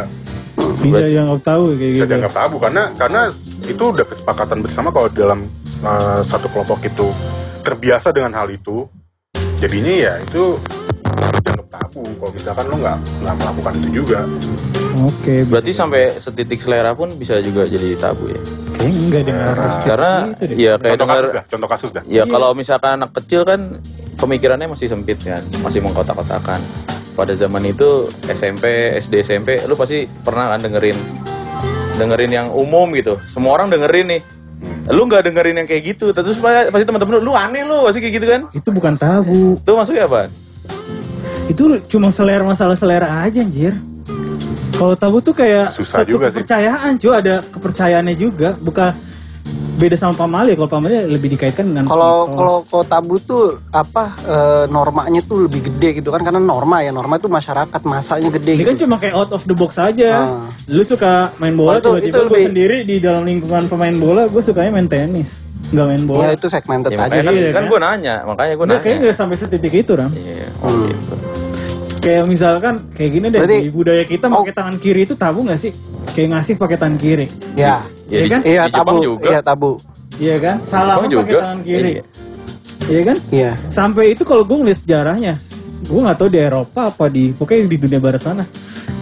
bisa 0.79 1.01
yang 1.01 1.25
nggak 1.27 1.43
tahu 1.43 1.73
kayak 1.73 1.79
Bisa 1.81 1.97
gitu. 1.97 2.11
dianggap 2.13 2.33
tabu 2.33 2.55
karena 2.61 2.83
karena 2.93 3.21
itu 3.65 3.83
udah 3.83 4.05
kesepakatan 4.05 4.57
bersama 4.61 4.93
kalau 4.93 5.09
dalam 5.09 5.39
eh, 5.81 6.21
satu 6.23 6.45
kelompok 6.47 6.79
itu 6.83 7.09
terbiasa 7.65 8.11
dengan 8.11 8.31
hal 8.33 8.47
itu, 8.47 8.85
jadinya 9.57 9.89
ya 9.91 10.13
itu 10.21 10.59
tabu. 11.93 12.09
Kalau 12.17 12.31
misalkan 12.33 12.65
lo 12.65 12.75
nggak 12.75 12.97
nggak 13.21 13.35
melakukan 13.37 13.73
itu 13.77 13.89
juga. 13.93 14.19
Oke, 14.93 15.35
Berarti 15.45 15.71
sampai 15.73 16.01
setitik 16.17 16.61
selera 16.61 16.93
pun 16.93 17.09
bisa 17.13 17.41
juga 17.41 17.65
jadi 17.65 17.97
tabu 17.97 18.29
ya. 18.29 18.41
kayaknya 18.73 18.99
enggak 18.99 19.21
deh 19.23 19.33
nggak 19.33 19.49
harus 19.53 19.75
Karena 19.81 20.11
gitu 20.29 20.43
deh. 20.43 20.55
ya 20.55 20.73
kayak 20.75 20.81
contoh 20.81 20.97
dengar 20.99 21.15
kasus 21.15 21.31
dah, 21.33 21.43
contoh 21.47 21.69
kasus 21.69 21.89
dah. 21.91 22.03
ya 22.05 22.23
kalau 22.25 22.49
misalkan 22.53 22.91
anak 22.97 23.11
kecil 23.15 23.41
kan 23.41 23.59
pemikirannya 24.15 24.67
masih 24.67 24.87
sempit 24.89 25.17
kan, 25.21 25.41
masih 25.61 25.79
mengkotak-kotakan. 25.79 26.59
Pada 27.13 27.37
zaman 27.37 27.61
itu 27.63 28.09
SMP, 28.25 28.97
SD, 28.97 29.21
SMP, 29.21 29.61
lu 29.63 29.77
pasti 29.77 30.09
pernah 30.25 30.49
kan 30.49 30.61
dengerin 30.61 30.97
dengerin 31.95 32.31
yang 32.33 32.47
umum 32.49 32.89
gitu. 32.93 33.21
Semua 33.29 33.53
orang 33.53 33.69
dengerin 33.69 34.17
nih. 34.17 34.21
Lu 34.89 35.05
nggak 35.05 35.29
dengerin 35.29 35.55
yang 35.55 35.67
kayak 35.69 35.95
gitu, 35.95 36.09
terus 36.09 36.35
pasti 36.35 36.73
pasti 36.73 36.85
teman-teman 36.85 37.21
lu, 37.21 37.29
lu 37.29 37.33
aneh 37.37 37.63
lu, 37.63 37.85
pasti 37.85 38.01
kayak 38.01 38.13
gitu 38.17 38.25
kan? 38.25 38.41
Itu 38.51 38.69
bukan 38.73 38.93
tabu. 38.97 39.55
Itu 39.61 39.77
maksudnya 39.77 40.09
apa? 40.09 40.27
Itu 41.47 41.63
cuma 41.91 42.07
selera 42.09 42.43
masalah 42.43 42.75
selera 42.75 43.23
aja 43.23 43.43
anjir. 43.43 43.75
Kalau 44.73 44.95
tabu 44.97 45.21
tuh 45.21 45.37
kayak 45.37 45.75
Susah 45.77 46.01
satu 46.01 46.17
juga 46.17 46.33
kepercayaan, 46.33 46.97
cuy 46.97 47.13
ada 47.13 47.45
kepercayaannya 47.45 48.15
juga, 48.17 48.57
bukan 48.57 48.89
beda 49.77 49.93
sama 49.93 50.17
pamali. 50.17 50.57
Kalau 50.57 50.65
pamali 50.65 51.05
lebih 51.05 51.37
dikaitkan 51.37 51.69
dengan 51.69 51.85
kalau 51.85 52.25
kalau 52.25 52.57
kalau 52.65 52.83
tabu 52.83 53.15
tuh 53.21 53.61
apa 53.69 54.17
eh, 54.25 54.63
normanya 54.67 55.21
tuh 55.21 55.45
lebih 55.45 55.69
gede 55.69 56.01
gitu 56.01 56.09
kan 56.09 56.25
karena 56.25 56.41
norma 56.41 56.81
ya 56.81 56.89
norma 56.89 57.21
itu 57.21 57.29
masyarakat 57.29 57.81
masanya 57.85 58.33
gede 58.33 58.51
ini 58.55 58.59
gitu. 58.63 58.69
kan 58.73 58.77
cuma 58.81 58.95
kayak 58.97 59.13
out 59.13 59.29
of 59.29 59.45
the 59.45 59.53
box 59.53 59.77
aja. 59.77 60.33
Ah. 60.33 60.49
Lu 60.65 60.81
suka 60.81 61.35
main 61.37 61.53
bola, 61.53 61.77
Oh, 61.77 61.93
tiba-tiba 61.99 62.25
gue 62.25 62.27
lebih- 62.33 62.47
sendiri 62.49 62.77
di 62.81 62.95
dalam 62.97 63.23
lingkungan 63.23 63.69
pemain 63.69 63.93
bola, 63.93 64.25
gue 64.25 64.41
sukanya 64.41 64.73
main 64.73 64.89
tenis, 64.89 65.37
nggak 65.69 65.85
main 65.85 66.03
bola. 66.03 66.19
ya 66.19 66.29
itu 66.33 66.45
segmented 66.45 66.91
Ya, 66.91 66.99
aja 67.01 67.19
kan, 67.19 67.31
iya, 67.31 67.49
kan 67.49 67.55
kan? 67.55 67.63
gue 67.65 67.79
nanya, 67.79 68.15
makanya 68.23 68.53
gue 68.53 68.65
nanya. 68.65 68.79
kayaknya 68.79 68.99
nggak 69.01 69.15
sampai 69.15 69.37
setitik 69.37 69.73
itu, 69.75 69.91
Ram. 69.93 70.11
Iya, 70.11 70.47
oh 70.57 70.67
Hmm. 70.67 70.85
gitu. 70.85 71.15
Kayak 71.99 72.23
misalkan 72.27 72.73
kayak 72.91 73.11
gini 73.11 73.27
deh 73.27 73.39
Berarti- 73.39 73.61
di 73.61 73.71
budaya 73.71 74.03
kita 74.03 74.25
Oh. 74.27 74.43
pakai 74.43 74.53
tangan 74.53 74.75
kiri 74.75 75.01
itu 75.01 75.15
tabu 75.15 75.39
nggak 75.41 75.55
sih? 75.57 75.71
Kayak 76.11 76.27
ngasih 76.33 76.53
pakai 76.57 76.75
tangan 76.75 76.97
kiri. 76.97 77.27
ya 77.53 77.79
Ya, 78.05 78.19
Iya 78.19 78.25
kan? 78.29 78.41
iya 78.43 78.61
di 78.61 78.69
Jepang 78.69 78.85
tabu 78.85 78.95
juga. 79.01 79.25
iya 79.25 79.39
tabu 79.39 79.71
Iya 80.13 80.35
kan? 80.37 80.55
Salam 80.61 80.97
Jepang 81.01 81.23
pakai 81.23 81.35
tangan 81.39 81.59
kiri. 81.63 81.91
Iya. 81.91 82.03
Iya 82.83 83.01
kan? 83.03 83.17
iya 83.31 83.51
Sampai 83.67 84.03
itu 84.11 84.21
kalau 84.21 84.43
gue 84.43 84.57
ngeliat 84.57 84.77
sejarahnya, 84.77 85.33
gue 85.81 85.99
nggak 86.03 86.17
tahu 86.17 86.27
di 86.27 86.39
Eropa 86.39 86.81
apa 86.85 87.05
di 87.07 87.31
pokoknya 87.31 87.65
di 87.65 87.77
dunia 87.79 87.97
barat 87.97 88.19
sana. 88.19 88.43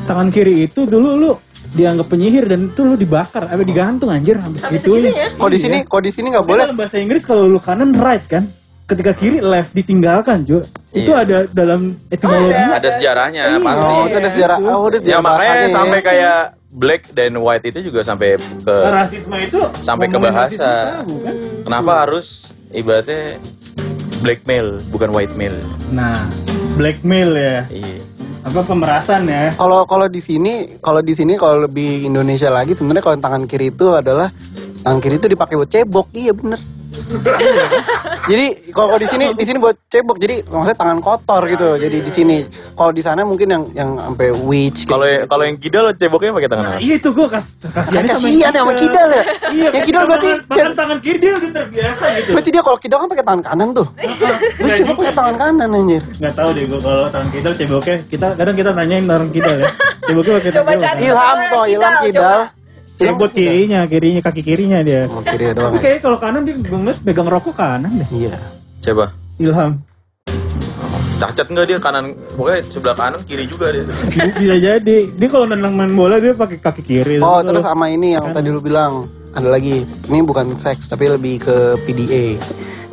Tangan 0.04 0.30
kiri 0.30 0.64
itu 0.64 0.86
dulu 0.86 1.10
lu 1.18 1.32
dianggap 1.72 2.08
penyihir 2.08 2.46
dan 2.46 2.68
itu 2.68 2.82
lu 2.84 2.96
dibakar, 2.96 3.48
apa 3.48 3.64
digantung 3.64 4.12
anjir 4.12 4.36
habis 4.36 4.62
gitu 4.68 5.00
segitunya? 5.00 5.32
kalau 5.34 5.50
di 5.50 5.60
sini 5.60 5.78
kalau 5.84 6.04
di 6.04 6.12
sini 6.12 6.28
nggak 6.30 6.44
boleh 6.44 6.64
dalam 6.66 6.76
bahasa 6.76 7.00
Inggris 7.00 7.24
kalau 7.24 7.48
lu 7.48 7.58
kanan 7.58 7.96
right 7.96 8.28
kan, 8.28 8.44
ketika 8.86 9.12
kiri 9.12 9.40
left 9.40 9.72
ditinggalkan 9.72 10.44
cuy. 10.44 10.68
Itu 10.92 11.16
Iya. 11.16 11.24
ada 11.24 11.38
dalam 11.48 11.96
etimologi. 12.08 12.52
Ada 12.52 12.90
sejarahnya 13.00 13.44
Iya. 13.48 13.60
pasti. 13.64 13.88
oh 13.88 14.04
itu 14.04 14.18
ada 14.18 14.30
sejarah 14.30 14.58
itu. 14.60 14.68
oh 14.68 14.84
ada 14.84 14.92
Ya 14.92 15.00
sejarah 15.00 15.22
makanya 15.24 15.48
bahasanya 15.48 15.72
sampai 15.72 15.96
ya. 15.96 16.04
kayak 16.04 16.40
black 16.72 17.02
dan 17.12 17.32
white 17.36 17.66
itu 17.66 17.80
juga 17.80 18.00
sampai 18.04 18.30
ke 18.36 18.76
rasisme 18.92 19.36
itu 19.40 19.60
sampai 19.80 20.06
ke 20.08 20.18
bahasa. 20.20 20.72
tabu, 21.00 21.16
kan? 21.24 21.36
kenapa 21.64 21.92
harus 22.04 22.28
ibaratnya 22.72 23.40
black 24.20 24.44
male 24.44 24.84
bukan 24.92 25.10
white 25.10 25.32
male. 25.34 25.64
Nah, 25.90 26.28
blackmail 26.76 27.32
ya. 27.34 27.58
Iya. 27.72 28.04
Apa 28.42 28.66
pemerasan 28.66 29.30
ya? 29.30 29.54
Kalau 29.54 29.86
kalau 29.86 30.10
di 30.10 30.18
sini, 30.18 30.82
kalau 30.82 31.06
di 31.06 31.14
sini 31.14 31.38
kalau 31.38 31.70
lebih 31.70 32.10
Indonesia 32.10 32.50
lagi 32.50 32.74
sebenarnya 32.74 33.06
kalau 33.06 33.18
tangan 33.22 33.44
kiri 33.46 33.70
itu 33.70 33.94
adalah 33.94 34.34
tangan 34.82 35.00
kiri 35.00 35.16
itu 35.16 35.28
dipakai 35.28 35.56
buat 35.56 35.70
cebok. 35.70 36.08
Iya 36.12 36.34
bener. 36.34 36.60
jadi 38.28 38.46
kalau 38.70 39.00
di 39.00 39.08
sini 39.08 39.32
di 39.32 39.46
sini 39.46 39.58
buat 39.58 39.80
cebok. 39.88 40.18
Jadi 40.18 40.44
maksudnya 40.44 40.76
tangan 40.76 41.00
kotor 41.00 41.44
gitu. 41.46 41.78
Jadi 41.78 41.98
di 42.00 42.12
sini 42.12 42.38
kalau 42.74 42.92
di 42.92 43.00
sana 43.00 43.24
mungkin 43.24 43.48
yang 43.48 43.64
yang 43.72 43.90
sampai 43.96 44.28
witch. 44.38 44.84
Kalau 44.86 45.06
yang- 45.06 45.24
kalau 45.26 45.44
yang 45.46 45.56
kidal 45.56 45.86
ceboknya 45.94 46.32
pakai 46.32 46.50
tangan 46.50 46.66
Nah, 46.66 46.74
apa? 46.74 46.84
iya 46.84 46.96
itu 46.98 47.10
gue 47.10 47.28
kas 47.28 47.46
kasihan 47.64 48.04
Kasihan 48.06 48.52
sama 48.52 48.74
kidal 48.76 49.08
ya. 49.10 49.24
Iya, 49.50 49.68
Yang 49.72 49.86
kidal 49.88 50.04
berarti 50.06 50.30
bahkan 50.46 50.74
tangan 50.74 50.98
kiri 51.00 51.18
dia 51.18 51.32
udah 51.34 51.52
terbiasa 51.54 52.04
gitu. 52.14 52.30
berarti 52.36 52.50
dia 52.52 52.62
kalau 52.62 52.78
kidal 52.78 52.98
kan 52.98 53.10
pakai 53.10 53.26
tangan 53.26 53.42
kanan 53.42 53.68
tuh. 53.72 53.88
Nggak 54.60 54.76
cebok 54.76 54.84
juga. 54.84 55.00
pakai 55.00 55.14
tangan 55.16 55.36
kanan 55.38 55.70
anjir. 55.72 56.04
Nggak 56.20 56.34
tahu 56.36 56.50
deh 56.52 56.64
gue 56.66 56.80
kalau 56.82 57.06
tangan 57.08 57.30
kidal 57.32 57.54
ceboknya 57.56 57.96
kita 58.06 58.28
kadang 58.36 58.56
kita 58.56 58.70
nanyain 58.72 59.06
tangan 59.06 59.30
kidal 59.32 59.56
ya. 59.58 59.70
Ceboknya 60.04 60.34
pakai 60.36 60.52
tangan 60.52 60.68
kidal. 60.76 60.96
Ilham 61.00 61.38
kok, 61.48 61.66
ilham 61.68 61.94
kidal. 62.04 62.40
Cebok 63.02 63.32
kirinya, 63.34 63.80
kirinya 63.90 64.22
kaki 64.22 64.42
kirinya 64.46 64.80
dia. 64.86 65.10
Oh, 65.10 65.26
kiri 65.26 65.58
doang. 65.58 65.74
Tapi 65.74 65.78
ya? 65.78 65.82
kayaknya 65.82 66.02
kalau 66.06 66.18
kanan 66.22 66.42
dia 66.46 66.56
gue 66.62 66.94
pegang 67.02 67.30
rokok 67.30 67.54
kanan 67.58 67.92
deh. 67.98 68.10
Iya. 68.14 68.36
Coba. 68.86 69.06
Ilham. 69.42 69.82
Cacat 71.22 71.48
enggak 71.54 71.66
dia 71.70 71.78
kanan 71.78 72.18
pokoknya 72.34 72.60
sebelah 72.70 72.98
kanan 72.98 73.22
kiri 73.26 73.46
juga 73.46 73.74
dia. 73.74 73.86
Bisa 74.42 74.56
jadi. 74.58 74.98
Dia 75.18 75.28
kalau 75.30 75.46
nendang 75.50 75.74
main 75.78 75.94
bola 75.94 76.18
dia 76.18 76.34
pakai 76.34 76.58
kaki 76.62 76.82
kiri. 76.86 77.18
Oh, 77.22 77.42
terus 77.42 77.66
sama 77.66 77.90
ini 77.90 78.18
yang 78.18 78.30
tadi 78.30 78.50
lu 78.54 78.62
bilang. 78.62 79.10
Ada 79.32 79.48
lagi. 79.48 79.88
Ini 80.12 80.28
bukan 80.28 80.60
seks 80.60 80.92
tapi 80.92 81.08
lebih 81.08 81.40
ke 81.40 81.56
PDA. 81.88 82.36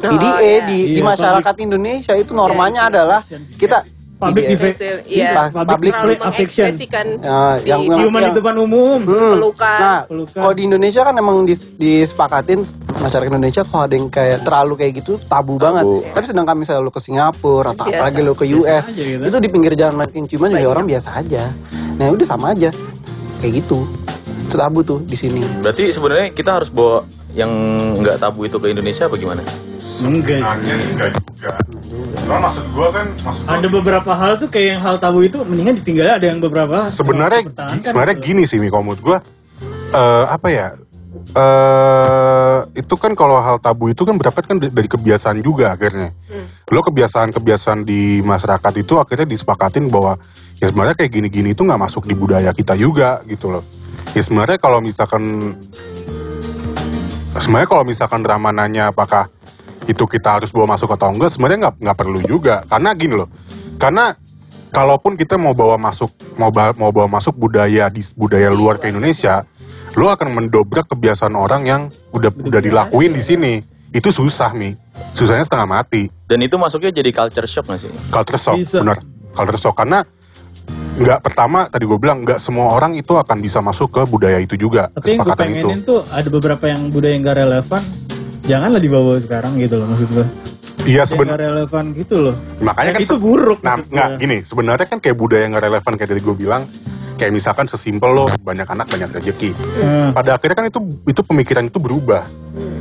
Oh, 0.06 0.14
PDA 0.14 0.38
iya. 0.38 0.58
di, 0.62 0.78
di 0.94 1.00
Iya, 1.02 1.10
masyarakat 1.10 1.54
Indonesia 1.58 2.14
itu 2.14 2.30
normanya 2.30 2.86
adalah 2.86 3.18
kita 3.58 3.82
public 4.18 4.44
dive- 4.50 4.74
Iya. 5.06 5.30
Pa- 5.32 5.62
public 5.64 5.88
display 5.88 6.14
Terlalu 6.14 6.28
affection. 6.28 6.64
mengekspresikan 6.66 7.06
Ya, 7.18 7.38
yang- 7.64 7.82
di- 7.82 7.94
Ciuman 7.94 8.20
di 8.20 8.32
depan 8.34 8.54
umum. 8.58 8.98
Hmm. 9.00 9.32
Pelukan. 9.36 9.78
Nah, 9.80 10.00
Pelukan. 10.04 10.34
kalau 10.36 10.52
di 10.52 10.62
Indonesia 10.64 11.00
kan 11.00 11.14
emang 11.14 11.36
dis- 11.42 11.68
disepakatin 11.72 12.58
masyarakat 12.92 13.28
Indonesia 13.28 13.62
kalau 13.62 13.82
ada 13.84 13.94
yang 13.94 14.08
kayak 14.08 14.42
terlalu 14.42 14.74
kayak 14.76 14.92
gitu 14.96 15.12
tabu, 15.22 15.54
banget. 15.56 15.86
Tapi 16.10 16.24
sedangkan 16.26 16.56
misalnya 16.56 16.82
lu 16.82 16.90
ke 16.90 16.98
Singapura 16.98 17.70
atau 17.72 17.84
Biasa. 17.84 17.94
apalagi 17.96 18.20
lu 18.20 18.34
ke 18.34 18.44
US, 18.52 18.84
aja 18.84 18.92
gitu. 18.92 19.22
itu 19.24 19.36
di 19.38 19.48
pinggir 19.48 19.72
jalan 19.72 19.94
makin 19.96 20.26
ciuman 20.26 20.50
juga 20.52 20.68
orang 20.68 20.84
biasa 20.84 21.08
aja. 21.14 21.54
Nah, 21.94 22.10
udah 22.10 22.26
sama 22.26 22.50
aja. 22.50 22.74
Kayak 23.38 23.52
gitu. 23.56 23.86
Itu 24.42 24.56
tabu 24.56 24.82
tuh 24.82 24.98
di 25.00 25.14
sini. 25.14 25.46
Berarti 25.62 25.88
sebenarnya 25.88 26.32
kita 26.32 26.58
harus 26.58 26.68
bawa 26.68 27.06
yang 27.30 27.50
nggak 27.94 28.18
tabu 28.18 28.42
itu 28.42 28.56
ke 28.56 28.66
Indonesia 28.66 29.06
apa 29.06 29.14
gimana? 29.14 29.44
Enggak 30.04 30.40
sih. 30.42 30.70
Enggak 30.94 31.10
juga. 31.18 31.52
Cuma 32.22 32.36
maksud 32.44 32.64
gua 32.74 32.88
kan 32.94 33.06
maksud 33.14 33.42
gua 33.46 33.54
Ada 33.58 33.68
beberapa 33.70 34.12
hal 34.14 34.32
tuh 34.38 34.48
kayak 34.50 34.66
yang 34.76 34.80
hal 34.82 34.96
tabu 35.02 35.22
itu 35.24 35.38
mendingan 35.42 35.74
ditinggalin 35.78 36.14
ada 36.18 36.26
yang 36.26 36.38
beberapa 36.38 36.82
sebenarnya 36.86 37.46
dipertahankan 37.46 37.86
sebenarnya 37.86 38.16
gitu. 38.18 38.26
gini 38.26 38.42
sih 38.46 38.58
Mi 38.62 38.68
kalau 38.70 38.84
menurut 38.86 39.02
gua 39.02 39.18
eh, 39.94 40.24
apa 40.28 40.48
ya 40.52 40.66
eh 41.28 42.60
itu 42.74 42.94
kan 42.96 43.12
kalau 43.12 43.38
hal 43.42 43.60
tabu 43.60 43.90
itu 43.92 44.02
kan 44.02 44.16
berangkat 44.16 44.44
kan 44.48 44.56
dari 44.56 44.72
dari 44.72 44.88
kebiasaan 44.88 45.38
juga 45.44 45.76
akhirnya 45.76 46.14
lo 46.68 46.80
kebiasaan-kebiasaan 46.84 47.84
di 47.84 48.20
masyarakat 48.24 48.72
itu 48.80 48.96
akhirnya 48.96 49.26
disepakatin 49.28 49.88
bahwa 49.88 50.16
ya 50.58 50.68
sebenarnya 50.68 50.96
kayak 50.98 51.12
gini-gini 51.12 51.52
itu 51.52 51.62
nggak 51.64 51.80
masuk 51.80 52.04
di 52.08 52.14
budaya 52.16 52.50
kita 52.52 52.74
juga 52.74 53.20
gitu 53.28 53.52
loh 53.54 53.64
ya 54.12 54.22
sebenarnya 54.24 54.58
kalau 54.60 54.80
misalkan 54.80 55.54
sebenarnya 57.38 57.68
kalau 57.68 57.84
misalkan 57.86 58.20
drama 58.24 58.50
nanya 58.50 58.90
apakah 58.90 59.30
itu 59.88 60.04
kita 60.04 60.38
harus 60.38 60.52
bawa 60.52 60.76
masuk 60.76 60.92
atau 60.92 61.08
enggak 61.08 61.32
sebenarnya 61.32 61.58
nggak 61.66 61.74
nggak 61.80 61.96
perlu 61.96 62.20
juga 62.20 62.60
karena 62.68 62.92
gini 62.92 63.14
loh 63.16 63.28
karena 63.80 64.12
kalaupun 64.68 65.16
kita 65.16 65.40
mau 65.40 65.56
bawa 65.56 65.80
masuk 65.80 66.12
mau 66.36 66.52
ba- 66.52 66.76
mau 66.76 66.92
bawa 66.92 67.08
masuk 67.08 67.32
budaya 67.34 67.88
di 67.88 68.04
budaya 68.12 68.52
luar 68.52 68.76
ke 68.76 68.92
Indonesia, 68.92 69.48
lo 69.96 70.12
akan 70.12 70.28
mendobrak 70.28 70.84
kebiasaan 70.86 71.32
orang 71.32 71.62
yang 71.64 71.82
udah 72.12 72.28
udah 72.28 72.60
dilakuin 72.60 73.16
di 73.16 73.24
sini. 73.24 73.54
Itu 73.88 74.12
susah 74.12 74.52
mi, 74.52 74.76
susahnya 75.16 75.40
setengah 75.40 75.64
mati. 75.64 76.12
Dan 76.28 76.44
itu 76.44 76.60
masuknya 76.60 76.92
jadi 76.92 77.08
culture 77.08 77.48
shock 77.48 77.72
gak 77.72 77.80
sih? 77.80 77.88
Culture 78.12 78.36
shock, 78.36 78.60
Bisa. 78.60 78.84
benar. 78.84 79.00
Culture 79.32 79.56
shock 79.56 79.72
karena 79.72 80.04
nggak 80.98 81.24
pertama 81.24 81.64
tadi 81.72 81.88
gue 81.88 81.96
bilang 81.96 82.20
nggak 82.20 82.36
semua 82.36 82.68
orang 82.68 82.92
itu 82.92 83.16
akan 83.16 83.40
bisa 83.40 83.64
masuk 83.64 83.88
ke 83.88 84.02
budaya 84.04 84.36
itu 84.36 84.60
juga 84.60 84.92
Tapi 84.92 85.16
yang 85.16 85.24
gue 85.24 85.32
kesepakatan 85.32 85.46
itu. 85.48 85.54
pengenin 85.64 85.80
tuh 85.80 86.00
ada 86.04 86.28
beberapa 86.28 86.64
yang 86.68 86.92
budaya 86.92 87.12
yang 87.16 87.24
gak 87.24 87.38
relevan. 87.40 87.82
Janganlah 88.48 88.80
dibawa 88.80 89.20
sekarang 89.20 89.60
gitu 89.60 89.76
loh 89.76 89.86
maksud 89.92 90.08
gue. 90.08 90.26
Iya 90.88 91.04
sebenarnya 91.04 91.52
relevan 91.52 91.92
gitu 91.92 92.16
loh. 92.16 92.34
makanya 92.64 92.96
kan 92.96 93.00
itu 93.04 93.16
buruk 93.20 93.60
Nah, 93.60 93.76
nggak 93.76 94.08
gini, 94.16 94.36
sebenarnya 94.40 94.86
kan 94.88 94.98
kayak 94.98 95.16
budaya 95.20 95.44
yang 95.44 95.52
nggak 95.52 95.66
relevan 95.68 95.92
kayak 95.94 96.08
tadi 96.08 96.22
gue 96.24 96.36
bilang, 96.38 96.62
kayak 97.20 97.32
misalkan 97.34 97.66
sesimpel 97.68 98.08
lo 98.08 98.24
banyak 98.40 98.64
anak 98.64 98.88
banyak 98.88 99.10
rezeki. 99.12 99.50
Eh, 99.52 100.08
Pada 100.16 100.40
akhirnya 100.40 100.56
kan 100.56 100.66
itu 100.70 100.80
itu 101.04 101.20
pemikiran 101.20 101.68
itu 101.68 101.76
berubah. 101.76 102.24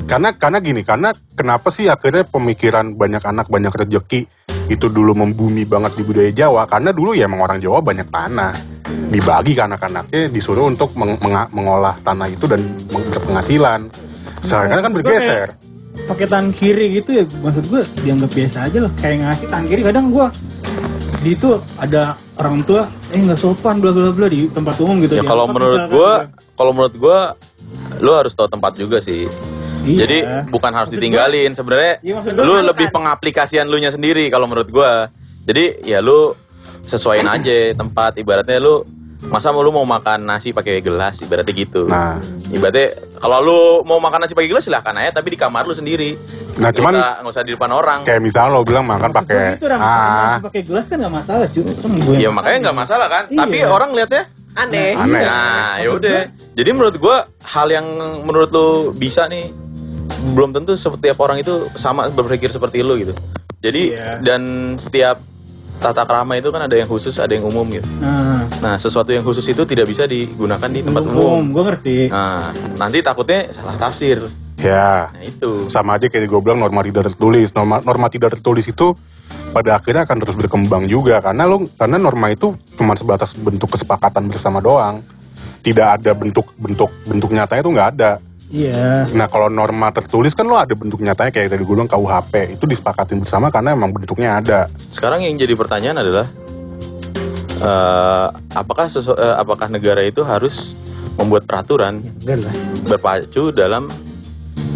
Karena 0.08 0.32
karena 0.32 0.64
gini, 0.64 0.88
karena 0.88 1.12
kenapa 1.36 1.68
sih 1.68 1.92
akhirnya 1.92 2.24
pemikiran 2.24 2.96
banyak 2.96 3.20
anak 3.20 3.52
banyak 3.52 3.76
rezeki 3.76 4.24
itu 4.72 4.88
dulu 4.88 5.12
membumi 5.12 5.68
banget 5.68 6.00
di 6.00 6.04
budaya 6.08 6.32
Jawa? 6.32 6.64
Karena 6.64 6.96
dulu 6.96 7.12
ya 7.12 7.28
emang 7.28 7.44
orang 7.44 7.60
Jawa 7.60 7.84
banyak 7.84 8.08
tanah, 8.08 8.56
dibagi 9.12 9.52
ke 9.52 9.68
anak-anaknya 9.68 10.32
disuruh 10.32 10.64
untuk 10.64 10.96
meng- 10.96 11.20
mengolah 11.52 12.00
tanah 12.00 12.32
itu 12.32 12.48
dan 12.48 12.64
berpenghasilan. 12.88 14.07
Sekarang 14.48 14.82
kan 14.82 14.94
bergeser. 14.94 15.48
pakai 15.98 16.26
tangan 16.26 16.50
kiri 16.52 16.94
gitu 16.96 17.10
ya 17.12 17.24
maksud 17.42 17.66
gue 17.66 17.82
dianggap 18.00 18.30
biasa 18.30 18.70
aja 18.70 18.78
loh 18.80 18.92
kayak 18.94 19.18
ngasih 19.20 19.50
tangan 19.50 19.66
kiri 19.66 19.82
kadang 19.82 20.14
gue 20.14 20.28
di 21.18 21.34
itu 21.34 21.50
ada 21.76 22.14
orang 22.38 22.62
tua 22.62 22.86
eh 23.10 23.18
nggak 23.18 23.34
sopan 23.36 23.82
bla 23.82 23.90
bla 23.90 24.14
bla 24.14 24.30
di 24.30 24.46
tempat 24.48 24.78
umum 24.78 25.02
gitu 25.02 25.18
Ya 25.18 25.26
kalau 25.26 25.44
Diangkat 25.44 25.56
menurut 25.58 25.82
gitu. 25.82 26.02
kalau 26.54 26.72
menurut 26.72 26.96
gua 26.96 27.20
lu 27.98 28.12
harus 28.14 28.32
tahu 28.32 28.46
tempat 28.46 28.78
juga 28.78 28.98
sih. 29.00 29.26
Iya. 29.84 29.98
Jadi 29.98 30.18
bukan 30.48 30.70
harus 30.70 30.88
Maksud 30.88 31.02
ditinggalin 31.02 31.52
sebenarnya. 31.52 31.94
Iya, 32.00 32.14
gua 32.22 32.46
Lu 32.46 32.54
kan- 32.54 32.66
lebih 32.68 32.88
pengaplikasian 32.90 33.66
lu 33.66 33.78
nya 33.78 33.90
sendiri 33.90 34.30
kalau 34.30 34.46
menurut 34.46 34.70
gua. 34.70 35.10
Jadi 35.44 35.82
ya 35.82 35.98
lu 35.98 36.38
sesuaiin 36.84 37.26
aja 37.26 37.74
tempat 37.74 38.16
ibaratnya 38.16 38.60
lu 38.60 38.86
masa 39.28 39.52
mau 39.52 39.60
lu 39.60 39.70
mau 39.70 39.84
makan 39.84 40.24
nasi 40.24 40.50
pakai 40.50 40.80
gelas 40.80 41.20
ibaratnya 41.20 41.52
gitu. 41.52 41.84
Nah, 41.86 42.16
Ibaratnya 42.48 42.88
kalau 43.18 43.38
lu 43.40 43.60
mau 43.84 44.00
makan 44.00 44.24
nasi 44.24 44.32
pakai 44.32 44.48
gelas 44.48 44.64
silahkan 44.64 44.96
aja 44.96 45.12
tapi 45.14 45.36
di 45.36 45.38
kamar 45.38 45.68
lu 45.68 45.74
sendiri. 45.74 46.16
Nah, 46.56 46.72
Nggak 46.72 46.74
cuman- 46.74 46.96
usah, 46.96 47.12
nggak 47.20 47.34
usah 47.34 47.44
di 47.44 47.52
depan 47.54 47.72
orang. 47.72 48.00
kayak 48.02 48.22
misalnya 48.22 48.50
lo 48.50 48.64
bilang 48.64 48.86
makan 48.86 49.10
pakai 49.12 49.40
gitu, 49.54 49.68
ah, 49.70 50.40
pakai 50.42 50.62
gelas 50.64 50.86
kan 50.88 50.98
nggak 50.98 51.14
masalah 51.14 51.46
cuy 51.46 51.62
kan 51.62 51.90
gue 51.94 52.16
Ya 52.18 52.30
makanya 52.30 52.32
makan. 52.32 52.64
nggak 52.64 52.78
masalah 52.78 53.08
kan. 53.08 53.24
Iya. 53.28 53.40
Tapi 53.44 53.58
orang 53.62 53.90
lihatnya 53.94 54.24
Aneh. 54.56 54.90
aneh. 54.96 55.22
Iya. 55.22 55.28
Nah, 55.28 55.70
Maksud 55.78 55.86
yaudah. 55.86 56.22
Jadi 56.58 56.70
menurut 56.74 56.96
gua 56.98 57.18
hal 57.46 57.68
yang 57.70 57.86
menurut 58.24 58.50
lu 58.50 58.68
bisa 58.92 59.28
nih 59.28 59.54
belum 60.28 60.50
tentu 60.50 60.74
setiap 60.74 61.20
orang 61.20 61.38
itu 61.38 61.70
sama 61.76 62.10
berpikir 62.10 62.50
seperti 62.50 62.82
lu 62.82 62.98
gitu. 62.98 63.14
Jadi 63.60 63.94
Iya. 63.94 64.18
dan 64.24 64.42
setiap 64.76 65.22
tata 65.78 66.04
krama 66.04 66.34
itu 66.38 66.50
kan 66.50 66.66
ada 66.66 66.76
yang 66.76 66.90
khusus, 66.90 67.14
ada 67.22 67.32
yang 67.34 67.46
umum 67.46 67.66
gitu. 67.70 67.86
nah 68.02 68.50
Nah, 68.58 68.76
sesuatu 68.82 69.14
yang 69.14 69.22
khusus 69.22 69.46
itu 69.46 69.62
tidak 69.70 69.86
bisa 69.86 70.10
digunakan 70.10 70.66
di 70.66 70.82
tempat 70.82 71.06
umum 71.06 71.42
umum. 71.42 71.46
gue 71.54 71.64
ngerti 71.70 71.98
Nah, 72.10 72.50
nanti 72.76 73.00
takutnya 73.06 73.54
salah 73.54 73.78
tafsir. 73.78 74.26
ya 74.58 75.14
Nah, 75.14 75.22
itu. 75.22 75.70
sama 75.70 76.02
aja 76.02 76.10
kayak 76.10 76.26
gue 76.26 76.40
bilang 76.42 76.58
norma 76.58 76.82
tidak 76.82 77.14
tertulis 77.14 77.54
norma 77.54 77.78
norma 77.86 78.10
tidak 78.10 78.34
tertulis 78.38 78.66
itu 78.66 78.98
pada 79.54 79.78
akhirnya 79.78 80.04
akan 80.10 80.18
terus 80.18 80.36
berkembang 80.36 80.90
juga 80.90 81.22
karena 81.22 81.46
lo 81.46 81.70
karena 81.78 82.02
norma 82.02 82.34
itu 82.34 82.58
cuma 82.74 82.98
sebatas 82.98 83.38
bentuk 83.38 83.78
kesepakatan 83.78 84.26
bersama 84.28 84.58
doang 84.58 85.06
tidak 85.62 86.02
ada 86.02 86.12
bentuk 86.18 86.52
bentuk 86.58 86.90
bentuk 87.06 87.30
nyatanya 87.30 87.62
itu 87.62 87.72
nggak 87.72 87.90
ada 87.98 88.12
iya. 88.48 89.06
Nah 89.12 89.28
kalau 89.28 89.48
norma 89.48 89.92
tertulis 89.92 90.32
kan 90.32 90.48
lo 90.48 90.56
ada 90.56 90.72
bentuk 90.74 91.00
nyatanya 91.00 91.32
kayak 91.32 91.52
tadi 91.52 91.64
gue 91.64 91.76
bilang 91.76 91.88
KUHP 91.88 92.56
itu 92.56 92.66
disepakatin 92.66 93.20
bersama 93.20 93.52
karena 93.52 93.74
emang 93.74 93.92
bentuknya 93.92 94.40
ada. 94.40 94.72
Sekarang 94.90 95.24
yang 95.24 95.36
jadi 95.36 95.54
pertanyaan 95.54 96.00
adalah 96.00 96.28
eh, 97.58 98.28
apakah 98.54 98.88
sesu- 98.88 99.18
eh, 99.18 99.36
apakah 99.36 99.68
negara 99.68 100.06
itu 100.06 100.22
harus 100.22 100.74
membuat 101.18 101.50
peraturan 101.50 102.06
lah. 102.24 102.54
berpacu 102.86 103.50
dalam 103.50 103.90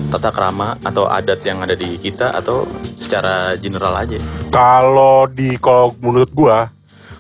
tata 0.10 0.34
krama 0.34 0.76
atau 0.82 1.08
adat 1.08 1.40
yang 1.46 1.62
ada 1.64 1.72
di 1.72 1.96
kita 1.96 2.36
atau 2.36 2.68
secara 2.98 3.56
general 3.56 3.96
aja. 3.96 4.18
kalau 4.52 5.30
di 5.30 5.56
kalau 5.56 5.96
menurut 6.02 6.34
gua 6.34 6.68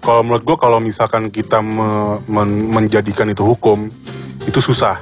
kalau 0.02 0.26
menurut 0.26 0.43
gua 0.43 0.58
kalau 0.60 0.82
misalkan 0.82 1.30
kita 1.32 1.62
me- 1.64 2.20
men- 2.28 2.68
menjadikan 2.68 3.30
itu 3.30 3.45
hukum 3.45 3.88
itu 4.43 4.60
susah 4.60 4.99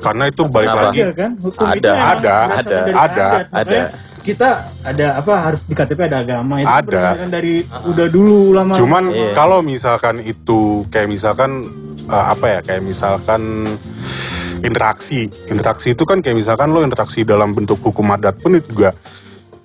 karena 0.00 0.24
itu 0.28 0.42
balik 0.44 0.68
Kenapa? 0.68 0.84
lagi. 0.88 0.98
Iya 1.00 1.10
kan? 1.12 1.30
Hukum 1.40 1.64
Ada, 1.64 1.76
itu 1.76 1.88
ada, 1.88 2.02
ada, 2.04 2.62
dari 2.64 2.92
ada, 2.92 3.04
adat. 3.04 3.44
Makanya 3.48 3.84
ada. 3.84 4.22
kita 4.24 4.48
ada 4.82 5.06
apa 5.16 5.32
harus 5.36 5.60
di 5.62 5.74
KTP 5.74 6.00
ada 6.08 6.18
agama. 6.20 6.54
Itu 6.56 6.68
Ada. 6.68 6.84
berdasarkan 6.84 7.28
dari 7.28 7.54
udah 7.64 8.06
dulu 8.08 8.38
lama. 8.52 8.72
Cuman 8.74 9.04
Iya. 9.08 9.32
kalau 9.32 9.58
misalkan 9.60 10.16
itu 10.20 10.60
kayak 10.88 11.08
misalkan 11.08 11.50
eh, 12.04 12.24
apa 12.30 12.46
ya 12.48 12.58
kayak 12.60 12.82
misalkan 12.82 13.42
interaksi. 14.60 15.28
Interaksi 15.48 15.92
itu 15.92 16.04
kan 16.04 16.20
kayak 16.20 16.36
misalkan 16.36 16.72
lo 16.72 16.80
interaksi 16.80 17.20
dalam 17.22 17.52
bentuk 17.52 17.80
hukum 17.80 18.08
adat 18.12 18.40
pun 18.40 18.56
itu 18.56 18.64
juga 18.72 18.96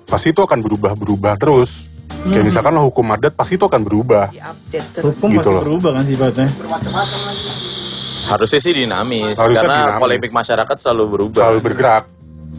pasti 0.04 0.32
itu 0.32 0.42
akan 0.42 0.60
berubah 0.60 0.92
berubah 0.96 1.36
terus. 1.36 1.88
Kayak 2.20 2.52
misalkan 2.52 2.76
lo 2.76 2.84
hukum 2.84 3.06
adat 3.16 3.32
pasti 3.32 3.56
itu 3.56 3.64
akan 3.64 3.80
berubah. 3.80 4.28
Hukum 5.00 5.30
Gitu 5.32 5.40
pasti 5.40 5.54
loh. 5.56 5.64
berubah 5.64 5.92
kan 5.96 6.04
sifatnya 6.04 6.48
Harusnya 8.30 8.60
sih 8.60 8.74
dinamis 8.76 9.34
Harusnya 9.34 9.60
karena 9.60 9.78
dinamis. 9.84 10.02
polemik 10.02 10.32
masyarakat 10.32 10.76
selalu 10.78 11.04
berubah. 11.10 11.40
selalu 11.42 11.60
bergerak 11.62 12.04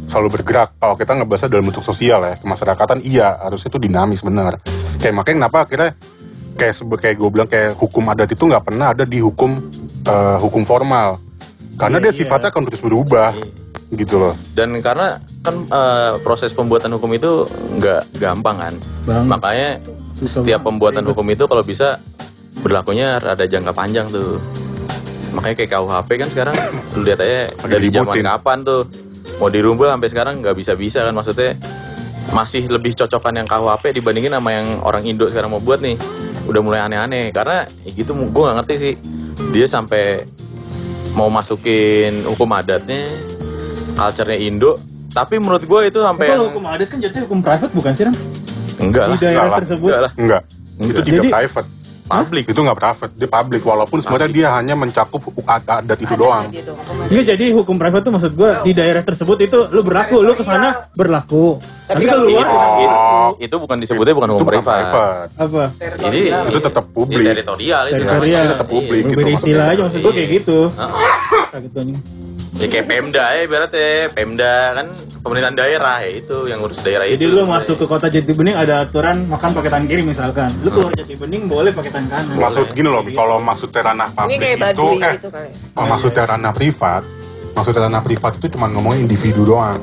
selalu 0.07 0.29
bergerak 0.33 0.69
kalau 0.77 0.95
kita 0.95 1.13
ngebahasnya 1.15 1.49
dalam 1.49 1.65
bentuk 1.65 1.83
sosial 1.83 2.21
ya 2.21 2.35
kemasyarakatan 2.37 2.99
iya 3.01 3.39
harusnya 3.39 3.69
itu 3.69 3.79
dinamis 3.79 4.21
benar 4.21 4.59
kayak 4.97 5.15
makanya 5.15 5.37
kenapa 5.41 5.59
akhirnya 5.61 5.91
kayak 6.53 6.75
sebe- 6.75 6.99
kayak 6.99 7.17
gue 7.17 7.31
bilang 7.31 7.47
kayak 7.47 7.75
hukum 7.75 8.05
adat 8.05 8.27
itu 8.29 8.43
nggak 8.45 8.65
pernah 8.65 8.91
ada 8.91 9.03
di 9.03 9.19
hukum 9.19 9.51
eh, 10.03 10.37
hukum 10.37 10.63
formal 10.63 11.19
karena 11.75 11.97
Iya, 11.97 12.05
dia 12.05 12.13
sifatnya 12.13 12.51
akan 12.51 12.63
terus 12.67 12.83
berubah 12.83 13.33
gitu 13.91 14.15
loh 14.21 14.35
Dan 14.53 14.79
karena 14.79 15.19
kan 15.41 15.55
eh, 15.65 16.13
proses 16.21 16.51
pembuatan 16.51 16.91
hukum 16.93 17.11
itu 17.11 17.47
nggak 17.73 18.19
gampang 18.19 18.57
kan. 18.59 18.75
Bang. 19.03 19.25
Makanya 19.27 19.81
Susah 20.13 20.39
setiap 20.39 20.61
banget. 20.61 20.67
pembuatan 20.69 21.05
hukum 21.07 21.27
itu 21.27 21.45
kalau 21.47 21.63
bisa 21.63 21.99
berlakunya 22.61 23.17
rada 23.17 23.43
jangka 23.43 23.73
panjang 23.73 24.07
tuh. 24.09 24.37
Makanya 25.31 25.55
kayak 25.57 25.71
KUHP 25.71 26.09
kan 26.17 26.29
sekarang 26.29 26.55
lu 26.95 27.03
lihat 27.03 27.19
aja 27.19 27.41
Lagi 27.49 27.71
dari 27.71 27.87
zaman 27.89 28.15
kapan 28.17 28.59
tuh. 28.63 28.83
Mau 29.37 29.49
dirubah 29.49 29.95
sampai 29.95 30.09
sekarang 30.09 30.35
nggak 30.41 30.55
bisa-bisa 30.55 31.01
kan 31.01 31.13
maksudnya 31.13 31.57
masih 32.31 32.67
lebih 32.67 32.95
cocokan 32.95 33.35
yang 33.35 33.47
KUHP 33.47 33.93
dibandingin 33.93 34.31
sama 34.31 34.51
yang 34.51 34.81
orang 34.81 35.03
Indo 35.03 35.27
sekarang 35.27 35.51
mau 35.51 35.59
buat 35.59 35.79
nih. 35.79 35.97
Udah 36.45 36.61
mulai 36.61 36.81
aneh-aneh 36.81 37.31
karena 37.31 37.65
ya 37.81 37.91
gitu 37.91 38.13
gue 38.13 38.43
nggak 38.43 38.57
ngerti 38.59 38.75
sih. 38.77 38.95
Dia 39.51 39.67
sampai 39.67 40.27
mau 41.13 41.27
masukin 41.27 42.23
hukum 42.25 42.51
adatnya 42.51 43.07
culture-nya 43.93 44.39
Indo 44.39 44.79
tapi 45.11 45.37
menurut 45.37 45.61
gue 45.61 45.81
itu 45.85 45.99
sampai 45.99 46.27
kalau 46.29 46.39
yang- 46.41 46.55
hukum 46.55 46.65
adat 46.65 46.87
kan 46.87 46.99
jatuhnya 46.99 47.25
hukum 47.27 47.41
private 47.43 47.73
bukan 47.75 47.93
sih 47.93 48.05
Ram? 48.07 48.15
enggak 48.79 49.05
lah. 49.05 49.17
Di 49.19 49.21
daerah 49.21 49.35
enggak 49.35 49.51
lah. 49.51 49.59
tersebut? 49.59 49.89
Enggak 49.91 50.01
lah. 50.01 50.13
Enggak. 50.15 50.43
Enggak. 50.79 50.91
itu 50.93 51.01
juga 51.03 51.19
Jadi- 51.19 51.33
private 51.33 51.69
publik 52.11 52.45
itu 52.51 52.59
nggak 52.59 52.79
private 52.79 53.11
dia 53.15 53.31
public 53.31 53.63
walaupun 53.63 53.99
sebenarnya 54.03 54.31
dia 54.35 54.49
hanya 54.59 54.75
mencakup 54.75 55.23
adat 55.47 55.99
itu 56.03 56.15
doang 56.19 56.51
adat. 56.51 56.75
Enggak 57.07 57.25
jadi 57.37 57.47
hukum 57.55 57.79
private 57.79 58.03
tuh 58.03 58.13
maksud 58.13 58.33
gua 58.35 58.67
di 58.67 58.73
daerah 58.75 59.03
tersebut 59.07 59.39
itu 59.47 59.71
lu 59.71 59.87
berlaku, 59.87 60.19
lu 60.27 60.35
ke 60.35 60.43
sana 60.43 60.91
berlaku. 60.99 61.63
Tapi, 61.87 62.07
kalau 62.07 62.23
keluar 62.27 62.47
Oh. 62.51 63.35
itu, 63.39 63.51
itu 63.51 63.55
bukan 63.59 63.77
disebutnya 63.83 64.15
bukan 64.15 64.29
hukum 64.35 64.47
bukan 64.47 64.63
privat. 64.63 64.75
private 64.87 65.03
apa? 65.39 65.65
Ini 66.11 66.21
itu 66.51 66.59
tetap 66.59 66.85
ini 66.87 66.95
publik 66.95 67.25
teritorial 67.31 67.83
itu 67.87 68.51
tetap 68.51 68.69
publik. 68.69 69.03
Iya. 69.03 69.11
Gitu 69.11 69.21
istilah 69.31 69.65
maksudnya. 69.67 69.71
aja 69.71 69.81
maksud 69.87 70.01
gua 70.03 70.13
kayak 70.15 70.29
gitu. 70.35 70.59
Ya 72.53 72.67
kayak 72.67 72.83
Pemda 72.85 73.25
ya 73.31 73.41
ibaratnya 73.43 73.89
Pemda 74.11 74.53
kan 74.75 74.87
pemerintahan 75.21 75.55
daerah 75.55 75.97
ya 76.01 76.11
itu 76.17 76.37
yang 76.45 76.59
ngurus 76.59 76.81
daerah 76.81 77.07
Jadi 77.07 77.23
itu. 77.23 77.31
lu 77.31 77.45
masuk 77.45 77.77
ke 77.77 77.87
kota 77.87 78.07
Jatibening 78.07 78.53
ada 78.53 78.83
aturan 78.83 79.23
makan 79.25 79.51
pakai 79.53 79.71
tangan 79.71 79.87
kiri 79.87 80.03
misalkan. 80.03 80.51
Lu 80.59 80.69
keluar 80.69 80.91
Jatibening 80.93 81.47
boleh 81.47 81.71
pakai 81.71 81.91
tangan 81.91 82.11
kanan. 82.11 82.35
maksud 82.37 82.67
gini 82.71 82.89
loh 82.89 83.01
Mi, 83.01 83.13
kalau 83.13 83.39
maksudnya 83.39 83.81
ranah 83.85 84.09
publik 84.11 84.43
itu 84.51 84.67
eh 84.99 85.15
gitu 85.15 85.29
kali. 85.29 85.49
kalau 85.71 85.87
maksudnya 85.89 86.23
ranah 86.27 86.53
privat 86.53 87.03
maksudnya 87.51 87.81
ranah 87.83 88.03
privat 88.03 88.33
itu 88.35 88.47
cuma 88.49 88.67
ngomongin 88.67 89.01
individu 89.05 89.43
doang 89.45 89.79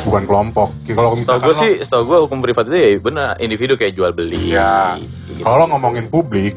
bukan 0.00 0.22
kelompok 0.22 0.68
kalau 0.88 1.10
Setahu 1.10 1.18
misalkan 1.18 1.42
gue 1.42 1.52
lo- 1.52 1.60
sih, 1.60 1.72
setahu 1.80 2.02
gue 2.04 2.18
hukum 2.22 2.38
privat 2.40 2.64
itu 2.64 2.76
ya 2.76 2.88
benar 2.98 3.28
individu 3.36 3.74
kayak 3.74 3.92
jual 3.92 4.10
beli. 4.10 4.52
ya 4.52 4.94
Gitu. 4.96 5.42
kalau 5.42 5.56
lo 5.58 5.66
ngomongin 5.70 6.06
publik 6.06 6.54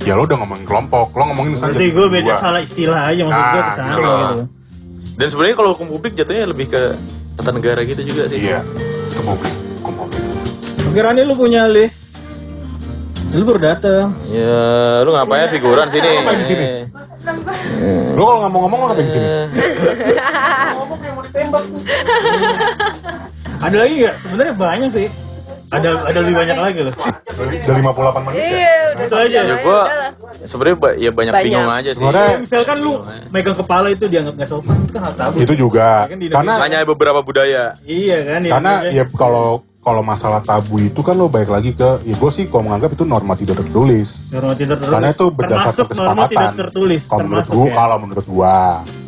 ya 0.00 0.14
lo 0.14 0.24
udah 0.24 0.36
ngomongin 0.36 0.64
kelompok 0.64 1.10
lo 1.12 1.22
ngomongin 1.26 1.50
misalnya 1.52 1.74
Berarti 1.74 1.90
gua 1.90 2.06
beda 2.08 2.32
salah 2.34 2.60
istilah 2.60 3.00
aja 3.04 3.22
maksud 3.24 3.34
gua 3.40 3.50
Nah, 3.52 3.60
ke 3.60 3.72
sana 3.72 3.88
gitu 3.88 4.00
loh. 4.00 4.16
gitu. 4.16 4.44
Dan 5.18 5.26
sebenarnya 5.34 5.56
kalau 5.58 5.74
hukum 5.74 5.90
publik 5.90 6.14
jatuhnya 6.14 6.46
lebih 6.46 6.70
ke 6.70 6.94
tata 7.34 7.50
negara 7.50 7.82
gitu 7.82 8.06
juga 8.06 8.30
sih. 8.30 8.38
iya 8.38 8.62
itu 9.10 9.18
publik 9.22 9.54
hukum 9.82 9.94
publik 10.06 10.22
Oke 10.88 11.00
Rani 11.02 11.22
lu 11.26 11.34
punya 11.34 11.66
list 11.66 12.08
Lu 13.28 13.44
baru 13.44 13.60
dateng. 13.60 14.16
Ya, 14.32 15.04
lu 15.04 15.12
ngapain 15.12 15.52
figuran 15.52 15.84
sini? 15.92 16.08
Ngapain 16.16 16.40
di 16.40 16.46
sini? 16.48 16.68
Lo 18.16 18.24
kalau 18.24 18.40
nggak 18.40 18.52
mau 18.56 18.60
ngomong 18.64 18.78
lo 18.80 18.84
ngapain 18.88 19.04
di 19.04 19.12
sini? 19.12 19.28
Ada 23.60 23.76
lagi 23.76 23.94
nggak? 24.00 24.16
Sebenarnya 24.16 24.54
banyak 24.56 24.90
sih. 24.96 25.08
Ada 25.68 25.88
ada 26.00 26.18
lebih 26.24 26.36
banyak 26.36 26.56
lagi 26.56 26.80
loh. 26.80 26.94
Dari 27.38 27.78
58 27.78 28.24
menit 28.24 28.40
ya? 28.40 28.48
Iya, 28.48 28.76
Itu 28.98 29.14
aja. 29.14 29.40
Ya 29.44 29.56
gua 29.60 29.80
sebenarnya 30.42 30.76
ya 30.96 31.10
banyak, 31.12 31.32
Banyak. 31.32 31.44
bingung 31.44 31.68
aja 31.68 31.90
sih. 31.92 32.00
Sebenarnya 32.00 32.28
Ya, 32.28 32.38
misalkan 32.40 32.76
lu 32.80 32.92
megang 33.28 33.56
kepala 33.56 33.86
itu 33.88 34.04
dianggap 34.06 34.34
nggak 34.34 34.48
sopan, 34.48 34.76
itu 34.80 34.92
kan 34.92 35.02
hal 35.04 35.14
tabu. 35.14 35.34
itu 35.36 35.52
juga 35.54 36.08
Kan 36.08 36.18
karena 36.18 36.52
Hanya 36.58 36.78
beberapa 36.82 37.20
budaya. 37.20 37.76
Iya 37.82 38.18
kan 38.24 38.40
ya. 38.40 38.50
karena 38.56 38.72
ya 38.88 39.04
kalau 39.10 39.60
kalau 39.78 40.02
masalah 40.02 40.40
tabu 40.40 40.76
itu 40.78 41.00
kan 41.00 41.14
lo 41.14 41.28
balik 41.28 41.48
lagi 41.48 41.72
ke 41.72 42.02
ya 42.02 42.12
gue 42.12 42.30
sih 42.30 42.44
kalau 42.44 42.68
menganggap 42.68 42.92
itu 42.92 43.04
norma 43.04 43.32
tidak 43.32 43.62
tertulis 43.62 44.20
norma 44.28 44.52
tidak 44.52 44.76
tertulis. 44.76 44.92
karena 44.92 45.08
itu 45.08 45.26
berdasarkan 45.30 45.64
termasuk 45.64 45.86
norma 45.86 45.94
kesepakatan 45.94 46.28
tidak 46.28 46.52
tertulis. 46.58 47.02
kalau 47.06 47.22
menurut 47.22 47.40
termasuk 47.40 47.54
gua 47.54 47.64
ya. 47.64 47.72
kalau 47.72 47.96
menurut 47.96 48.26
gua 48.26 48.56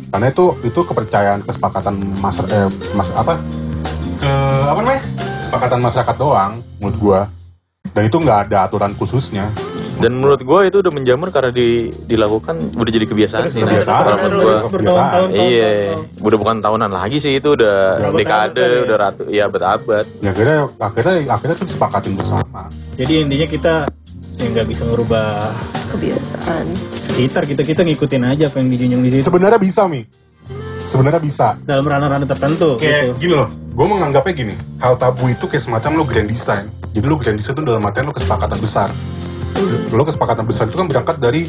karena 0.09 0.25
itu 0.27 0.45
itu 0.63 0.79
kepercayaan 0.81 1.39
kesepakatan 1.43 1.93
mas 2.17 2.37
eh, 2.41 2.69
mas 2.91 3.09
apa 3.13 3.33
ke 4.17 4.31
apa 4.63 4.79
namanya 4.79 5.01
kesepakatan 5.51 5.83
masyarakat 5.83 6.15
doang 6.15 6.63
menurut 6.79 6.95
gua. 7.03 7.19
Dan 7.91 8.07
itu 8.07 8.23
nggak 8.23 8.39
ada 8.47 8.71
aturan 8.71 8.95
khususnya. 8.95 9.51
Dan 9.99 10.15
menurut 10.15 10.39
gua 10.47 10.63
itu 10.63 10.79
udah 10.79 10.95
menjamur 10.95 11.27
karena 11.27 11.51
di, 11.51 11.91
dilakukan 12.07 12.71
udah 12.71 12.87
jadi 12.87 13.03
kebiasaan 13.03 13.51
Terus 13.51 13.59
sih. 13.59 13.59
kebiasaan, 13.59 14.03
terus 14.07 14.19
menurut 14.23 14.43
terus 14.47 14.61
bertahun-tahun. 14.71 15.29
Iya, 15.35 15.71
udah 16.23 16.37
bukan 16.39 16.55
tahunan 16.63 16.91
lagi 16.95 17.17
sih 17.19 17.35
itu 17.35 17.51
udah 17.59 17.99
Berapa 17.99 18.15
dekade, 18.23 18.63
kan, 18.63 18.83
udah 18.87 18.97
ratu, 19.03 19.23
ya 19.27 19.45
berabad. 19.51 20.05
ya 20.23 20.29
akhirnya 20.31 20.59
akhirnya 20.79 21.15
akhirnya 21.27 21.55
itu 21.59 21.65
disepakatin 21.67 22.13
bersama. 22.15 22.61
Jadi 22.95 23.13
intinya 23.27 23.47
kita 23.51 23.73
ya 24.39 24.45
nggak 24.55 24.67
bisa 24.71 24.87
merubah 24.87 25.51
kebiasaan. 25.91 26.65
sekitar 27.03 27.43
kita 27.43 27.67
kita 27.67 27.83
ngikutin 27.83 28.23
aja 28.23 28.47
apa 28.47 28.55
yang 28.63 28.71
dijunjung 28.71 29.03
di 29.03 29.19
situ. 29.19 29.27
Sebenarnya 29.27 29.59
bisa 29.59 29.83
mi 29.91 30.07
sebenarnya 30.83 31.21
bisa. 31.21 31.47
Dalam 31.61 31.85
ranah-ranah 31.85 32.27
tertentu 32.27 32.77
kayak 32.77 33.15
gitu. 33.15 33.15
gini 33.19 33.33
loh 33.35 33.49
gue 33.49 33.85
menganggapnya 33.87 34.33
gini. 34.35 34.55
Hal 34.77 34.97
tabu 34.97 35.27
itu 35.27 35.47
kayak 35.47 35.63
semacam 35.63 35.91
lo 35.95 36.03
grand 36.03 36.27
design. 36.27 36.65
Jadi 36.91 37.05
lo 37.05 37.15
grand 37.15 37.37
design 37.37 37.55
itu 37.55 37.63
dalam 37.63 37.81
artian 37.81 38.05
lo 38.05 38.13
kesepakatan 38.13 38.59
besar. 38.59 38.89
Lo 39.89 40.03
kesepakatan 40.03 40.43
besar 40.43 40.67
itu 40.67 40.75
kan 40.75 40.87
berangkat 40.87 41.17
dari 41.17 41.47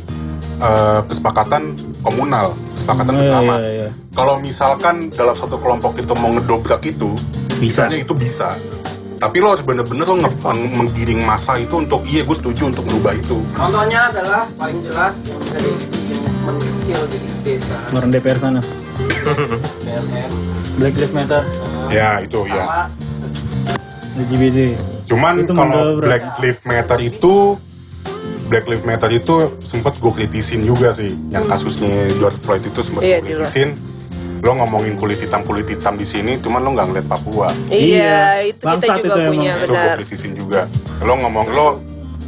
eh, 0.59 1.01
kesepakatan 1.07 1.75
komunal 2.03 2.55
kesepakatan 2.77 3.13
Iya, 3.15 3.21
bersama. 3.23 3.55
iya, 3.59 3.71
iya. 3.71 3.89
kalau 4.11 4.35
misalkan 4.39 5.07
dalam 5.11 5.35
satu 5.35 5.55
kelompok 5.59 5.95
itu 5.97 6.11
mau 6.19 6.35
ngedobrak 6.35 6.83
itu 6.83 7.15
Bisa. 7.59 7.87
misalnya 7.87 7.99
itu 8.03 8.15
bisa. 8.15 8.55
Tapi 9.19 9.39
lo 9.39 9.55
harus 9.55 9.63
bener-bener 9.63 10.03
lo 10.03 10.19
menggiring 10.51 11.23
masa 11.23 11.55
itu 11.55 11.79
untuk 11.79 12.03
iya 12.11 12.27
gue 12.27 12.35
setuju 12.35 12.75
untuk 12.75 12.83
merubah 12.91 13.15
itu. 13.15 13.39
Contohnya 13.55 14.11
adalah 14.11 14.51
paling 14.59 14.83
jelas 14.83 15.15
yang 15.23 15.39
bisa 15.39 15.59
dibikin 15.59 16.19
movement 16.43 16.75
kecil 16.83 17.01
jadi 17.07 17.27
gede 17.39 17.55
sekarang. 17.63 18.11
DPR 18.11 18.39
sana 18.39 18.61
Black 20.79 20.95
Lives 20.99 21.15
Matter. 21.15 21.43
Ya 21.93 22.21
itu 22.25 22.41
ya. 22.49 22.89
LGBT 24.13 24.59
Cuman 25.09 25.45
Itu 25.45 25.53
kalau. 25.53 26.01
Black 26.01 26.41
Lives 26.41 26.63
Matter 26.65 26.99
itu 27.01 27.57
Black 28.49 28.69
Lives 28.69 28.85
Matter 28.85 29.11
itu 29.13 29.57
sempat 29.65 29.97
gue 29.97 30.13
kritisin 30.13 30.65
juga 30.65 30.93
sih. 30.93 31.17
Yang 31.33 31.45
kasusnya 31.49 32.13
George 32.17 32.39
Floyd 32.41 32.65
itu 32.65 32.81
sempat 32.85 33.01
Iya, 33.05 33.21
gue 33.21 33.41
kritisin. 33.41 33.77
Lo 34.43 34.59
ngomongin 34.59 34.99
kulit 34.99 35.23
hitam 35.23 35.47
kulit 35.47 35.71
hitam 35.71 35.95
di 35.95 36.03
sini 36.03 36.35
cuman 36.43 36.61
lo 36.67 36.75
nggak 36.75 36.87
ngeliat 36.91 37.07
Papua. 37.07 37.55
Iya, 37.71 38.43
itu 38.51 38.59
kita 38.59 38.69
Bangsat 38.69 38.97
juga 38.99 39.07
itu 39.07 39.21
emang. 39.21 39.33
punya 39.33 39.53
itu 39.55 39.73
gue 39.73 39.93
kritisin 40.03 40.33
juga. 40.35 40.61
Lo 41.01 41.15
ngomong 41.17 41.47
lo 41.55 41.69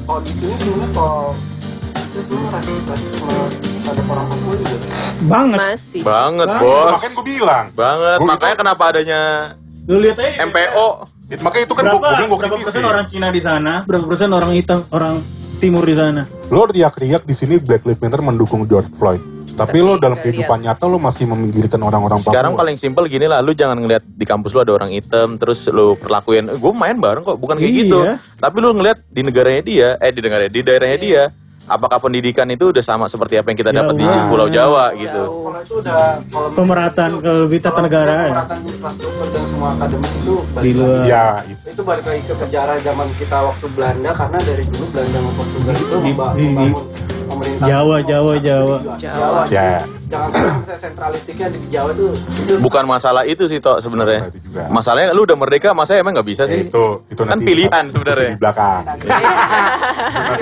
kalau 0.05 0.21
di 0.21 0.33
sini 0.37 0.53
sebenarnya 0.61 0.89
kalau 0.93 1.33
itu 2.15 2.21
tuh 2.25 2.41
rasis 2.47 2.79
rasisme 2.87 3.27
terhadap 3.83 4.07
orang 4.09 4.27
Papua 4.29 4.55
juga. 4.55 4.77
banget 5.25 5.59
Masih. 5.59 6.01
Banget, 6.01 6.47
Banget. 6.47 6.63
bos. 6.63 6.87
makanya 6.89 7.13
gue 7.13 7.25
bilang 7.27 7.65
Banget. 7.75 8.17
Gua 8.17 8.29
Makanya 8.31 8.49
itu- 8.49 8.61
kenapa 8.61 8.83
adanya 8.87 9.21
lu 9.85 9.97
lihat 9.99 10.17
aja 10.17 10.31
MPO 10.41 10.87
it- 11.29 11.43
makanya 11.43 11.65
itu 11.65 11.75
kan 11.75 11.83
berapa 11.85 11.99
gue 11.99 12.15
berapa 12.31 12.35
kritisin 12.39 12.65
persen 12.65 12.85
orang 12.85 13.05
Cina 13.05 13.29
di 13.29 13.41
sana 13.41 13.73
berapa 13.83 14.05
persen 14.05 14.31
orang 14.31 14.53
hitam 14.55 14.79
orang 14.89 15.19
timur 15.57 15.83
di 15.83 15.93
sana 15.93 16.23
lo 16.47 16.65
teriak-teriak 16.65 17.23
di 17.23 17.35
sini 17.35 17.55
Black 17.59 17.83
Lives 17.83 17.99
Matter 17.99 18.21
mendukung 18.21 18.65
George 18.65 18.89
Floyd 18.91 19.21
tapi, 19.51 19.71
Tapi 19.71 19.87
lo 19.87 19.95
dalam 19.97 20.17
kehidupan 20.17 20.59
nyata 20.61 20.83
lo 20.85 20.99
masih 20.99 21.27
meminggirkan 21.27 21.79
orang-orang 21.79 22.19
Sekarang 22.19 22.53
Papua 22.53 22.63
paling 22.65 22.75
simpel 22.75 23.07
gini 23.07 23.23
lah, 23.25 23.39
lu 23.39 23.53
jangan 23.53 23.77
ngeliat 23.77 24.03
di 24.03 24.25
kampus 24.25 24.51
lu 24.51 24.59
ada 24.59 24.75
orang 24.75 24.91
hitam, 24.91 25.39
terus 25.39 25.63
lu 25.69 25.95
perlakuin, 25.95 26.51
gue 26.51 26.73
main 26.75 26.99
bareng 26.99 27.23
kok, 27.23 27.39
bukan 27.39 27.55
kayak 27.55 27.71
Iya. 27.71 27.79
gitu. 27.87 27.99
Tapi 28.35 28.57
lu 28.59 28.75
ngeliat 28.75 28.99
di 29.07 29.23
negaranya 29.23 29.63
dia, 29.63 29.89
eh 29.97 30.11
di 30.11 30.19
negaranya, 30.19 30.51
di 30.51 30.59
daerahnya 30.59 30.99
dia, 30.99 31.23
apakah 31.67 31.99
pendidikan 31.99 32.45
itu 32.47 32.69
udah 32.69 32.81
sama 32.81 33.07
seperti 33.07 33.35
apa 33.35 33.49
yang 33.49 33.59
kita 33.59 33.71
dapat 33.71 33.95
di. 33.95 34.05
Pulau 34.05 34.49
Jawa 34.49 34.93
gitu. 34.95 35.23
Jauh. 35.23 35.43
Kalau 35.45 35.61
itu 35.61 35.75
udah 35.79 36.01
kalau 36.23 36.49
pemerataan 36.53 37.13
ke 37.19 37.31
lebih 37.45 37.59
tata 37.59 37.81
negara 37.81 38.13
ya 38.13 38.23
pemerataan 38.27 38.61
infrastruktur 38.65 39.27
dan 39.29 39.43
semua 39.47 39.69
akademis 39.73 40.13
itu 40.15 40.35
balik 40.47 40.63
di 40.63 40.71
luar 40.73 40.91
lagi. 40.95 41.09
ya 41.09 41.25
itu 41.47 41.67
itu 41.71 41.83
balik 41.83 42.05
lagi 42.05 42.23
ke 42.23 42.35
sejarah 42.35 42.77
zaman 42.81 43.09
kita 43.17 43.37
waktu 43.41 43.67
Belanda 43.71 44.11
karena 44.13 44.39
dari 44.41 44.65
dulu 44.67 44.85
Belanda 44.89 45.17
sama 45.17 45.33
Portugal 45.35 45.75
itu 45.75 45.85
Di- 45.95 46.05
memba- 46.07 46.33
di- 46.33 46.43
di- 46.43 46.49
membangun 46.51 46.85
pemerintahan 47.35 47.67
Jawa, 47.67 47.97
Jawa, 48.01 48.33
Jawa. 48.39 48.77
Jawa. 48.95 49.41
Ya. 49.49 49.83
Jangan 50.05 50.31
sampai 50.31 50.77
sentralistiknya 50.79 51.47
di 51.49 51.59
Jawa 51.69 51.91
itu 51.91 52.07
itu 52.39 52.53
Bukan 52.57 52.85
masalah 52.85 53.23
itu 53.25 53.45
sih 53.45 53.59
toh 53.59 53.77
sebenarnya. 53.79 54.31
Masalahnya 54.69 55.11
lu 55.11 55.25
udah 55.25 55.35
merdeka, 55.35 55.73
masa 55.73 55.97
emang 55.97 56.15
nggak 56.15 56.29
bisa 56.29 56.43
Ya, 56.45 56.55
sih? 56.55 56.61
itu 56.65 56.85
itu 57.09 57.19
Kan 57.19 57.35
nanti 57.35 57.45
pilihan 57.45 57.85
sebenarnya. 57.89 58.31
di 58.31 58.39
belakang 58.39 58.81
nanti 58.85 59.07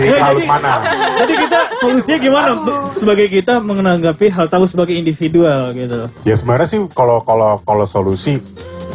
Ya, 0.02 0.16
kalau 0.18 0.34
jadi- 0.34 0.46
mana 0.46 0.72
jadi 1.16 1.34
kita 1.38 1.60
solusinya 1.74 2.18
gimana 2.18 2.50
sebagai 2.86 3.26
kita 3.28 3.54
menanggapi 3.58 4.26
hal 4.28 4.46
tabu 4.46 4.66
sebagai 4.66 4.92
individual 4.92 5.72
gitu 5.72 6.10
ya 6.22 6.34
sebenarnya 6.34 6.68
sih 6.68 6.80
kalau 6.90 7.22
kalau 7.22 7.62
kalau 7.62 7.84
solusi 7.84 8.36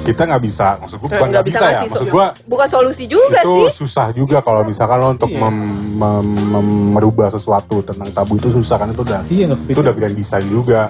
kita 0.07 0.21
nggak 0.23 0.41
bisa 0.41 0.67
maksud 0.77 0.97
gue 0.97 1.05
bukan 1.05 1.17
Nggak 1.19 1.29
nggak 1.29 1.45
bisa, 1.45 1.65
ya 1.65 1.79
maksud 1.83 1.99
so- 2.01 2.13
gue 2.13 2.25
Bukan 2.47 2.67
solusi 2.67 3.03
juga 3.05 3.39
itu 3.39 3.55
sih. 3.65 3.75
susah 3.77 4.07
juga 4.11 4.37
kalau 4.39 4.61
misalkan 4.61 4.97
lo 4.97 5.07
untuk 5.11 5.27
Iya. 5.27 5.39
mem- 5.41 5.67
mem- 5.93 6.23
mem- 6.49 6.87
merubah 6.93 7.27
sesuatu 7.27 7.81
tentang 7.81 8.09
tabu 8.09 8.35
itu 8.35 8.47
susah 8.49 8.77
kan 8.77 8.87
itu 8.87 9.01
udah 9.01 9.21
Iya, 9.25 9.51
itu 9.53 9.77
udah 9.77 9.91
grand 9.91 10.13
design 10.13 10.45
juga 10.45 10.89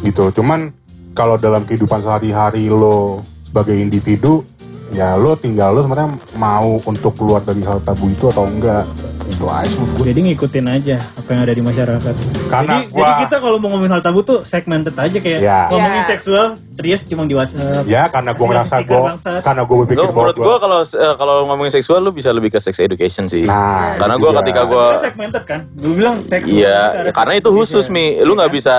gitu 0.00 0.28
cuman 0.32 0.70
kalau 1.12 1.36
dalam 1.36 1.62
kehidupan 1.62 1.98
sehari-hari 1.98 2.66
lo 2.66 3.20
sebagai 3.42 3.74
individu 3.74 4.44
ya 4.90 5.14
lo 5.14 5.32
tinggal 5.34 5.72
lo 5.72 5.80
sebenarnya 5.80 6.10
mau 6.34 6.76
untuk 6.82 7.12
keluar 7.14 7.40
dari 7.40 7.60
hal 7.60 7.80
tabu 7.80 8.06
itu 8.06 8.26
atau 8.26 8.44
enggak 8.44 8.84
itu 9.24 9.46
aja 9.46 9.76
gue 9.76 10.04
jadi 10.04 10.20
ngikutin 10.24 10.66
aja 10.66 10.96
apa 11.14 11.28
yang 11.28 11.42
ada 11.42 11.52
di 11.52 11.62
masyarakat 11.62 12.14
Karena 12.46 12.74
jadi, 12.76 12.88
gua- 12.88 12.98
jadi 13.00 13.12
kita 13.22 13.36
kalau 13.38 13.56
mau 13.56 13.68
ngomongin 13.68 13.92
hal 13.92 14.02
tabu 14.02 14.20
tuh 14.20 14.42
segmented 14.42 14.92
aja 14.92 15.18
kayak 15.18 15.40
Ya. 15.40 15.66
ngomongin 15.68 16.00
Ya. 16.00 16.08
seksual 16.08 16.46
Trias 16.72 17.04
cuma 17.04 17.22
di 17.22 17.32
WhatsApp 17.32 17.84
ya 17.84 18.08
karena 18.08 18.32
gue 18.32 18.42
ngerasa 18.42 18.76
gue 18.80 19.00
karena 19.40 19.62
gue 19.62 19.76
berpikir 19.78 19.98
Lu 19.98 20.08
bahwa 20.08 20.16
menurut 20.24 20.36
gua 20.38 20.56
kalau 20.56 20.78
eh, 20.82 21.14
kalau 21.14 21.34
ngomongin 21.46 21.72
seksual 21.72 22.00
lu 22.00 22.10
bisa 22.10 22.32
lebih 22.32 22.48
ke 22.48 22.58
sex 22.58 22.80
education 22.80 23.28
sih. 23.28 23.44
Nah, 23.44 23.92
Karena 23.94 24.16
dia. 24.16 24.40
ketika 24.40 24.62
gua 24.64 24.84
Kita 24.88 25.02
segmented 25.04 25.42
kan 25.44 25.60
gue 25.70 25.92
bilang 25.92 26.16
seksual 26.22 26.56
Iya, 26.58 26.80
karena 27.12 27.32
itu 27.36 27.48
khusus 27.50 27.86
mi. 27.86 28.16
Lu 28.18 28.32
Iya 28.32 28.38
nggak 28.38 28.48
kan? 28.48 28.56
bisa, 28.56 28.74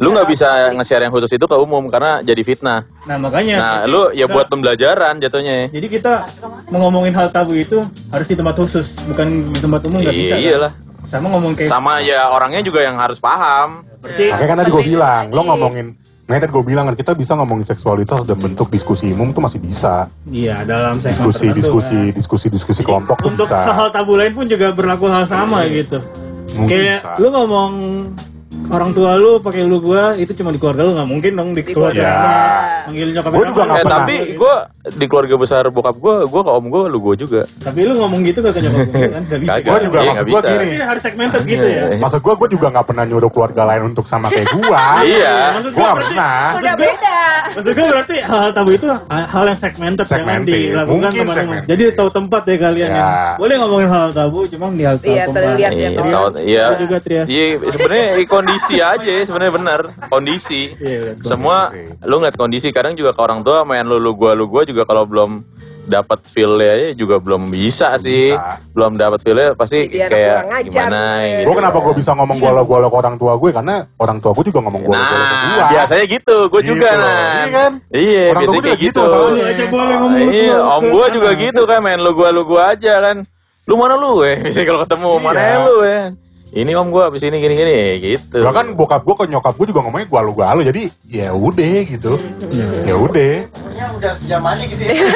lu 0.00 0.08
nggak 0.10 0.26
bisa 0.26 0.48
nge-share 0.72 1.02
yang 1.02 1.12
khusus 1.12 1.28
itu 1.28 1.44
ke 1.44 1.52
umum 1.54 1.84
karena 1.86 2.18
jadi 2.20 2.40
fitnah. 2.40 2.88
nah 3.04 3.16
makanya 3.16 3.56
Nah, 3.56 3.76
lu 3.84 4.08
ya 4.10 4.24
kita- 4.24 4.32
buat 4.32 4.46
pembelajaran 4.48 5.14
jatuhnya. 5.18 5.68
jadi 5.68 5.86
kita 5.86 6.12
mau 6.66 6.80
ngomongin 6.82 7.12
hal 7.12 7.28
tabu 7.28 7.52
itu 7.52 7.84
harus 8.08 8.24
di 8.24 8.32
tempat 8.32 8.56
khusus 8.56 8.96
bukan 9.04 9.28
di 9.46 9.60
tempat 9.60 9.80
umum 9.84 10.00
nggak 10.00 10.16
bisa 10.16 10.34
Iya 10.34 10.34
kan? 10.34 10.48
iyalah. 10.48 10.72
sama 11.02 11.26
ngomong 11.28 11.52
kayak 11.54 11.68
Sama 11.68 11.92
ya 12.00 12.28
orangnya 12.28 12.60
juga 12.60 12.80
yang 12.80 12.96
harus 12.96 13.16
paham. 13.18 13.84
berarti 13.98 14.24
Makanya 14.30 14.48
kan 14.48 14.56
tadi 14.58 14.70
gue 14.70 14.80
Lebih 14.80 14.92
bilang, 14.94 15.24
lo 15.28 15.40
ngomongin, 15.44 15.86
nah 16.22 16.34
tadi 16.34 16.48
gue 16.50 16.64
bilang 16.64 16.84
kan 16.86 16.94
kita 16.94 17.12
bisa 17.12 17.32
ngomongin 17.34 17.66
seksualitas 17.66 18.18
dan 18.22 18.36
bentuk 18.38 18.68
diskusi 18.68 19.10
umum 19.10 19.28
tuh 19.28 19.42
masih 19.42 19.58
bisa. 19.58 20.08
iya 20.24 20.62
dalam 20.62 20.96
Diskusi, 20.96 21.44
tertentu, 21.44 21.56
diskusi, 21.58 21.92
kan. 21.92 22.16
diskusi, 22.16 22.46
diskusi 22.48 22.80
kelompok 22.80 23.16
tuh 23.18 23.28
untuk 23.30 23.44
bisa. 23.44 23.60
hal-hal 23.62 23.88
tabu 23.90 24.16
lain 24.16 24.32
pun 24.32 24.46
juga 24.46 24.70
berlaku 24.70 25.04
hal 25.06 25.24
sama 25.24 25.68
gitu 25.68 26.00
Mungkin 26.50 26.72
kayak 26.72 27.00
bisa. 27.00 27.12
lu 27.16 27.28
ngomong 27.28 27.72
orang 28.50 28.90
tua 28.90 29.14
lu 29.14 29.38
pakai 29.38 29.62
lu 29.62 29.78
gua 29.78 30.14
itu 30.14 30.30
cuma 30.32 30.50
di 30.50 30.58
keluarga 30.58 30.82
lu 30.82 30.92
nggak 30.92 31.08
mungkin 31.08 31.32
dong 31.32 31.50
di 31.52 31.62
keluarga 31.64 31.98
Ya. 32.00 32.18
manggil 32.82 33.08
nyokap 33.12 33.30
Gua 33.30 33.46
juga 33.46 33.62
nggak 33.64 33.78
Eh, 33.78 33.86
tapi 33.86 34.16
gua 34.34 34.54
di 34.90 35.06
keluarga 35.06 35.34
besar 35.36 35.62
bokap 35.68 35.96
gua, 35.96 36.14
gua 36.24 36.40
ke 36.40 36.50
om 36.50 36.66
gua, 36.66 36.82
lu 36.84 36.98
gua 36.98 37.14
juga. 37.14 37.40
tapi 37.60 37.84
lu 37.84 37.94
ngomong 37.96 38.20
gitu 38.22 38.40
gak 38.40 38.50
ke 38.50 38.60
nyokap 38.60 38.88
kan 38.90 39.22
gak 39.24 39.38
bisa. 39.38 39.52
Gue 39.60 39.78
juga 39.80 39.98
Iya, 40.00 40.10
maksud 40.10 40.16
nggak 40.16 40.26
gue 40.26 40.40
bisa. 40.40 40.50
gini. 40.50 40.66
Harus 40.80 41.02
segmented 41.02 41.42
gitu 41.44 41.66
ya 41.68 41.82
Maksud 41.96 42.20
gue, 42.20 42.34
gue 42.34 42.48
juga 42.50 42.66
gak 42.70 42.86
pernah 42.86 43.04
nyuruh 43.04 43.30
keluarga 43.30 43.62
lain 43.66 43.82
untuk 43.86 44.04
sama 44.04 44.26
kayak 44.28 44.50
gue. 44.50 44.80
Iya. 45.10 45.36
maksud 45.52 45.70
Gue 45.70 45.78
gua 45.78 45.90
berarti 45.92 46.10
pernah. 46.10 46.34
maksud 46.48 46.58
Udah 46.60 46.72
gua 46.72 46.82
beda. 46.82 47.18
maksud 47.50 47.72
gua 47.72 47.86
berarti 47.88 48.16
hal 48.20 48.46
tabu 48.50 48.70
itu 48.72 48.86
hal 49.10 49.44
yang 49.44 49.58
segmented, 49.58 50.04
jangan 50.04 50.18
Segmented. 50.20 50.54
dilakukan 50.56 51.10
teman-teman 51.12 51.62
jadi 51.66 51.82
tahu 51.92 52.08
tempat 52.10 52.42
ya 52.44 52.56
kalian 52.58 52.88
Ya. 52.88 52.96
yang 52.96 53.10
boleh 53.36 53.54
ngomongin 53.56 53.88
hal 53.88 54.08
tabu 54.10 54.38
cuma 54.46 54.66
di 54.70 54.82
hal 54.82 54.96
tabu 54.96 55.12
Iya, 55.12 55.24
terlihat 55.28 55.70
ya, 55.70 55.88
Iya, 55.88 55.88
iya. 56.42 56.64
Gua 56.66 56.78
juga 56.78 56.96
Trias 56.98 57.26
Iya, 57.28 57.46
sebenarnya 57.64 58.06
kondisi 58.40 58.76
aja, 58.92 59.12
sebenarnya 59.22 59.52
benar. 59.52 59.80
Kondisi. 60.06 60.72
Iya. 60.74 61.14
Semua 61.20 61.68
lu 62.00 62.16
ngeliat 62.16 62.34
kondisi 62.34 62.68
kadang 62.70 62.92
juga 62.92 63.12
ke 63.12 63.20
orang 63.20 63.40
tua 63.40 63.62
main 63.62 63.84
lu 63.84 63.96
lu 63.96 64.12
gua 64.12 64.32
lu 64.32 64.44
gua 64.44 64.64
juga 64.64 64.82
kalau 64.82 65.04
belum 65.04 65.44
dapat 65.82 66.22
feel-nya 66.24 66.70
aja 66.70 66.88
juga 66.94 67.18
belum 67.18 67.50
bisa 67.50 67.98
sih. 67.98 68.30
bisa. 68.30 68.62
Belum 68.70 68.94
dapat 68.94 69.18
feel-nya 69.20 69.52
pasti 69.52 69.84
Jadi 69.84 70.06
kayak 70.06 70.38
gimana 70.64 71.00
gue. 71.18 71.26
gitu. 71.26 71.42
Gue 71.42 71.54
kenapa 71.56 71.78
gue 71.80 71.94
bisa 71.96 72.10
ngomong 72.12 72.38
golo-golo 72.38 72.86
ke 72.86 72.96
orang 72.96 73.16
tua 73.16 73.32
gue 73.34 73.50
karena 73.50 73.76
orang 73.96 74.18
tua 74.18 74.30
gue 74.30 74.44
juga 74.46 74.60
ngomong 74.60 74.82
golo-golo 74.82 75.02
ke 75.02 75.34
Nah, 75.34 75.42
gue. 75.42 75.62
biasanya 75.68 76.04
gitu, 76.06 76.36
gue 76.46 76.60
Gitu 76.60 76.70
juga 76.70 76.88
nah. 76.92 77.10
Iya 77.10 77.46
kan? 77.50 77.72
Iya, 77.90 78.22
Orang 78.24 78.40
tua 78.40 78.52
biasanya 78.54 78.54
gue 78.54 78.62
kayak 78.62 78.78
juga 78.78 78.86
gitu, 78.86 79.00
gitu. 79.00 79.10
soalnya. 79.10 79.34
Lu 79.34 79.50
aja 79.50 79.64
boleh 79.66 79.94
ngomong 79.96 80.20
lu 80.20 80.30
Iya, 80.30 80.54
gua 80.54 80.70
om 80.70 80.80
ke 80.80 80.90
gue 80.90 81.06
juga 81.10 81.30
gitu 81.34 81.62
kan, 81.66 81.78
main 81.80 81.98
lu 81.98 82.10
gua 82.12 82.28
lu 82.30 82.42
gua 82.44 82.62
aja 82.70 82.94
kan. 83.02 83.16
Lu 83.66 83.74
mana 83.74 83.94
lu 83.94 84.12
eh? 84.22 84.36
Misalnya 84.38 84.66
kalau 84.70 84.80
ketemu 84.80 85.08
mana 85.18 85.40
Iya. 85.40 85.56
lu 85.58 85.76
eh? 85.82 86.02
Ini 86.50 86.74
om 86.74 86.90
gue 86.90 86.98
abis 86.98 87.22
ini 87.22 87.38
gini 87.38 87.54
gini 87.54 87.78
gitu. 88.02 88.42
Bahkan 88.42 88.74
bokap 88.74 89.06
gue 89.06 89.14
ke 89.14 89.24
nyokap 89.30 89.54
gue 89.54 89.70
juga 89.70 89.86
ngomongnya 89.86 90.10
gua 90.10 90.20
lu 90.26 90.34
gua 90.34 90.58
lu 90.58 90.66
jadi 90.66 90.90
ya 91.06 91.30
udah 91.30 91.76
gitu. 91.86 92.18
Ya 92.82 92.98
udah. 92.98 93.34
Udah 93.94 94.12
sejam 94.18 94.42
aja 94.42 94.64
gitu 94.66 94.82
ya. 94.82 95.06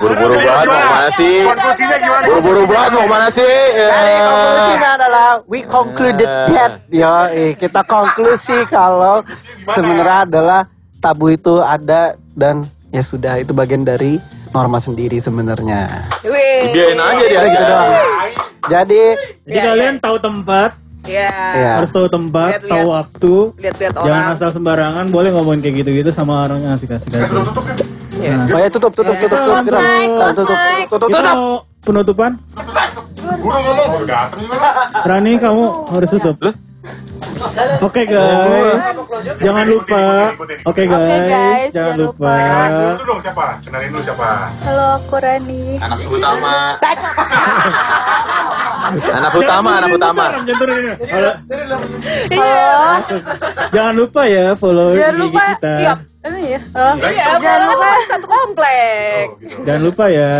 Buru-buru 0.00 0.32
banget 0.40 0.64
mau 0.64 0.80
ke 0.80 0.88
mana 0.88 1.08
sih? 1.12 1.36
Konklusinya 1.44 1.96
gimana? 2.00 2.24
Buru-buru 2.24 2.62
banget 2.64 2.90
mau 2.92 3.04
ke 3.04 3.10
mana 3.12 3.28
sih? 3.28 3.56
Ya. 3.76 3.88
Jadi 3.88 4.20
konklusinya 4.24 4.90
adalah 4.96 5.28
we 5.44 5.60
concluded 5.64 6.30
that 6.48 6.72
ya 6.88 7.12
eh, 7.32 7.52
kita 7.52 7.80
konklusi 7.84 8.58
kalau 8.68 9.20
sebenarnya 9.68 10.18
adalah 10.24 10.60
tabu 11.00 11.32
itu 11.32 11.60
ada 11.60 12.16
dan 12.32 12.64
ya 12.88 13.04
sudah 13.04 13.40
itu 13.40 13.52
bagian 13.52 13.84
dari 13.84 14.16
norma 14.50 14.78
sendiri 14.78 15.18
sebenarnya. 15.18 16.06
Biarin 16.22 16.98
aja 16.98 17.24
dia 17.24 17.38
Udah 17.38 17.48
gitu 17.48 17.64
doang. 17.64 17.92
Jadi 18.62 19.02
Jadi 19.46 19.58
kalian 19.58 19.94
tahu 19.98 20.16
tempat, 20.18 20.70
Ya. 21.02 21.32
ya 21.56 21.70
harus 21.80 21.90
tahu 21.90 22.06
tempat, 22.06 22.60
tahu 22.62 22.84
waktu. 22.86 23.34
Lihat-lihat 23.56 23.92
Jangan 23.96 24.24
orang. 24.26 24.36
asal 24.36 24.50
sembarangan, 24.52 25.04
boleh 25.08 25.30
ngomongin 25.32 25.60
kayak 25.60 25.74
gitu-gitu 25.82 26.10
sama 26.12 26.44
orang 26.44 26.60
yang 26.60 26.72
asik-asik 26.76 27.14
aja. 27.14 27.24
Oh 27.24 28.58
ya 28.60 28.68
tutup 28.68 28.92
tutup 28.92 29.16
tutup 29.16 29.32
tutup 29.32 29.64
tutup 29.64 29.64
tutup 29.64 29.80
tutup 30.36 30.58
tutup 30.92 31.08
kita 31.08 31.20
tutup. 31.24 31.32
mau 31.32 31.50
penutupan. 31.80 32.30
Udah 33.40 33.58
ngomong, 33.64 33.88
udah 34.04 34.22
juga. 34.28 34.68
Rani 35.08 35.32
kamu 35.40 35.64
harus 35.88 36.10
tutup. 36.12 36.36
Oke 37.80 38.04
guys, 38.04 38.84
jangan 39.40 39.64
lupa. 39.64 40.04
Oke 40.68 40.82
guys, 40.84 41.24
guys, 41.24 41.72
jangan 41.72 41.96
jangan 41.96 41.96
lupa. 41.96 42.34
Itu 42.92 43.04
dong 43.08 43.20
siapa? 43.24 43.44
Kenalin 43.64 43.88
dulu 43.90 44.02
siapa? 44.04 44.28
Halo, 44.60 44.86
aku 45.00 45.16
Rani. 45.16 45.64
Anak 45.80 45.98
utama. 46.04 46.56
anak 49.10 49.32
utama, 49.34 49.70
anak 49.80 49.90
utama. 49.96 50.24
Halo. 51.08 51.30
Halo. 52.28 52.48
Jangan 53.72 53.94
lupa 53.96 54.22
ya 54.26 54.52
follow 54.52 54.92
Jangan 54.92 55.14
IG 55.14 55.20
lupa. 55.20 55.42
kita. 55.54 55.72
Iya, 55.80 55.92
emang 56.20 56.44
ya. 56.44 56.60
Oh. 56.74 56.94
Iya, 57.00 57.24
Jangan 57.40 57.60
lupa. 57.64 57.88
satu 58.04 58.26
komplek. 58.28 59.24
Oh, 59.24 59.36
gitu. 59.40 59.60
Jangan 59.64 59.82
lupa 59.82 60.04
ya. 60.08 60.32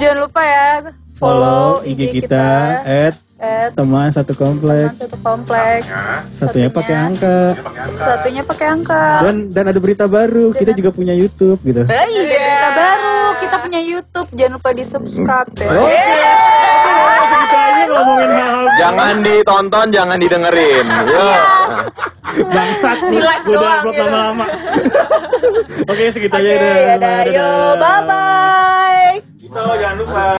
Jangan 0.00 0.16
lupa 0.24 0.42
ya. 0.44 0.66
Follow 1.12 1.84
IG 1.84 2.00
kita 2.16 2.46
at 2.80 3.14
at 3.40 3.72
teman 3.72 4.08
satu 4.08 4.32
teman 4.32 4.40
komplek. 4.52 4.86
satu 4.92 5.16
komplek. 5.18 5.80
Ya, 5.82 6.20
Satunya 6.30 6.68
pakai 6.68 6.94
angka. 6.94 7.38
dia 7.50 7.64
pakai 7.64 7.80
angka. 7.82 8.04
Satunya 8.04 8.42
pakai 8.44 8.66
angka. 8.68 9.04
Dan 9.22 9.36
dan 9.50 9.64
ada 9.66 9.78
berita 9.78 10.04
baru. 10.06 10.52
Kita 10.52 10.70
juga 10.72 10.90
punya 10.90 11.12
YouTube 11.12 11.56
gitu. 11.62 11.82
Eh, 11.82 11.90
Ada 11.90 12.06
Iya. 12.06 12.22
berita 12.28 12.68
baru. 12.70 13.20
Kita 13.36 13.56
punya 13.58 13.80
YouTube. 13.80 14.28
Jangan 14.30 14.52
lupa 14.54 14.70
di 14.70 14.84
subscribe 14.84 15.50
ya. 15.56 15.70
Oke. 15.72 15.96
Kita 17.20 17.58
aja 17.58 17.84
ngomongin 17.88 18.30
hal-hal 18.30 18.66
Jangan 18.78 19.14
ditonton, 19.20 19.86
jangan 19.90 20.16
didengerin. 20.16 20.86
Yo. 21.06 21.30
bangsat 22.46 22.98
nih. 23.06 23.20
Udah 23.42 23.70
upload 23.80 23.94
ya. 23.94 24.04
lama-lama. 24.04 24.46
Oke, 25.90 26.04
segitu 26.10 26.30
aja 26.30 26.50
udah. 26.54 26.74
yaudah, 26.94 27.18
yuk, 27.26 27.72
bye-bye. 27.74 29.14
Jangan 29.50 29.96
lupa. 29.98 30.38